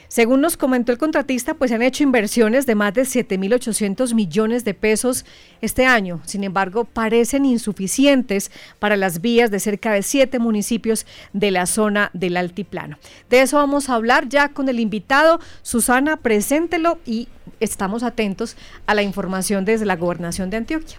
Según 0.10 0.41
nos 0.41 0.57
comentó 0.57 0.91
el 0.91 0.97
contratista, 0.97 1.53
pues 1.53 1.70
se 1.70 1.76
han 1.76 1.84
hecho 1.84 2.01
inversiones 2.01 2.66
de 2.66 2.74
más 2.74 2.95
de 2.95 3.03
7.800 3.03 4.16
millones 4.16 4.66
de 4.66 4.74
pesos 4.74 5.24
este 5.62 5.86
año. 5.86 6.20
Sin 6.26 6.43
embargo, 6.43 6.84
parecen 6.84 7.45
insuficientes 7.45 8.49
para 8.80 8.97
las 8.97 9.22
vías 9.22 9.51
de 9.51 9.60
cerca 9.60 9.93
de 9.93 10.01
siete 10.01 10.39
municipios 10.39 11.05
de 11.34 11.51
la 11.51 11.68
zona 11.68 12.10
del 12.14 12.38
altiplano. 12.38 12.97
De 13.30 13.41
eso 13.41 13.57
vamos 13.57 13.88
a 13.88 13.93
hablar 13.93 14.28
ya 14.28 14.49
con 14.49 14.68
el 14.68 14.80
invitado. 14.80 15.39
Susana, 15.62 16.18
preséntelo 16.18 16.97
y 17.05 17.28
estamos 17.60 18.03
atentos 18.03 18.55
a 18.86 18.95
la 18.95 19.03
información 19.03 19.66
desde 19.66 19.86
la 19.86 19.95
gobernación 19.95 20.49
de 20.49 20.57
Antioquia. 20.57 20.97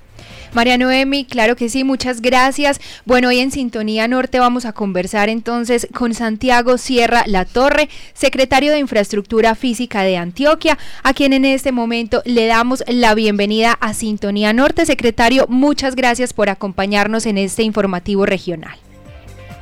María 0.52 0.76
Noemi, 0.76 1.24
claro 1.24 1.56
que 1.56 1.68
sí, 1.68 1.84
muchas 1.84 2.20
gracias. 2.20 2.80
Bueno, 3.04 3.28
hoy 3.28 3.38
en 3.38 3.50
Sintonía 3.50 4.08
Norte 4.08 4.40
vamos 4.40 4.64
a 4.64 4.72
conversar 4.72 5.28
entonces 5.28 5.88
con 5.94 6.14
Santiago 6.14 6.76
Sierra 6.78 7.24
La 7.26 7.44
Torre, 7.44 7.88
secretario 8.14 8.72
de 8.72 8.78
Infraestructura 8.78 9.54
Física 9.54 10.02
de 10.02 10.16
Antioquia, 10.16 10.78
a 11.02 11.14
quien 11.14 11.32
en 11.32 11.44
este 11.44 11.72
momento 11.72 12.22
le 12.24 12.46
damos 12.46 12.82
la 12.86 13.14
bienvenida 13.14 13.72
a 13.80 13.94
Sintonía 13.94 14.52
Norte. 14.52 14.86
Secretario, 14.86 15.46
muchas 15.48 15.94
gracias 15.94 16.32
por 16.32 16.48
acompañarnos 16.48 17.26
en 17.26 17.38
este 17.38 17.62
informativo 17.62 18.26
regional. 18.26 18.76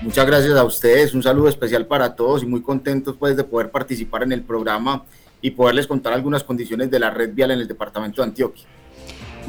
Muchas 0.01 0.27
gracias 0.27 0.55
a 0.55 0.65
ustedes, 0.65 1.13
un 1.13 1.25
saludo 1.25 1.49
especial 1.49 1.87
para 1.87 2.15
todos 2.15 2.45
y 2.45 2.47
muy 2.47 2.63
contentos 2.63 3.17
pues 3.19 3.37
de 3.37 3.43
poder 3.43 3.73
participar 3.73 4.23
en 4.23 4.31
el 4.31 4.43
programa 4.43 5.05
y 5.41 5.51
poderles 5.51 5.86
contar 5.86 6.12
algunas 6.12 6.45
condiciones 6.45 6.91
de 6.91 6.99
la 6.99 7.11
red 7.11 7.32
vial 7.32 7.53
en 7.53 7.61
el 7.61 7.68
departamento 7.68 8.22
de 8.22 8.28
Antioquia. 8.28 8.66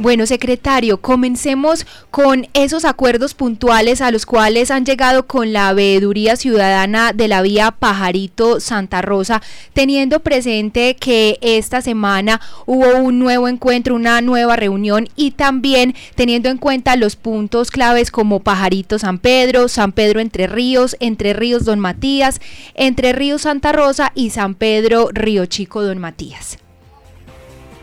Bueno, 0.02 0.26
secretario, 0.26 1.02
comencemos 1.02 1.86
con 2.10 2.47
esos 2.54 2.86
acuerdos 2.86 3.34
puntuales 3.34 4.00
a 4.00 4.12
los 4.12 4.26
cuales 4.26 4.72
han 4.72 4.86
llegado 4.86 5.28
con 5.28 5.52
la 5.52 5.74
veeduría 5.74 6.38
ciudadana 6.38 7.12
de 7.12 7.28
la 7.28 7.41
vía 7.41 7.72
Pajarito 7.72 8.62
Santa 8.62 9.02
Rosa, 9.02 9.41
teniendo 9.74 10.22
presente 10.22 10.95
que 10.95 11.38
esta 11.41 11.82
semana 11.82 12.39
hubo 12.66 12.95
un 12.95 13.20
nuevo 13.20 13.50
encuentro, 13.50 13.93
una 13.93 14.22
nueva 14.22 14.56
reunión 14.56 15.10
y 15.18 15.32
también 15.32 15.93
teniendo 16.16 16.47
en 16.47 16.60
cuenta 16.60 16.95
los 16.95 17.18
puntos 17.18 17.70
claves 17.70 18.10
como 18.10 18.39
Pajarito 18.39 19.00
San 19.00 19.20
Pedro, 19.20 19.68
San 19.68 19.91
Pedro 19.91 20.22
Entre 20.22 20.47
Ríos, 20.47 20.95
Entre 21.02 21.34
Ríos 21.34 21.66
Don 21.66 21.82
Matías, 21.82 22.39
Entre 22.74 23.12
Ríos 23.12 23.41
Santa 23.41 23.74
Rosa 23.74 24.14
y 24.16 24.30
San 24.30 24.56
Pedro 24.56 25.10
Río 25.12 25.45
Chico 25.45 25.84
Don 25.84 25.97
Matías. 25.97 26.58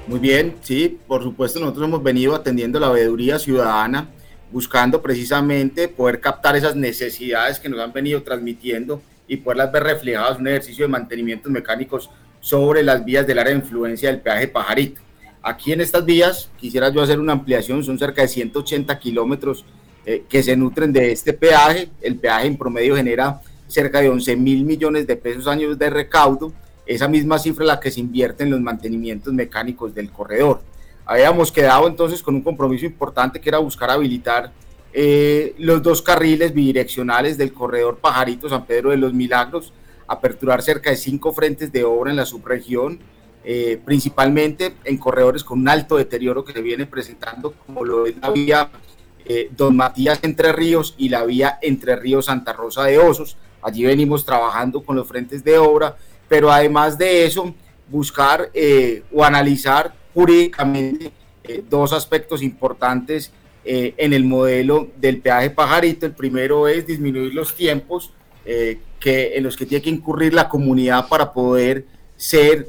Muy 0.07 0.21
bien, 0.21 0.55
sí, 0.63 1.01
por 1.09 1.25
supuesto 1.25 1.59
nosotros 1.59 1.89
hemos 1.89 2.01
venido 2.01 2.37
atendiendo 2.37 2.79
la 2.79 2.91
veeduría 2.91 3.41
ciudadana, 3.41 4.09
buscando 4.53 5.03
precisamente 5.03 5.89
poder 5.89 6.21
captar 6.21 6.55
esas 6.55 6.77
necesidades 6.77 7.59
que 7.59 7.69
nos 7.69 7.81
han 7.81 7.93
venido 7.93 8.23
transmitiendo 8.23 9.03
y 9.27 9.39
poderlas 9.39 9.73
ver 9.73 9.83
reflejadas 9.83 10.37
en 10.37 10.43
un 10.43 10.49
ejercicio 10.49 10.85
de 10.85 10.93
mantenimientos 10.93 11.51
mecánicos 11.51 12.09
sobre 12.39 12.85
las 12.85 13.05
vías 13.05 13.27
del 13.27 13.41
área 13.41 13.53
de 13.53 13.59
influencia 13.59 14.09
del 14.09 14.21
peaje 14.21 14.47
Pajarito. 14.47 15.01
Aquí 15.43 15.73
en 15.73 15.81
estas 15.81 16.05
vías 16.05 16.51
quisiera 16.57 16.89
yo 16.91 17.03
hacer 17.03 17.19
una 17.19 17.33
ampliación, 17.33 17.83
son 17.83 17.99
cerca 17.99 18.23
de 18.23 18.29
180 18.29 18.97
kilómetros 19.01 19.65
eh, 20.05 20.23
que 20.29 20.41
se 20.41 20.57
nutren 20.57 20.93
de 20.93 21.11
este 21.11 21.33
peaje. 21.33 21.89
El 22.01 22.15
peaje 22.15 22.47
en 22.47 22.57
promedio 22.57 22.95
genera 22.95 23.41
cerca 23.67 24.01
de 24.01 24.09
11 24.09 24.37
mil 24.37 24.65
millones 24.65 25.05
de 25.05 25.17
pesos 25.17 25.49
años 25.49 25.77
de 25.77 25.91
recaudo 25.91 26.53
esa 26.87 27.09
misma 27.09 27.39
cifra 27.39 27.65
la 27.67 27.81
que 27.81 27.91
se 27.91 28.01
invierte 28.01 28.45
en 28.45 28.51
los 28.51 28.61
mantenimientos 28.61 29.33
mecánicos 29.33 29.95
del 29.95 30.11
corredor. 30.11 30.61
Habíamos 31.05 31.53
quedado 31.53 31.87
entonces 31.87 32.23
con 32.23 32.35
un 32.35 32.43
compromiso 32.43 32.87
importante 32.87 33.41
que 33.41 33.49
era 33.49 33.59
buscar 33.59 33.91
habilitar 33.91 34.53
eh, 34.93 35.55
los 35.59 35.83
dos 35.83 36.01
carriles 36.01 36.55
bidireccionales 36.55 37.37
del 37.37 37.53
corredor 37.53 37.99
Pajarito 37.99 38.49
San 38.49 38.65
Pedro 38.65 38.91
de 38.91 38.97
los 38.97 39.13
Milagros, 39.13 39.73
aperturar 40.09 40.63
cerca 40.63 40.91
de 40.91 40.97
cinco 40.97 41.33
frentes 41.33 41.71
de 41.71 41.85
obra 41.85 42.11
en 42.11 42.17
la 42.17 42.25
subregión, 42.25 43.01
eh, 43.45 43.81
principalmente 43.85 44.75
en 44.85 44.99
corredores 44.99 45.45
con 45.45 45.61
un 45.61 45.69
alto 45.69 45.97
deterioro 45.97 46.45
que 46.45 46.53
se 46.53 46.63
viene 46.63 46.87
presentando, 46.87 47.53
como 47.53 47.85
lo 47.85 48.07
es 48.07 48.17
la 48.21 48.31
vía 48.31 48.71
eh, 49.25 49.51
Don 49.57 49.77
Matías 49.77 50.19
Entre 50.23 50.53
Ríos 50.53 50.95
y 50.99 51.09
la 51.09 51.25
vía 51.25 51.59
Entre 51.63 51.95
Ríos 51.97 52.27
Santa 52.27 52.53
Rosa 52.53 52.85
de 52.85 52.99
Osos. 52.99 53.37
Allí 53.63 53.85
venimos 53.85 54.25
trabajando 54.25 54.83
con 54.83 54.97
los 54.97 55.07
frentes 55.07 55.45
de 55.45 55.59
obra 55.59 55.97
pero 56.29 56.51
además 56.51 56.99
de 56.99 57.27
eso, 57.27 57.55
buscar 57.89 58.51
eh, 58.53 59.03
o 59.13 59.25
analizar 59.25 59.95
jurídicamente 60.15 61.13
eh, 61.45 61.63
dos 61.69 61.93
aspectos 61.93 62.43
importantes 62.43 63.33
eh, 63.65 63.95
en 63.97 64.13
el 64.13 64.25
modelo 64.25 64.89
del 64.97 65.21
peaje 65.21 65.51
pajarito. 65.51 66.07
El 66.07 66.13
primero 66.13 66.69
es 66.69 66.87
disminuir 66.87 67.35
los 67.35 67.55
tiempos 67.55 68.13
que, 69.01 69.33
en 69.35 69.43
los 69.43 69.57
que 69.57 69.67
tiene 69.67 69.83
que 69.83 69.91
incurrir 69.91 70.33
la 70.33 70.49
comunidad 70.49 71.09
para 71.09 71.33
poder 71.33 71.85
ser 72.17 72.69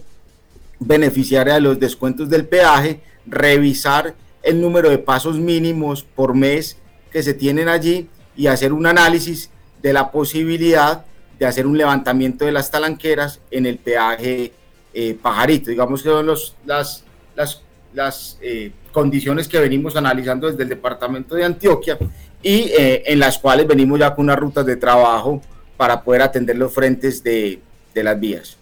beneficiaria 0.80 1.53
de 1.53 1.62
los 1.62 1.80
descuentos 1.80 2.30
del 2.30 2.47
peaje, 2.47 2.99
revisar 3.28 4.16
el 4.41 4.60
número 4.60 4.89
de 4.89 4.97
pasos 4.97 5.38
mínimos 5.38 6.03
por 6.03 6.34
mes 6.34 6.78
que 7.12 7.22
se 7.22 7.36
tienen 7.36 7.70
allí 7.70 8.10
y 8.36 8.47
hacer 8.47 8.74
un 8.74 8.88
análisis 8.88 9.51
de 9.84 9.93
la 9.93 10.12
posibilidad 10.12 11.05
de 11.39 11.45
hacer 11.45 11.67
un 11.67 11.77
levantamiento 11.77 12.45
de 12.45 12.51
las 12.51 12.71
talanqueras 12.71 13.39
en 13.51 13.65
el 13.65 13.77
peaje 13.77 14.51
eh, 14.93 15.15
pajarito. 15.21 15.69
Digamos 15.69 16.01
que 16.01 16.09
son 16.09 16.25
los, 16.25 16.55
las, 16.65 17.03
las, 17.35 17.61
las 17.93 18.38
eh, 18.41 18.71
condiciones 18.91 19.47
que 19.47 19.59
venimos 19.59 19.95
analizando 19.95 20.49
desde 20.49 20.63
el 20.63 20.69
departamento 20.69 21.35
de 21.35 21.45
Antioquia 21.45 21.97
y 22.41 22.71
eh, 22.77 23.03
en 23.05 23.19
las 23.19 23.38
cuales 23.38 23.67
venimos 23.67 23.99
ya 23.99 24.15
con 24.15 24.25
unas 24.25 24.39
rutas 24.39 24.65
de 24.65 24.75
trabajo 24.75 25.41
para 25.75 26.01
poder 26.01 26.23
atender 26.23 26.57
los 26.57 26.73
frentes 26.73 27.23
de, 27.23 27.59
de 27.93 28.03
las 28.03 28.19
vías. 28.19 28.57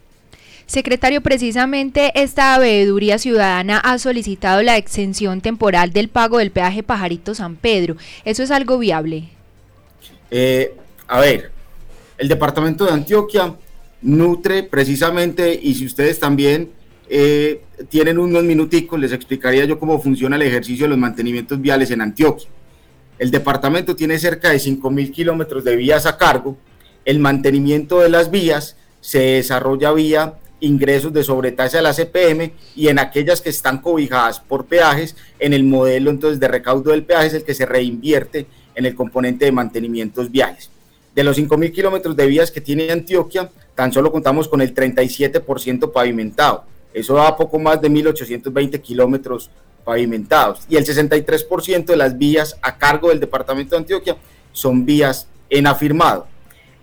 Secretario, 0.66 1.22
precisamente 1.22 2.12
esta 2.16 2.58
veeduría 2.58 3.20
ciudadana 3.20 3.78
ha 3.78 3.98
solicitado 4.00 4.64
la 4.64 4.78
exención 4.78 5.40
temporal 5.40 5.94
del 5.94 6.10
pago 6.10 6.40
del 6.40 6.52
peaje 6.52 6.82
Pajarito 6.82 7.36
San 7.36 7.56
Pedro. 7.56 7.96
¿Eso 8.26 8.44
es 8.44 8.52
algo 8.52 8.78
viable? 8.80 9.30
a 11.08 11.20
ver, 11.22 11.52
el 12.18 12.28
departamento 12.28 12.86
de 12.86 12.92
Antioquia 12.92 13.56
nutre 14.02 14.64
precisamente, 14.64 15.60
y 15.62 15.74
si 15.76 15.86
ustedes 15.86 16.20
también 16.20 16.72
eh, 17.10 17.62
tienen 17.90 18.18
unos 18.20 18.44
minuticos, 18.44 19.00
les 19.00 19.12
explicaría 19.12 19.66
yo 19.66 19.80
cómo 19.80 20.02
funciona 20.02 20.36
el 20.36 20.44
ejercicio 20.44 20.86
de 20.86 20.90
los 20.90 20.98
mantenimientos 20.98 21.60
viales 21.62 21.92
en 21.92 22.02
Antioquia. 22.02 22.50
El 23.18 23.32
departamento 23.32 23.96
tiene 23.96 24.20
cerca 24.20 24.50
de 24.50 24.60
5 24.60 24.92
mil 24.92 25.12
kilómetros 25.12 25.64
de 25.64 25.76
vías 25.76 26.06
a 26.06 26.18
cargo. 26.18 26.58
El 27.06 27.20
mantenimiento 27.20 28.00
de 28.00 28.10
las 28.10 28.30
vías 28.30 28.76
se 29.00 29.20
desarrolla 29.20 29.94
vía 29.94 30.36
ingresos 30.60 31.14
de 31.14 31.24
sobretasa 31.24 31.78
de 31.78 31.84
la 31.84 31.94
CPM 31.94 32.54
y 32.76 32.88
en 32.88 33.00
aquellas 33.00 33.42
que 33.42 33.50
están 33.50 33.80
cobijadas 33.80 34.40
por 34.40 34.66
peajes, 34.66 35.16
en 35.40 35.54
el 35.54 35.64
modelo 35.64 36.10
entonces 36.10 36.40
de 36.40 36.48
recaudo 36.48 36.92
del 36.92 37.04
peaje 37.04 37.28
es 37.28 37.34
el 37.36 37.44
que 37.44 37.54
se 37.54 37.66
reinvierte 37.66 38.48
en 38.74 38.86
el 38.86 38.96
componente 38.96 39.46
de 39.46 39.52
mantenimientos 39.52 40.32
viales. 40.32 40.72
De 41.16 41.24
los 41.24 41.38
5.000 41.38 41.72
kilómetros 41.72 42.16
de 42.16 42.26
vías 42.28 42.52
que 42.52 42.60
tiene 42.60 42.92
Antioquia, 42.92 43.50
tan 43.74 43.94
solo 43.94 44.12
contamos 44.12 44.50
con 44.50 44.62
el 44.62 44.76
37% 44.76 45.94
pavimentado. 45.94 46.66
Eso 46.94 47.16
da 47.16 47.38
poco 47.38 47.58
más 47.58 47.82
de 47.82 47.90
1.820 47.90 48.82
kilómetros 48.82 49.50
pavimentados. 49.86 50.66
Y 50.68 50.76
el 50.76 50.86
63% 50.86 51.86
de 51.86 51.96
las 51.96 52.18
vías 52.18 52.58
a 52.62 52.78
cargo 52.78 53.10
del 53.10 53.22
departamento 53.22 53.76
de 53.76 53.84
Antioquia 53.84 54.18
son 54.52 54.86
vías 54.86 55.28
en 55.50 55.68
afirmado. 55.68 56.28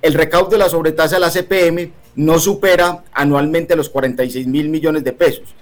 El 0.00 0.14
recaudo 0.14 0.50
de 0.50 0.58
la 0.58 0.70
sobretasa 0.70 1.16
de 1.16 1.20
la 1.20 1.30
CPM 1.30 1.92
no 2.16 2.38
supera 2.38 3.04
anualmente 3.12 3.76
los 3.76 3.90
46 3.90 4.46
mil 4.46 4.70
millones 4.70 5.04
de 5.04 5.12
pesos. 5.12 5.54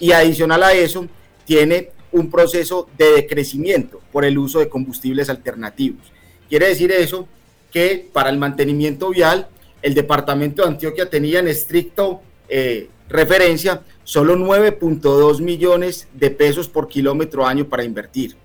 Y 0.00 0.12
adicional 0.12 0.62
a 0.62 0.72
eso, 0.72 1.06
tiene 1.44 1.90
un 2.10 2.30
proceso 2.30 2.88
de 2.96 3.12
decrecimiento 3.12 4.00
por 4.12 4.24
el 4.24 4.38
uso 4.38 4.60
de 4.60 4.68
combustibles 4.70 5.28
alternativos. 5.28 6.10
Quiere 6.48 6.68
decir 6.68 6.90
eso 6.90 7.28
que 7.74 8.08
para 8.12 8.30
el 8.30 8.38
mantenimiento 8.38 9.10
vial 9.10 9.48
el 9.82 9.94
departamento 9.94 10.62
de 10.62 10.68
Antioquia 10.68 11.10
tenía 11.10 11.40
en 11.40 11.48
estricto 11.48 12.22
eh, 12.48 12.88
referencia 13.08 13.82
solo 14.04 14.36
9.2 14.36 15.40
millones 15.40 16.06
de 16.14 16.30
pesos 16.30 16.68
por 16.68 16.86
kilómetro 16.86 17.44
año 17.44 17.68
para 17.68 17.82
invertir. 17.82 18.36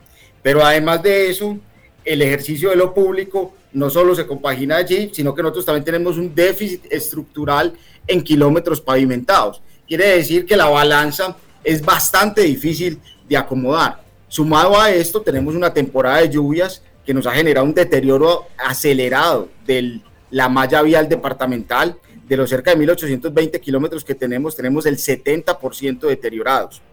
Pero 0.42 0.66
además 0.66 1.04
de 1.04 1.30
eso, 1.30 1.60
el 2.04 2.24
ejercicio 2.24 2.72
de 2.72 2.76
lo 2.76 2.92
público 2.92 3.54
no 3.72 3.92
solo 3.92 4.16
se 4.16 4.26
compagina 4.26 4.78
allí, 4.78 5.12
sino 5.14 5.36
que 5.36 5.44
nosotros 5.44 5.66
también 5.66 5.86
tenemos 5.86 6.18
un 6.18 6.34
déficit 6.34 6.92
estructural 6.92 7.74
en 8.08 8.24
kilómetros 8.24 8.82
pavimentados. 8.82 9.62
Quiere 9.88 10.08
decir 10.08 10.44
que 10.48 10.58
la 10.58 10.70
balanza 10.70 11.38
es 11.64 11.84
bastante 11.84 12.42
difícil 12.42 13.00
de 13.28 13.38
acomodar. 13.38 14.02
Sumado 14.28 14.80
a 14.80 14.92
esto, 14.92 15.22
tenemos 15.22 15.54
una 15.54 15.72
temporada 15.72 16.18
de 16.18 16.30
lluvias 16.30 16.82
que 17.10 17.14
nos 17.16 17.26
ha 17.26 17.32
generado 17.32 17.66
un 17.66 17.74
deterioro 17.74 18.50
acelerado 18.56 19.50
de 19.66 20.00
la 20.30 20.48
malla 20.48 20.84
vial 20.84 21.10
departamental. 21.10 21.98
De 22.28 22.38
los 22.38 22.52
cerca 22.52 22.76
de 22.76 22.86
1.820 22.86 23.60
kilómetros 23.60 24.06
que 24.06 24.14
tenemos, 24.14 24.56
tenemos 24.56 24.86
el 24.86 24.98
70% 24.98 26.02
deteriorados. 26.02 26.84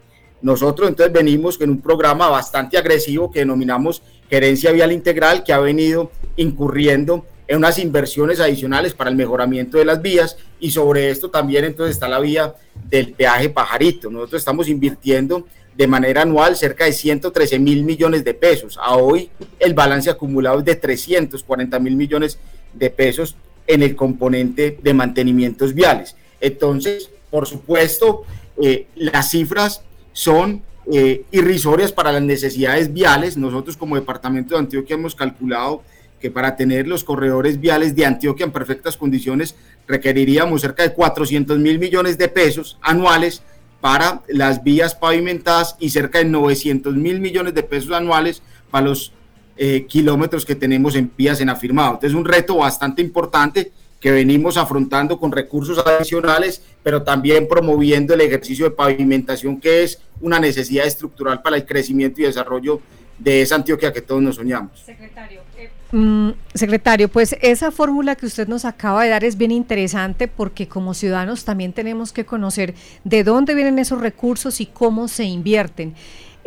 Nosotros 0.40 0.88
entonces 0.88 1.12
venimos 1.12 1.58
con 1.58 1.68
un 1.68 1.82
programa 1.82 2.30
bastante 2.30 2.78
agresivo 2.78 3.30
que 3.30 3.40
denominamos 3.40 4.00
Gerencia 4.30 4.72
Vial 4.72 4.92
Integral, 4.92 5.44
que 5.44 5.52
ha 5.52 5.58
venido 5.58 6.10
incurriendo 6.36 7.26
en 7.46 7.58
unas 7.58 7.78
inversiones 7.78 8.40
adicionales 8.40 8.94
para 8.94 9.10
el 9.10 9.16
mejoramiento 9.16 9.76
de 9.76 9.84
las 9.84 10.00
vías 10.00 10.38
y 10.58 10.70
sobre 10.70 11.10
esto 11.10 11.28
también 11.28 11.66
entonces 11.66 11.94
está 11.94 12.08
la 12.08 12.20
vía 12.20 12.54
del 12.88 13.12
peaje 13.12 13.50
pajarito. 13.50 14.10
Nosotros 14.10 14.40
estamos 14.40 14.66
invirtiendo 14.70 15.46
de 15.76 15.86
manera 15.86 16.22
anual 16.22 16.56
cerca 16.56 16.84
de 16.84 16.92
113 16.92 17.58
mil 17.58 17.84
millones 17.84 18.24
de 18.24 18.34
pesos. 18.34 18.78
A 18.80 18.96
hoy 18.96 19.30
el 19.58 19.74
balance 19.74 20.10
acumulado 20.10 20.60
es 20.60 20.64
de 20.64 20.76
340 20.76 21.78
mil 21.78 21.96
millones 21.96 22.38
de 22.72 22.90
pesos 22.90 23.36
en 23.66 23.82
el 23.82 23.96
componente 23.96 24.78
de 24.82 24.94
mantenimientos 24.94 25.74
viales. 25.74 26.16
Entonces, 26.40 27.10
por 27.30 27.46
supuesto, 27.46 28.24
eh, 28.62 28.86
las 28.94 29.30
cifras 29.30 29.82
son 30.12 30.62
eh, 30.90 31.24
irrisorias 31.30 31.92
para 31.92 32.12
las 32.12 32.22
necesidades 32.22 32.92
viales. 32.92 33.36
Nosotros 33.36 33.76
como 33.76 33.96
Departamento 33.96 34.54
de 34.54 34.60
Antioquia 34.60 34.94
hemos 34.94 35.14
calculado 35.14 35.82
que 36.20 36.30
para 36.30 36.56
tener 36.56 36.86
los 36.86 37.04
corredores 37.04 37.60
viales 37.60 37.94
de 37.94 38.06
Antioquia 38.06 38.44
en 38.44 38.52
perfectas 38.52 38.96
condiciones 38.96 39.54
requeriríamos 39.86 40.62
cerca 40.62 40.82
de 40.82 40.94
400 40.94 41.58
mil 41.58 41.78
millones 41.78 42.16
de 42.16 42.28
pesos 42.28 42.78
anuales 42.80 43.42
para 43.80 44.22
las 44.28 44.62
vías 44.62 44.94
pavimentadas 44.94 45.76
y 45.78 45.90
cerca 45.90 46.18
de 46.18 46.24
900 46.24 46.94
mil 46.94 47.20
millones 47.20 47.54
de 47.54 47.62
pesos 47.62 47.92
anuales 47.92 48.42
para 48.70 48.86
los 48.86 49.12
eh, 49.56 49.86
kilómetros 49.86 50.44
que 50.44 50.54
tenemos 50.54 50.94
en 50.96 51.10
vías 51.16 51.40
en 51.40 51.48
afirmado. 51.48 51.90
Entonces 51.94 52.10
es 52.10 52.16
un 52.16 52.24
reto 52.24 52.56
bastante 52.56 53.02
importante 53.02 53.72
que 54.00 54.10
venimos 54.10 54.56
afrontando 54.56 55.18
con 55.18 55.32
recursos 55.32 55.78
adicionales, 55.78 56.62
pero 56.82 57.02
también 57.02 57.48
promoviendo 57.48 58.14
el 58.14 58.20
ejercicio 58.20 58.66
de 58.66 58.72
pavimentación, 58.72 59.60
que 59.60 59.82
es 59.82 60.00
una 60.20 60.38
necesidad 60.38 60.86
estructural 60.86 61.42
para 61.42 61.56
el 61.56 61.64
crecimiento 61.64 62.20
y 62.20 62.24
desarrollo 62.24 62.80
de 63.18 63.42
esa 63.42 63.54
Antioquia 63.54 63.92
que 63.92 64.02
todos 64.02 64.22
nos 64.22 64.36
soñamos. 64.36 64.80
Secretario, 64.84 65.40
eh, 65.56 65.70
mm, 65.92 66.30
secretario, 66.54 67.08
pues 67.08 67.36
esa 67.40 67.70
fórmula 67.70 68.16
que 68.16 68.26
usted 68.26 68.48
nos 68.48 68.64
acaba 68.64 69.04
de 69.04 69.10
dar 69.10 69.24
es 69.24 69.36
bien 69.36 69.50
interesante 69.50 70.28
porque 70.28 70.68
como 70.68 70.94
ciudadanos 70.94 71.44
también 71.44 71.72
tenemos 71.72 72.12
que 72.12 72.24
conocer 72.24 72.74
de 73.04 73.24
dónde 73.24 73.54
vienen 73.54 73.78
esos 73.78 74.00
recursos 74.00 74.60
y 74.60 74.66
cómo 74.66 75.08
se 75.08 75.24
invierten. 75.24 75.94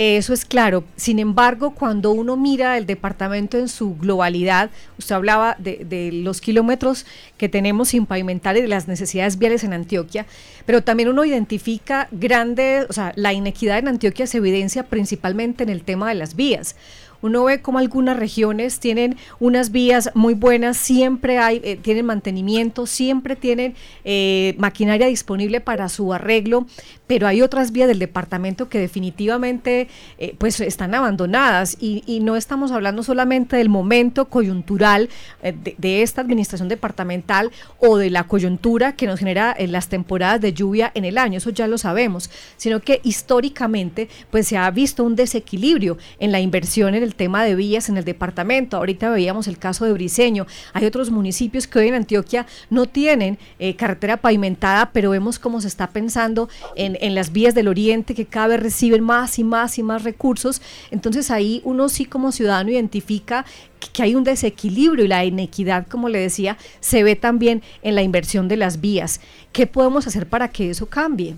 Eso 0.02 0.32
es 0.32 0.46
claro. 0.46 0.86
Sin 0.96 1.20
embargo, 1.20 1.72
cuando 1.72 2.12
uno 2.12 2.38
mira 2.38 2.78
el 2.78 2.86
departamento 2.86 3.58
en 3.58 3.68
su 3.68 3.98
globalidad, 3.98 4.70
usted 4.98 5.14
hablaba 5.14 5.58
de, 5.60 6.12
los 6.14 6.40
kilómetros 6.40 7.06
que 7.38 7.50
tenemos 7.50 7.90
sin 7.90 8.06
pavimentar 8.06 8.56
y 8.56 8.62
de 8.62 8.70
las 8.70 8.88
necesidades 8.88 9.38
viales 9.38 9.66
en 9.66 9.74
Antioquia, 9.74 10.26
pero 10.66 10.82
también 10.84 11.10
uno 11.10 11.26
identifica 11.26 12.08
grandes, 12.12 12.86
o 12.90 12.94
sea, 12.94 13.12
la 13.18 13.34
inequidad 13.34 13.78
en 13.78 13.90
Antioquia 13.90 14.26
se 14.26 14.38
evidencia 14.38 14.84
principalmente 14.84 15.64
en 15.64 15.70
el 15.70 15.84
tema 15.84 16.08
de 16.08 16.16
las 16.16 16.38
vías 16.38 16.78
uno 17.22 17.44
ve 17.44 17.62
como 17.62 17.80
algunas 17.80 18.18
regiones 18.18 18.80
tienen 18.80 19.18
unas 19.40 19.72
vías 19.72 20.12
muy 20.14 20.34
buenas, 20.34 20.78
siempre 20.78 21.38
hay, 21.38 21.62
eh, 21.64 21.78
tienen 21.78 22.06
mantenimiento, 22.06 22.86
siempre 22.86 23.36
tienen 23.36 23.76
eh, 24.06 24.56
maquinaria 24.58 25.08
disponible 25.08 25.62
para 25.62 25.90
su 25.90 26.14
arreglo, 26.14 26.66
pero 27.10 27.26
hay 27.26 27.42
otras 27.42 27.72
vías 27.72 27.88
del 27.88 27.98
departamento 27.98 28.70
que 28.70 28.78
definitivamente 28.78 29.88
eh, 30.20 30.36
pues 30.38 30.60
están 30.60 30.94
abandonadas 30.94 31.76
y, 31.80 32.20
no 32.20 32.36
estamos 32.36 32.72
hablando 32.72 33.02
solamente 33.02 33.56
del 33.56 33.70
momento 33.70 34.26
coyuntural 34.26 35.10
de, 35.42 35.76
de, 35.78 36.02
esta 36.02 36.22
administración 36.22 36.68
departamental 36.68 37.50
o 37.80 37.98
de 37.98 38.10
la 38.10 38.26
coyuntura 38.26 38.94
que 38.94 39.08
nos 39.08 39.20
genera 39.20 39.56
en 39.58 39.72
las 39.72 39.88
temporadas 39.88 40.42
de 40.42 40.54
lluvia 40.54 40.92
en 40.94 41.06
el 41.06 41.18
año, 41.18 41.38
eso 41.38 41.50
ya 41.50 41.68
lo 41.68 41.78
sabemos, 41.78 42.30
sino 42.58 42.82
que 42.82 43.00
históricamente 43.04 44.10
pues 44.30 44.48
se 44.48 44.58
ha 44.58 44.70
visto 44.70 45.04
un 45.04 45.16
desequilibrio 45.16 45.98
en 46.20 46.32
la 46.32 46.42
inversión 46.42 46.94
en 46.94 47.04
el 47.04 47.16
tema 47.16 47.44
de 47.44 47.56
vías 47.56 47.90
en 47.90 47.98
el 47.98 48.06
departamento. 48.06 48.78
Ahorita 48.78 49.10
veíamos 49.10 49.48
el 49.48 49.58
caso 49.58 49.86
de 49.86 49.94
Briseño. 49.94 50.46
Hay 50.74 50.86
otros 50.86 51.10
municipios 51.10 51.68
que 51.68 51.80
hoy 51.80 51.88
en 51.88 51.96
Antioquia 51.96 52.46
no 52.70 52.86
tienen 52.86 53.38
eh, 53.60 53.76
carretera 53.76 54.18
pavimentada, 54.18 54.92
pero 54.92 55.12
vemos 55.12 55.40
cómo 55.40 55.62
se 55.62 55.68
está 55.68 55.88
pensando 55.88 56.50
en, 56.76 56.98
en 57.00 57.16
las 57.16 57.32
vías 57.32 57.56
del 57.56 57.68
oriente 57.68 58.16
que 58.16 58.26
cada 58.26 58.48
vez 58.48 58.60
reciben 58.62 59.04
más 59.04 59.40
y 59.40 59.44
más 59.44 59.78
y 59.78 59.84
más 59.84 60.04
recursos. 60.04 60.62
Entonces 60.92 61.32
ahí 61.32 61.62
uno 61.64 61.90
sí 61.90 62.06
como 62.06 62.32
ciudadano 62.32 62.72
identifica 62.72 63.46
que 63.94 64.04
hay 64.04 64.16
un 64.16 64.24
desequilibrio 64.24 65.06
y 65.06 65.08
la 65.08 65.26
inequidad, 65.26 65.88
como 65.88 66.10
le 66.10 66.20
decía, 66.20 66.58
se 66.80 67.04
ve 67.04 67.16
también 67.16 67.62
en 67.82 67.96
la 67.96 68.02
inversión 68.02 68.48
de 68.48 68.58
las 68.58 68.82
vías. 68.82 69.22
¿Qué 69.52 69.68
podemos 69.68 70.08
hacer 70.08 70.28
para 70.28 70.50
que 70.50 70.70
eso 70.70 70.86
cambie? 70.86 71.36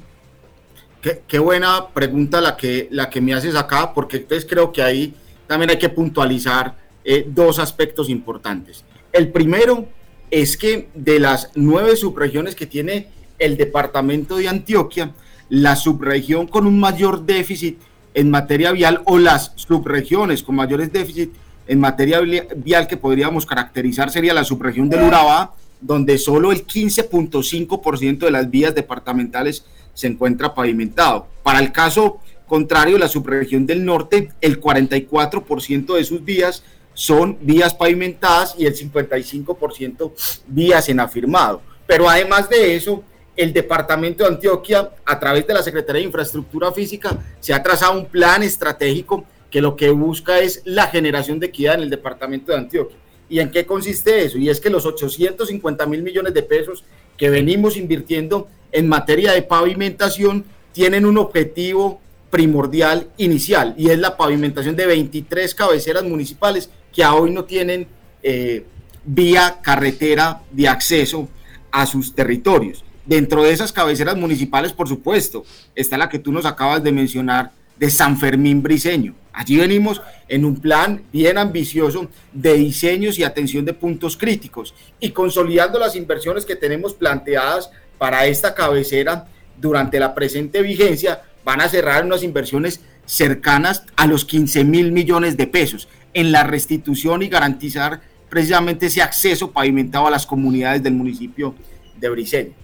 Qué, 1.28 1.40
buena 1.40 1.88
pregunta 1.88 2.40
la 2.42 2.56
que, 2.56 2.88
la 2.92 3.10
que 3.10 3.22
me 3.22 3.34
haces 3.34 3.56
acá, 3.56 3.92
porque 3.94 4.18
entonces 4.18 4.48
creo 4.48 4.72
que 4.72 4.84
ahí 4.84 5.14
también 5.48 5.72
hay 5.72 5.80
que 5.80 5.90
puntualizar 5.90 6.76
eh, 7.04 7.26
dos 7.28 7.58
aspectos 7.58 8.08
importantes. 8.08 8.84
El 9.12 9.32
primero 9.32 9.88
es 10.30 10.56
que 10.56 10.90
de 10.94 11.20
las 11.20 11.50
nueve 11.56 11.96
subregiones 11.96 12.56
que 12.56 12.68
tiene 12.68 13.08
el 13.40 13.58
departamento 13.58 14.38
de 14.38 14.48
Antioquia, 14.48 15.12
la 15.52 15.76
subregión 15.76 16.48
con 16.48 16.66
un 16.66 16.80
mayor 16.80 17.26
déficit 17.26 17.78
en 18.14 18.30
materia 18.30 18.72
vial 18.72 19.02
o 19.06 19.20
las 19.20 19.52
subregiones 19.56 20.44
con 20.44 20.56
mayores 20.56 20.94
déficits 20.94 21.38
en 21.68 21.78
materia 21.78 22.22
vial 22.56 22.88
que 22.88 22.96
podríamos 22.96 23.46
caracterizar 23.46 24.10
sería 24.10 24.34
la 24.34 24.46
subregión 24.46 24.90
del 24.90 25.04
Urabá, 25.04 25.54
donde 25.82 26.18
solo 26.18 26.54
el 26.54 26.66
15.5% 26.66 28.20
de 28.20 28.32
las 28.32 28.50
vías 28.50 28.74
departamentales 28.74 29.66
se 29.94 30.08
encuentra 30.08 30.54
pavimentado. 30.54 31.28
Para 31.44 31.60
el 31.60 31.74
caso 31.74 32.20
contrario, 32.48 32.98
la 32.98 33.10
subregión 33.10 33.66
del 33.66 33.84
norte, 33.84 34.32
el 34.40 34.62
44% 34.62 35.96
de 35.96 36.04
sus 36.06 36.24
vías 36.24 36.64
son 36.94 37.38
vías 37.42 37.74
pavimentadas 37.74 38.56
y 38.58 38.68
el 38.68 38.76
55% 38.76 40.14
vías 40.48 40.88
en 40.88 41.02
afirmado. 41.02 41.62
Pero 41.86 42.10
además 42.10 42.50
de 42.50 42.74
eso, 42.78 43.04
el 43.36 43.54
departamento 43.54 44.24
de 44.24 44.32
Antioquia, 44.32 44.92
a 45.06 45.20
través 45.20 45.48
de 45.48 45.54
la 45.54 45.64
Secretaría 45.64 46.02
de 46.02 46.08
Infraestructura 46.08 46.72
Física, 46.72 47.18
se 47.40 47.54
ha 47.54 47.64
trazado 47.64 47.98
un 47.98 48.06
plan 48.06 48.44
estratégico 48.44 49.26
que 49.50 49.62
lo 49.62 49.76
que 49.76 49.90
busca 49.90 50.40
es 50.40 50.62
la 50.66 50.88
generación 50.88 51.40
de 51.40 51.48
equidad 51.48 51.76
en 51.76 51.82
el 51.82 51.90
departamento 51.90 52.52
de 52.52 52.60
Antioquia. 52.60 52.98
¿Y 53.30 53.40
en 53.40 53.50
qué 53.52 53.66
consiste 53.66 54.24
eso? 54.24 54.38
Y 54.38 54.50
es 54.50 54.60
que 54.60 54.70
los 54.70 54.86
850 54.86 55.86
mil 55.86 56.04
millones 56.04 56.34
de 56.34 56.44
pesos 56.44 56.84
que 57.18 57.30
venimos 57.30 57.78
invirtiendo 57.78 58.48
en 58.72 58.88
materia 58.88 59.32
de 59.32 59.42
pavimentación 59.42 60.46
tienen 60.74 61.06
un 61.06 61.18
objetivo 61.18 62.02
primordial 62.30 63.10
inicial 63.18 63.76
y 63.78 63.90
es 63.90 64.00
la 64.00 64.16
pavimentación 64.18 64.76
de 64.76 64.86
23 64.86 65.54
cabeceras 65.54 66.04
municipales 66.04 66.70
que 66.94 67.06
hoy 67.06 67.32
no 67.32 67.44
tienen 67.44 67.88
eh, 68.24 68.66
vía 69.04 69.60
carretera 69.62 70.42
de 70.52 70.68
acceso 70.68 71.28
a 71.72 71.86
sus 71.86 72.16
territorios. 72.16 72.84
Dentro 73.06 73.44
de 73.44 73.52
esas 73.52 73.74
cabeceras 73.74 74.16
municipales, 74.16 74.74
por 74.74 74.88
supuesto, 74.88 75.44
está 75.76 75.98
la 75.98 76.10
que 76.10 76.20
tú 76.20 76.32
nos 76.32 76.46
acabas 76.46 76.84
de 76.84 76.92
mencionar 76.92 77.52
de 77.78 77.90
San 77.90 78.20
Fermín 78.20 78.62
Briseño. 78.62 79.16
Allí 79.34 79.58
venimos 79.58 80.02
en 80.28 80.46
un 80.46 80.60
plan 80.60 81.02
bien 81.12 81.38
ambicioso 81.38 82.10
de 82.32 82.54
diseños 82.54 83.18
y 83.18 83.24
atención 83.24 83.66
de 83.66 83.74
puntos 83.74 84.18
críticos 84.18 84.76
y 85.00 85.12
consolidando 85.12 85.80
las 85.80 85.96
inversiones 85.96 86.46
que 86.46 86.56
tenemos 86.56 86.94
planteadas 86.94 87.72
para 87.98 88.26
esta 88.28 88.54
cabecera 88.54 89.26
durante 89.58 90.00
la 90.00 90.14
presente 90.14 90.62
vigencia, 90.62 91.22
van 91.44 91.62
a 91.62 91.70
cerrar 91.70 92.06
unas 92.06 92.24
inversiones 92.24 92.82
cercanas 93.06 93.84
a 93.96 94.06
los 94.06 94.26
15 94.26 94.64
mil 94.64 94.92
millones 94.92 95.38
de 95.38 95.48
pesos 95.48 95.88
en 96.14 96.32
la 96.32 96.44
restitución 96.44 97.24
y 97.24 97.30
garantizar 97.30 98.02
precisamente 98.30 98.88
ese 98.88 99.02
acceso 99.02 99.52
pavimentado 99.52 100.08
a 100.08 100.12
las 100.12 100.26
comunidades 100.26 100.84
del 100.84 100.94
municipio 100.94 101.56
de 102.00 102.10
Briseño. 102.10 102.61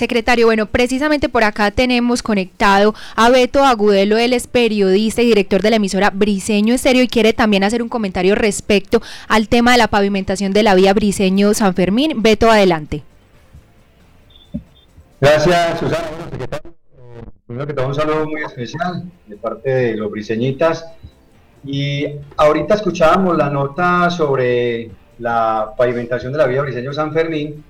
Secretario, 0.00 0.46
bueno, 0.46 0.64
precisamente 0.64 1.28
por 1.28 1.44
acá 1.44 1.70
tenemos 1.70 2.22
conectado 2.22 2.94
a 3.16 3.28
Beto 3.28 3.62
Agudelo, 3.62 4.16
él 4.16 4.32
es 4.32 4.46
periodista 4.46 5.20
y 5.20 5.26
director 5.26 5.60
de 5.60 5.68
la 5.68 5.76
emisora 5.76 6.08
Briseño 6.08 6.72
Estéreo 6.72 7.02
y 7.02 7.06
quiere 7.06 7.34
también 7.34 7.64
hacer 7.64 7.82
un 7.82 7.90
comentario 7.90 8.34
respecto 8.34 9.02
al 9.28 9.48
tema 9.48 9.72
de 9.72 9.76
la 9.76 9.88
pavimentación 9.88 10.54
de 10.54 10.62
la 10.62 10.74
vía 10.74 10.94
Briseño-San 10.94 11.74
Fermín. 11.74 12.22
Beto, 12.22 12.50
adelante. 12.50 13.02
Gracias, 15.20 15.78
Susana. 15.78 16.08
Bueno, 16.16 16.30
secretario, 16.30 16.74
primero 17.46 17.66
que 17.66 17.74
todo 17.74 17.88
un 17.88 17.94
saludo 17.94 18.26
muy 18.26 18.42
especial 18.42 19.04
de 19.26 19.36
parte 19.36 19.68
de 19.68 19.96
los 19.98 20.10
briseñitas. 20.10 20.86
Y 21.62 22.06
ahorita 22.38 22.76
escuchábamos 22.76 23.36
la 23.36 23.50
nota 23.50 24.08
sobre 24.08 24.92
la 25.18 25.74
pavimentación 25.76 26.32
de 26.32 26.38
la 26.38 26.46
vía 26.46 26.62
Briseño-San 26.62 27.12
Fermín 27.12 27.62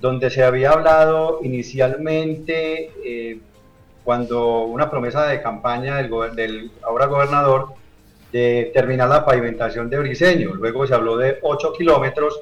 donde 0.00 0.30
se 0.30 0.44
había 0.44 0.70
hablado 0.70 1.40
inicialmente 1.42 2.90
eh, 3.04 3.40
cuando 4.04 4.60
una 4.64 4.90
promesa 4.90 5.26
de 5.26 5.42
campaña 5.42 5.96
del, 5.96 6.10
del, 6.34 6.70
ahora 6.82 7.06
gobernador 7.06 7.74
de 8.32 8.70
terminar 8.74 9.08
la 9.08 9.24
pavimentación 9.24 9.88
de 9.88 9.98
Briseño. 9.98 10.54
Luego 10.54 10.86
se 10.86 10.94
habló 10.94 11.16
de 11.16 11.38
8 11.42 11.72
kilómetros 11.76 12.40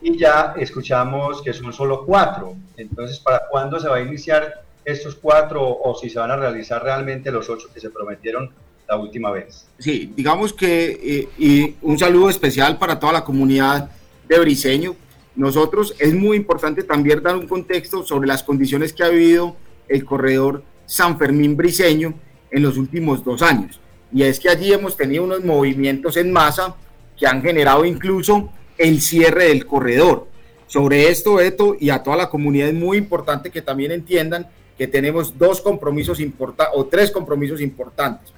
y 0.00 0.16
ya 0.18 0.54
escuchamos 0.58 1.42
que 1.42 1.52
son 1.52 1.72
solo 1.72 2.04
4. 2.04 2.54
Entonces, 2.76 3.18
¿para 3.20 3.42
cuándo 3.50 3.78
se 3.80 3.88
va 3.88 3.96
a 3.96 4.00
iniciar 4.00 4.62
estos 4.84 5.14
4 5.16 5.62
o 5.62 5.94
si 5.94 6.10
se 6.10 6.18
van 6.18 6.30
a 6.30 6.36
realizar 6.36 6.82
realmente 6.82 7.30
los 7.30 7.48
8 7.48 7.68
que 7.72 7.80
se 7.80 7.90
prometieron 7.90 8.50
la 8.88 8.96
última 8.96 9.30
vez? 9.30 9.66
Sí, 9.78 10.12
digamos 10.16 10.52
que 10.52 11.00
eh, 11.02 11.28
y 11.38 11.74
un 11.82 11.98
saludo 11.98 12.30
especial 12.30 12.78
para 12.78 12.98
toda 12.98 13.12
la 13.12 13.24
comunidad 13.24 13.90
de 14.28 14.38
Briseño 14.38 14.96
nosotros 15.38 15.94
es 16.00 16.12
muy 16.14 16.36
importante 16.36 16.82
también 16.82 17.22
dar 17.22 17.36
un 17.36 17.46
contexto 17.46 18.04
sobre 18.04 18.26
las 18.26 18.42
condiciones 18.42 18.92
que 18.92 19.04
ha 19.04 19.08
vivido 19.08 19.54
el 19.86 20.04
corredor 20.04 20.64
San 20.84 21.16
Fermín 21.16 21.56
Briseño 21.56 22.12
en 22.50 22.62
los 22.64 22.76
últimos 22.76 23.24
dos 23.24 23.40
años. 23.40 23.78
Y 24.12 24.24
es 24.24 24.40
que 24.40 24.48
allí 24.48 24.72
hemos 24.72 24.96
tenido 24.96 25.22
unos 25.22 25.44
movimientos 25.44 26.16
en 26.16 26.32
masa 26.32 26.74
que 27.16 27.28
han 27.28 27.40
generado 27.40 27.84
incluso 27.84 28.50
el 28.76 29.00
cierre 29.00 29.44
del 29.44 29.64
corredor. 29.64 30.26
Sobre 30.66 31.08
esto, 31.08 31.34
Beto, 31.34 31.76
y 31.78 31.90
a 31.90 32.02
toda 32.02 32.16
la 32.16 32.30
comunidad 32.30 32.70
es 32.70 32.74
muy 32.74 32.98
importante 32.98 33.50
que 33.50 33.62
también 33.62 33.92
entiendan 33.92 34.48
que 34.76 34.88
tenemos 34.88 35.38
dos 35.38 35.60
compromisos 35.60 36.18
importantes 36.18 36.74
o 36.76 36.84
tres 36.86 37.12
compromisos 37.12 37.60
importantes. 37.60 38.32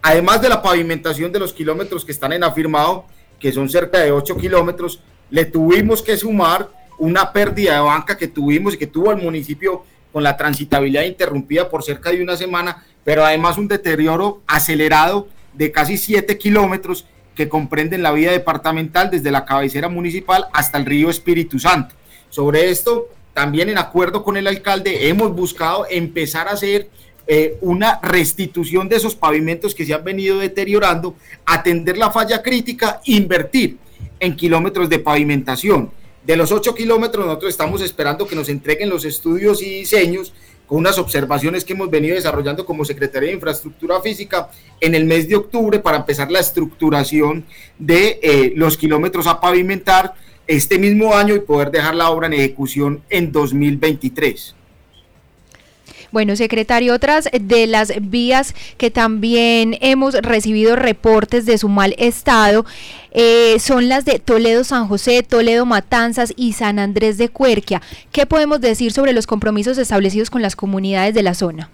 Además 0.00 0.40
de 0.40 0.48
la 0.48 0.62
pavimentación 0.62 1.30
de 1.32 1.38
los 1.38 1.52
kilómetros 1.52 2.02
que 2.02 2.12
están 2.12 2.32
en 2.32 2.44
afirmado, 2.44 3.04
que 3.38 3.52
son 3.52 3.68
cerca 3.68 3.98
de 3.98 4.10
8 4.10 4.38
kilómetros, 4.38 5.02
le 5.30 5.44
tuvimos 5.44 6.02
que 6.02 6.16
sumar 6.16 6.70
una 6.98 7.32
pérdida 7.32 7.74
de 7.74 7.80
banca 7.80 8.16
que 8.16 8.28
tuvimos 8.28 8.74
y 8.74 8.78
que 8.78 8.86
tuvo 8.86 9.10
el 9.10 9.22
municipio 9.22 9.84
con 10.12 10.22
la 10.22 10.36
transitabilidad 10.36 11.04
interrumpida 11.04 11.68
por 11.68 11.82
cerca 11.82 12.10
de 12.10 12.22
una 12.22 12.36
semana, 12.36 12.84
pero 13.04 13.24
además 13.24 13.58
un 13.58 13.68
deterioro 13.68 14.40
acelerado 14.46 15.28
de 15.52 15.70
casi 15.70 15.98
7 15.98 16.38
kilómetros 16.38 17.06
que 17.34 17.48
comprenden 17.48 18.02
la 18.02 18.12
vía 18.12 18.32
departamental 18.32 19.10
desde 19.10 19.30
la 19.30 19.44
cabecera 19.44 19.88
municipal 19.88 20.46
hasta 20.52 20.78
el 20.78 20.86
río 20.86 21.10
Espíritu 21.10 21.58
Santo. 21.58 21.94
Sobre 22.30 22.70
esto, 22.70 23.08
también 23.34 23.68
en 23.68 23.78
acuerdo 23.78 24.24
con 24.24 24.38
el 24.38 24.46
alcalde, 24.46 25.08
hemos 25.08 25.34
buscado 25.34 25.86
empezar 25.90 26.48
a 26.48 26.52
hacer 26.52 26.88
eh, 27.26 27.58
una 27.60 28.00
restitución 28.02 28.88
de 28.88 28.96
esos 28.96 29.14
pavimentos 29.14 29.74
que 29.74 29.84
se 29.84 29.92
han 29.92 30.02
venido 30.04 30.38
deteriorando, 30.38 31.14
atender 31.44 31.98
la 31.98 32.10
falla 32.10 32.42
crítica, 32.42 33.00
invertir 33.04 33.76
en 34.20 34.36
kilómetros 34.36 34.88
de 34.88 34.98
pavimentación. 34.98 35.90
De 36.24 36.36
los 36.36 36.50
8 36.50 36.74
kilómetros, 36.74 37.24
nosotros 37.24 37.50
estamos 37.50 37.80
esperando 37.82 38.26
que 38.26 38.34
nos 38.34 38.48
entreguen 38.48 38.88
los 38.88 39.04
estudios 39.04 39.62
y 39.62 39.70
diseños 39.70 40.32
con 40.66 40.78
unas 40.78 40.98
observaciones 40.98 41.64
que 41.64 41.72
hemos 41.72 41.90
venido 41.90 42.16
desarrollando 42.16 42.66
como 42.66 42.84
Secretaría 42.84 43.28
de 43.28 43.36
Infraestructura 43.36 44.00
Física 44.00 44.50
en 44.80 44.94
el 44.94 45.04
mes 45.04 45.28
de 45.28 45.36
octubre 45.36 45.78
para 45.78 45.98
empezar 45.98 46.30
la 46.30 46.40
estructuración 46.40 47.44
de 47.78 48.18
eh, 48.22 48.52
los 48.56 48.76
kilómetros 48.76 49.26
a 49.28 49.40
pavimentar 49.40 50.14
este 50.46 50.78
mismo 50.78 51.14
año 51.14 51.34
y 51.34 51.40
poder 51.40 51.70
dejar 51.70 51.94
la 51.94 52.10
obra 52.10 52.26
en 52.26 52.34
ejecución 52.34 53.02
en 53.08 53.30
2023. 53.30 54.54
Bueno, 56.12 56.36
secretario, 56.36 56.94
otras 56.94 57.28
de 57.32 57.66
las 57.66 57.92
vías 58.00 58.54
que 58.78 58.90
también 58.90 59.76
hemos 59.80 60.14
recibido 60.14 60.76
reportes 60.76 61.46
de 61.46 61.58
su 61.58 61.68
mal 61.68 61.94
estado 61.98 62.64
eh, 63.12 63.58
son 63.60 63.88
las 63.88 64.04
de 64.04 64.18
Toledo 64.18 64.62
San 64.64 64.88
José, 64.88 65.22
Toledo 65.22 65.66
Matanzas 65.66 66.32
y 66.36 66.52
San 66.52 66.78
Andrés 66.78 67.18
de 67.18 67.28
Cuerquia. 67.28 67.82
¿Qué 68.12 68.26
podemos 68.26 68.60
decir 68.60 68.92
sobre 68.92 69.12
los 69.12 69.26
compromisos 69.26 69.78
establecidos 69.78 70.30
con 70.30 70.42
las 70.42 70.56
comunidades 70.56 71.14
de 71.14 71.22
la 71.22 71.34
zona? 71.34 71.70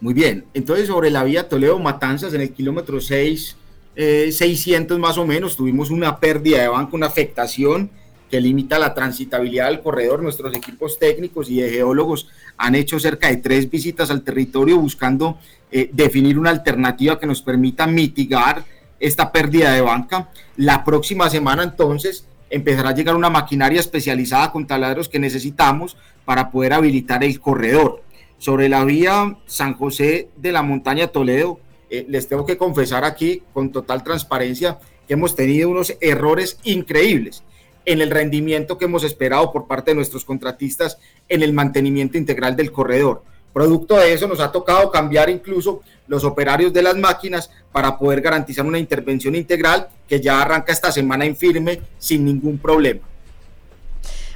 Muy 0.00 0.14
bien, 0.14 0.44
entonces 0.54 0.88
sobre 0.88 1.10
la 1.10 1.22
vía 1.24 1.48
Toledo 1.48 1.78
Matanzas 1.78 2.34
en 2.34 2.40
el 2.40 2.50
kilómetro 2.50 3.00
6, 3.00 3.56
600 3.94 4.96
eh, 4.96 5.00
más 5.00 5.16
o 5.18 5.26
menos, 5.26 5.56
tuvimos 5.56 5.90
una 5.90 6.18
pérdida 6.18 6.60
de 6.62 6.68
banco, 6.68 6.96
una 6.96 7.06
afectación 7.06 7.90
que 8.32 8.40
limita 8.40 8.78
la 8.78 8.94
transitabilidad 8.94 9.68
del 9.68 9.82
corredor. 9.82 10.22
Nuestros 10.22 10.56
equipos 10.56 10.98
técnicos 10.98 11.50
y 11.50 11.60
de 11.60 11.68
geólogos 11.68 12.28
han 12.56 12.74
hecho 12.74 12.98
cerca 13.00 13.28
de 13.28 13.38
tres 13.38 13.70
visitas 13.70 14.10
al 14.10 14.22
territorio 14.22 14.78
buscando 14.78 15.38
eh, 15.70 15.90
definir 15.92 16.38
una 16.38 16.50
alternativa 16.50 17.18
que 17.18 17.26
nos 17.26 17.42
permita 17.42 17.86
mitigar 17.86 18.64
esta 19.00 19.32
pérdida 19.32 19.72
de 19.72 19.80
banca. 19.80 20.30
La 20.56 20.84
próxima 20.84 21.28
semana 21.30 21.62
entonces 21.62 22.26
empezará 22.50 22.90
a 22.90 22.94
llegar 22.94 23.16
una 23.16 23.30
maquinaria 23.30 23.80
especializada 23.80 24.52
con 24.52 24.66
taladros 24.66 25.08
que 25.08 25.18
necesitamos 25.18 25.96
para 26.24 26.50
poder 26.50 26.74
habilitar 26.74 27.24
el 27.24 27.40
corredor. 27.40 28.02
Sobre 28.38 28.68
la 28.68 28.84
vía 28.84 29.36
San 29.46 29.74
José 29.74 30.28
de 30.36 30.52
la 30.52 30.62
Montaña 30.62 31.08
Toledo, 31.08 31.60
eh, 31.90 32.06
les 32.08 32.28
tengo 32.28 32.44
que 32.44 32.56
confesar 32.56 33.04
aquí 33.04 33.42
con 33.52 33.72
total 33.72 34.02
transparencia 34.02 34.78
que 35.06 35.14
hemos 35.14 35.34
tenido 35.34 35.70
unos 35.70 35.96
errores 36.00 36.58
increíbles 36.64 37.42
en 37.84 38.00
el 38.00 38.10
rendimiento 38.10 38.78
que 38.78 38.84
hemos 38.84 39.04
esperado 39.04 39.52
por 39.52 39.66
parte 39.66 39.90
de 39.90 39.96
nuestros 39.96 40.24
contratistas 40.24 40.98
en 41.28 41.42
el 41.42 41.52
mantenimiento 41.52 42.18
integral 42.18 42.56
del 42.56 42.72
corredor. 42.72 43.22
Producto 43.52 43.96
de 43.96 44.14
eso 44.14 44.26
nos 44.26 44.40
ha 44.40 44.50
tocado 44.50 44.90
cambiar 44.90 45.28
incluso 45.28 45.82
los 46.06 46.24
operarios 46.24 46.72
de 46.72 46.82
las 46.82 46.96
máquinas 46.96 47.50
para 47.70 47.98
poder 47.98 48.20
garantizar 48.20 48.64
una 48.64 48.78
intervención 48.78 49.34
integral 49.34 49.88
que 50.08 50.20
ya 50.20 50.40
arranca 50.40 50.72
esta 50.72 50.90
semana 50.90 51.26
en 51.26 51.36
firme 51.36 51.80
sin 51.98 52.24
ningún 52.24 52.58
problema. 52.58 53.00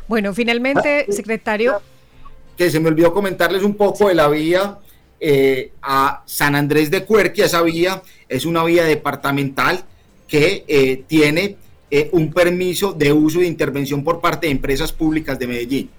Bueno, 0.07 0.35
finalmente, 0.35 1.07
secretario. 1.11 1.81
Que 2.57 2.71
se 2.71 2.79
me 2.79 2.89
olvidó 2.89 3.13
comentarles 3.13 3.63
un 3.63 3.75
poco 3.75 4.09
de 4.09 4.15
la 4.15 4.29
vía 4.29 4.79
eh, 5.19 5.73
a 5.83 6.23
San 6.27 6.55
Andrés 6.55 6.91
de 6.91 7.05
Cuerquia. 7.05 7.47
Esa 7.47 7.63
vía 7.63 8.03
es 8.29 8.45
una 8.45 8.65
vía 8.65 8.85
departamental 8.85 9.83
que 10.29 10.65
eh, 10.69 11.05
tiene 11.07 11.57
eh, 11.91 12.09
un 12.13 12.33
permiso 12.33 12.93
de 12.93 13.13
uso 13.13 13.41
de 13.41 13.47
intervención 13.47 14.03
por 14.03 14.21
parte 14.21 14.47
de 14.47 14.53
empresas 14.53 14.93
públicas 14.93 15.39
de 15.39 15.47
Medellín. 15.47 15.91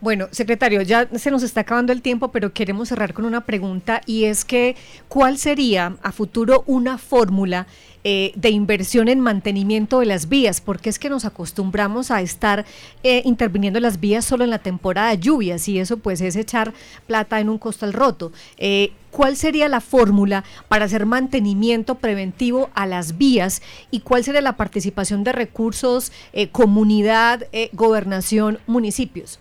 Bueno, 0.00 0.28
secretario, 0.30 0.82
ya 0.82 1.08
se 1.18 1.30
nos 1.30 1.42
está 1.42 1.62
acabando 1.62 1.92
el 1.92 2.02
tiempo, 2.02 2.28
pero 2.28 2.52
queremos 2.52 2.90
cerrar 2.90 3.14
con 3.14 3.24
una 3.24 3.46
pregunta 3.46 4.02
y 4.06 4.24
es 4.24 4.44
que, 4.44 4.76
¿cuál 5.08 5.38
sería 5.38 5.96
a 6.02 6.12
futuro 6.12 6.62
una 6.66 6.98
fórmula 6.98 7.66
eh, 8.08 8.30
de 8.36 8.50
inversión 8.50 9.08
en 9.08 9.18
mantenimiento 9.18 9.98
de 9.98 10.06
las 10.06 10.28
vías? 10.28 10.60
Porque 10.60 10.88
es 10.88 11.00
que 11.00 11.10
nos 11.10 11.24
acostumbramos 11.24 12.12
a 12.12 12.20
estar 12.20 12.64
eh, 13.02 13.22
interviniendo 13.24 13.80
las 13.80 13.98
vías 13.98 14.24
solo 14.24 14.44
en 14.44 14.50
la 14.50 14.60
temporada 14.60 15.10
de 15.10 15.18
lluvias 15.18 15.66
y 15.66 15.80
eso 15.80 15.96
pues 15.96 16.20
es 16.20 16.36
echar 16.36 16.72
plata 17.08 17.40
en 17.40 17.48
un 17.48 17.58
costal 17.58 17.92
roto. 17.92 18.30
Eh, 18.58 18.92
¿Cuál 19.10 19.36
sería 19.36 19.68
la 19.68 19.80
fórmula 19.80 20.44
para 20.68 20.84
hacer 20.84 21.06
mantenimiento 21.06 21.96
preventivo 21.96 22.70
a 22.74 22.86
las 22.86 23.18
vías 23.18 23.62
y 23.90 24.00
cuál 24.00 24.22
sería 24.22 24.42
la 24.42 24.56
participación 24.56 25.24
de 25.24 25.32
recursos, 25.32 26.12
comunidad, 26.52 27.46
gobernación, 27.72 28.58
municipios? 28.66 29.40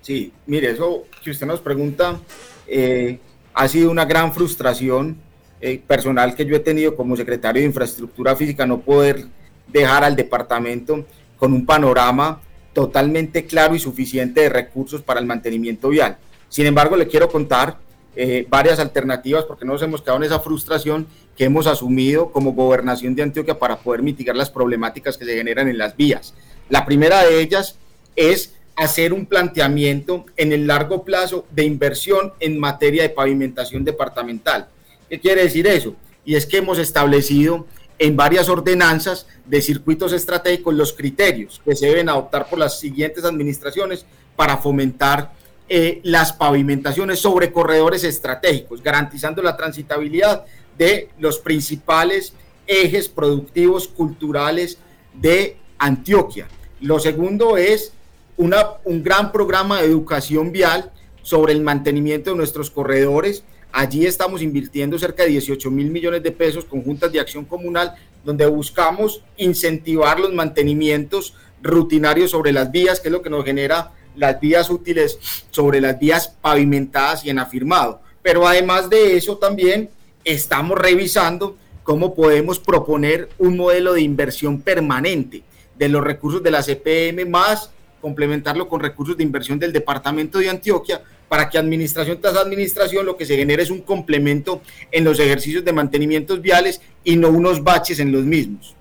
Sí, 0.00 0.32
mire, 0.46 0.70
eso 0.70 1.04
que 1.22 1.30
usted 1.30 1.46
nos 1.46 1.60
pregunta 1.60 2.18
eh, 2.66 3.20
ha 3.54 3.68
sido 3.68 3.90
una 3.90 4.04
gran 4.04 4.32
frustración 4.32 5.16
eh, 5.62 5.80
personal 5.86 6.34
que 6.34 6.44
yo 6.44 6.56
he 6.56 6.60
tenido 6.60 6.96
como 6.96 7.16
secretario 7.16 7.62
de 7.62 7.66
Infraestructura 7.66 8.34
Física, 8.36 8.66
no 8.66 8.80
poder 8.80 9.26
dejar 9.68 10.04
al 10.04 10.16
departamento 10.16 11.06
con 11.36 11.52
un 11.52 11.64
panorama 11.64 12.40
totalmente 12.72 13.46
claro 13.46 13.74
y 13.74 13.78
suficiente 13.78 14.40
de 14.40 14.48
recursos 14.48 15.02
para 15.02 15.20
el 15.20 15.26
mantenimiento 15.26 15.88
vial. 15.88 16.18
Sin 16.48 16.66
embargo, 16.66 16.96
le 16.96 17.06
quiero 17.06 17.28
contar 17.28 17.78
eh, 18.14 18.44
varias 18.48 18.78
alternativas 18.78 19.44
porque 19.44 19.64
no 19.64 19.72
nos 19.72 19.82
hemos 19.82 20.02
quedado 20.02 20.18
en 20.18 20.24
esa 20.24 20.40
frustración 20.40 21.06
que 21.36 21.44
hemos 21.44 21.66
asumido 21.66 22.30
como 22.30 22.52
gobernación 22.52 23.14
de 23.14 23.22
Antioquia 23.22 23.58
para 23.58 23.76
poder 23.78 24.02
mitigar 24.02 24.36
las 24.36 24.50
problemáticas 24.50 25.16
que 25.16 25.24
se 25.24 25.36
generan 25.36 25.68
en 25.68 25.78
las 25.78 25.96
vías. 25.96 26.34
La 26.68 26.84
primera 26.84 27.22
de 27.22 27.40
ellas 27.40 27.78
es 28.16 28.54
hacer 28.76 29.12
un 29.12 29.26
planteamiento 29.26 30.26
en 30.36 30.52
el 30.52 30.66
largo 30.66 31.04
plazo 31.04 31.46
de 31.50 31.64
inversión 31.64 32.32
en 32.40 32.58
materia 32.58 33.02
de 33.02 33.10
pavimentación 33.10 33.84
departamental. 33.84 34.68
¿Qué 35.12 35.20
quiere 35.20 35.42
decir 35.42 35.66
eso? 35.66 35.94
Y 36.24 36.36
es 36.36 36.46
que 36.46 36.56
hemos 36.56 36.78
establecido 36.78 37.66
en 37.98 38.16
varias 38.16 38.48
ordenanzas 38.48 39.26
de 39.44 39.60
circuitos 39.60 40.14
estratégicos 40.14 40.72
los 40.72 40.94
criterios 40.94 41.60
que 41.62 41.76
se 41.76 41.88
deben 41.88 42.08
adoptar 42.08 42.48
por 42.48 42.58
las 42.58 42.80
siguientes 42.80 43.22
administraciones 43.22 44.06
para 44.36 44.56
fomentar 44.56 45.34
eh, 45.68 46.00
las 46.02 46.32
pavimentaciones 46.32 47.18
sobre 47.18 47.52
corredores 47.52 48.04
estratégicos, 48.04 48.82
garantizando 48.82 49.42
la 49.42 49.54
transitabilidad 49.54 50.46
de 50.78 51.10
los 51.18 51.38
principales 51.38 52.32
ejes 52.66 53.10
productivos 53.10 53.88
culturales 53.88 54.78
de 55.12 55.58
Antioquia. 55.76 56.48
Lo 56.80 56.98
segundo 56.98 57.58
es 57.58 57.92
un 58.38 59.02
gran 59.02 59.30
programa 59.30 59.82
de 59.82 59.88
educación 59.88 60.52
vial 60.52 60.90
sobre 61.20 61.52
el 61.52 61.60
mantenimiento 61.60 62.30
de 62.30 62.36
nuestros 62.36 62.70
corredores. 62.70 63.44
Allí 63.72 64.04
estamos 64.04 64.42
invirtiendo 64.42 64.98
cerca 64.98 65.22
de 65.22 65.30
18 65.30 65.70
mil 65.70 65.90
millones 65.90 66.22
de 66.22 66.30
pesos 66.30 66.66
con 66.66 66.82
juntas 66.82 67.10
de 67.10 67.18
acción 67.18 67.46
comunal, 67.46 67.94
donde 68.22 68.44
buscamos 68.44 69.24
incentivar 69.38 70.20
los 70.20 70.32
mantenimientos 70.34 71.34
rutinarios 71.62 72.32
sobre 72.32 72.52
las 72.52 72.70
vías, 72.70 73.00
que 73.00 73.08
es 73.08 73.12
lo 73.12 73.22
que 73.22 73.30
nos 73.30 73.46
genera 73.46 73.92
las 74.14 74.38
vías 74.38 74.68
útiles 74.68 75.18
sobre 75.50 75.80
las 75.80 75.98
vías 75.98 76.28
pavimentadas 76.28 77.24
y 77.24 77.30
en 77.30 77.38
afirmado. 77.38 78.02
Pero 78.20 78.46
además 78.46 78.90
de 78.90 79.16
eso 79.16 79.38
también 79.38 79.88
estamos 80.22 80.78
revisando 80.78 81.56
cómo 81.82 82.14
podemos 82.14 82.58
proponer 82.58 83.30
un 83.38 83.56
modelo 83.56 83.94
de 83.94 84.02
inversión 84.02 84.60
permanente 84.60 85.42
de 85.78 85.88
los 85.88 86.04
recursos 86.04 86.42
de 86.42 86.50
la 86.50 86.62
CPM 86.62 87.24
más 87.28 87.70
complementarlo 88.02 88.68
con 88.68 88.80
recursos 88.80 89.16
de 89.16 89.22
inversión 89.22 89.58
del 89.58 89.72
departamento 89.72 90.38
de 90.38 90.50
Antioquia 90.50 91.00
para 91.32 91.48
que 91.48 91.56
administración 91.56 92.20
tras 92.20 92.36
administración 92.36 93.06
lo 93.06 93.16
que 93.16 93.24
se 93.24 93.38
genere 93.38 93.62
es 93.62 93.70
un 93.70 93.80
complemento 93.80 94.60
en 94.90 95.02
los 95.02 95.18
ejercicios 95.18 95.64
de 95.64 95.72
mantenimientos 95.72 96.42
viales 96.42 96.82
y 97.04 97.16
no 97.16 97.30
unos 97.30 97.64
baches 97.64 98.00
en 98.00 98.12
los 98.12 98.24
mismos. 98.24 98.76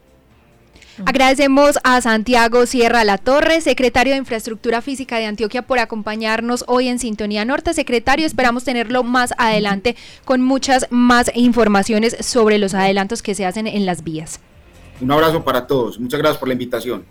Agradecemos 1.05 1.79
a 1.85 2.01
Santiago 2.01 2.65
Sierra 2.65 3.05
La 3.05 3.17
Torre, 3.17 3.61
secretario 3.61 4.11
de 4.11 4.19
Infraestructura 4.19 4.81
Física 4.81 5.17
de 5.17 5.27
Antioquia, 5.27 5.61
por 5.61 5.79
acompañarnos 5.79 6.65
hoy 6.67 6.89
en 6.89 6.99
Sintonía 6.99 7.45
Norte. 7.45 7.73
Secretario, 7.73 8.25
esperamos 8.25 8.65
tenerlo 8.65 9.03
más 9.03 9.33
adelante 9.37 9.95
con 10.25 10.41
muchas 10.41 10.87
más 10.89 11.31
informaciones 11.33 12.17
sobre 12.19 12.57
los 12.57 12.73
adelantos 12.73 13.23
que 13.23 13.33
se 13.33 13.45
hacen 13.45 13.65
en 13.65 13.85
las 13.85 14.03
vías. 14.03 14.41
Un 14.99 15.09
abrazo 15.09 15.41
para 15.45 15.67
todos. 15.67 15.97
Muchas 15.97 16.19
gracias 16.19 16.37
por 16.37 16.49
la 16.49 16.53
invitación. 16.55 17.05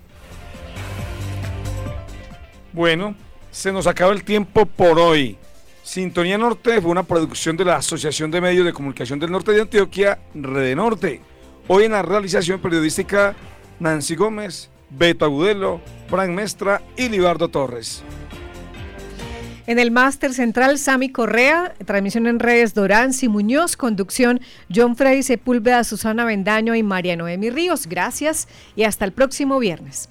Bueno, 2.73 3.15
se 3.51 3.71
nos 3.71 3.85
acaba 3.85 4.13
el 4.13 4.23
tiempo 4.23 4.65
por 4.65 4.97
hoy. 4.97 5.37
Sintonía 5.83 6.37
Norte 6.37 6.79
fue 6.81 6.91
una 6.91 7.03
producción 7.03 7.57
de 7.57 7.65
la 7.65 7.75
Asociación 7.75 8.31
de 8.31 8.41
Medios 8.41 8.65
de 8.65 8.73
Comunicación 8.73 9.19
del 9.19 9.31
Norte 9.31 9.51
de 9.51 9.61
Antioquia, 9.61 10.19
Rede 10.33 10.75
Norte. 10.75 11.21
Hoy 11.67 11.85
en 11.85 11.91
la 11.91 12.01
realización 12.01 12.59
periodística, 12.59 13.35
Nancy 13.79 14.15
Gómez, 14.15 14.69
Beto 14.89 15.25
Agudelo, 15.25 15.81
Frank 16.07 16.29
Mestra 16.31 16.81
y 16.95 17.09
Libardo 17.09 17.49
Torres. 17.49 18.03
En 19.67 19.79
el 19.79 19.91
máster 19.91 20.33
central, 20.33 20.77
Sami 20.79 21.09
Correa, 21.09 21.73
transmisión 21.85 22.27
en 22.27 22.39
redes 22.39 22.73
Dorán, 22.73 23.11
Muñoz, 23.29 23.77
conducción 23.77 24.41
John 24.73 24.95
Freddy 24.95 25.23
Sepúlveda, 25.23 25.83
Susana 25.83 26.25
Bendaño 26.25 26.75
y 26.75 26.83
María 26.83 27.15
Noemi 27.15 27.49
Ríos. 27.49 27.87
Gracias 27.87 28.47
y 28.75 28.83
hasta 28.83 29.05
el 29.05 29.13
próximo 29.13 29.59
viernes. 29.59 30.09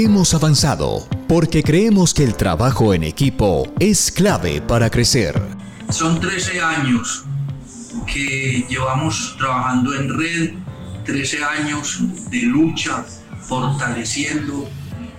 Hemos 0.00 0.32
avanzado 0.32 1.08
porque 1.26 1.64
creemos 1.64 2.14
que 2.14 2.22
el 2.22 2.36
trabajo 2.36 2.94
en 2.94 3.02
equipo 3.02 3.66
es 3.80 4.12
clave 4.12 4.60
para 4.60 4.90
crecer. 4.90 5.42
Son 5.90 6.20
13 6.20 6.60
años 6.60 7.24
que 8.06 8.64
llevamos 8.70 9.34
trabajando 9.38 9.92
en 9.94 10.16
red, 10.16 10.52
13 11.04 11.42
años 11.42 11.98
de 12.30 12.42
lucha, 12.42 13.04
fortaleciendo 13.40 14.70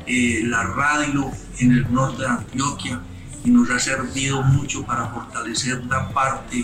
eh, 0.07 0.43
la 0.45 0.63
radio 0.63 1.29
en 1.57 1.73
el 1.73 1.93
norte 1.93 2.21
de 2.21 2.29
Antioquia 2.29 3.01
y 3.43 3.49
nos 3.49 3.69
ha 3.71 3.79
servido 3.79 4.43
mucho 4.43 4.85
para 4.85 5.07
fortalecer 5.07 5.83
la 5.87 6.07
parte 6.13 6.63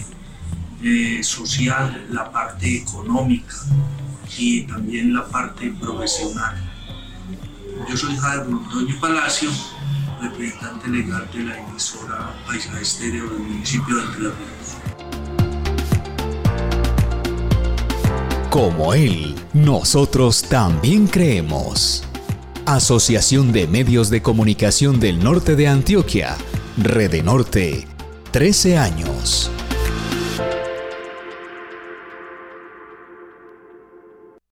eh, 0.81 1.21
social, 1.21 2.07
la 2.11 2.31
parte 2.31 2.77
económica 2.77 3.55
y 4.37 4.61
también 4.61 5.13
la 5.13 5.27
parte 5.27 5.69
profesional. 5.81 6.64
Yo 7.89 7.97
soy 7.97 8.15
Javier 8.15 8.47
Montoño 8.47 8.95
Palacio, 8.99 9.49
representante 10.21 10.87
legal 10.87 11.29
de 11.33 11.43
la 11.43 11.59
emisora 11.59 12.33
Paisaje 12.47 12.81
Estéreo 12.81 13.29
del 13.29 13.39
municipio 13.39 13.97
de 13.97 14.03
Entre. 14.03 14.29
Como 18.49 18.93
él, 18.93 19.35
nosotros 19.53 20.43
también 20.43 21.07
creemos. 21.07 22.03
Asociación 22.65 23.51
de 23.51 23.67
Medios 23.67 24.09
de 24.09 24.21
Comunicación 24.21 24.99
del 24.99 25.21
Norte 25.21 25.55
de 25.55 25.67
Antioquia, 25.67 26.37
Rede 26.77 27.21
Norte, 27.21 27.87
13 28.31 28.77
años. 28.77 29.51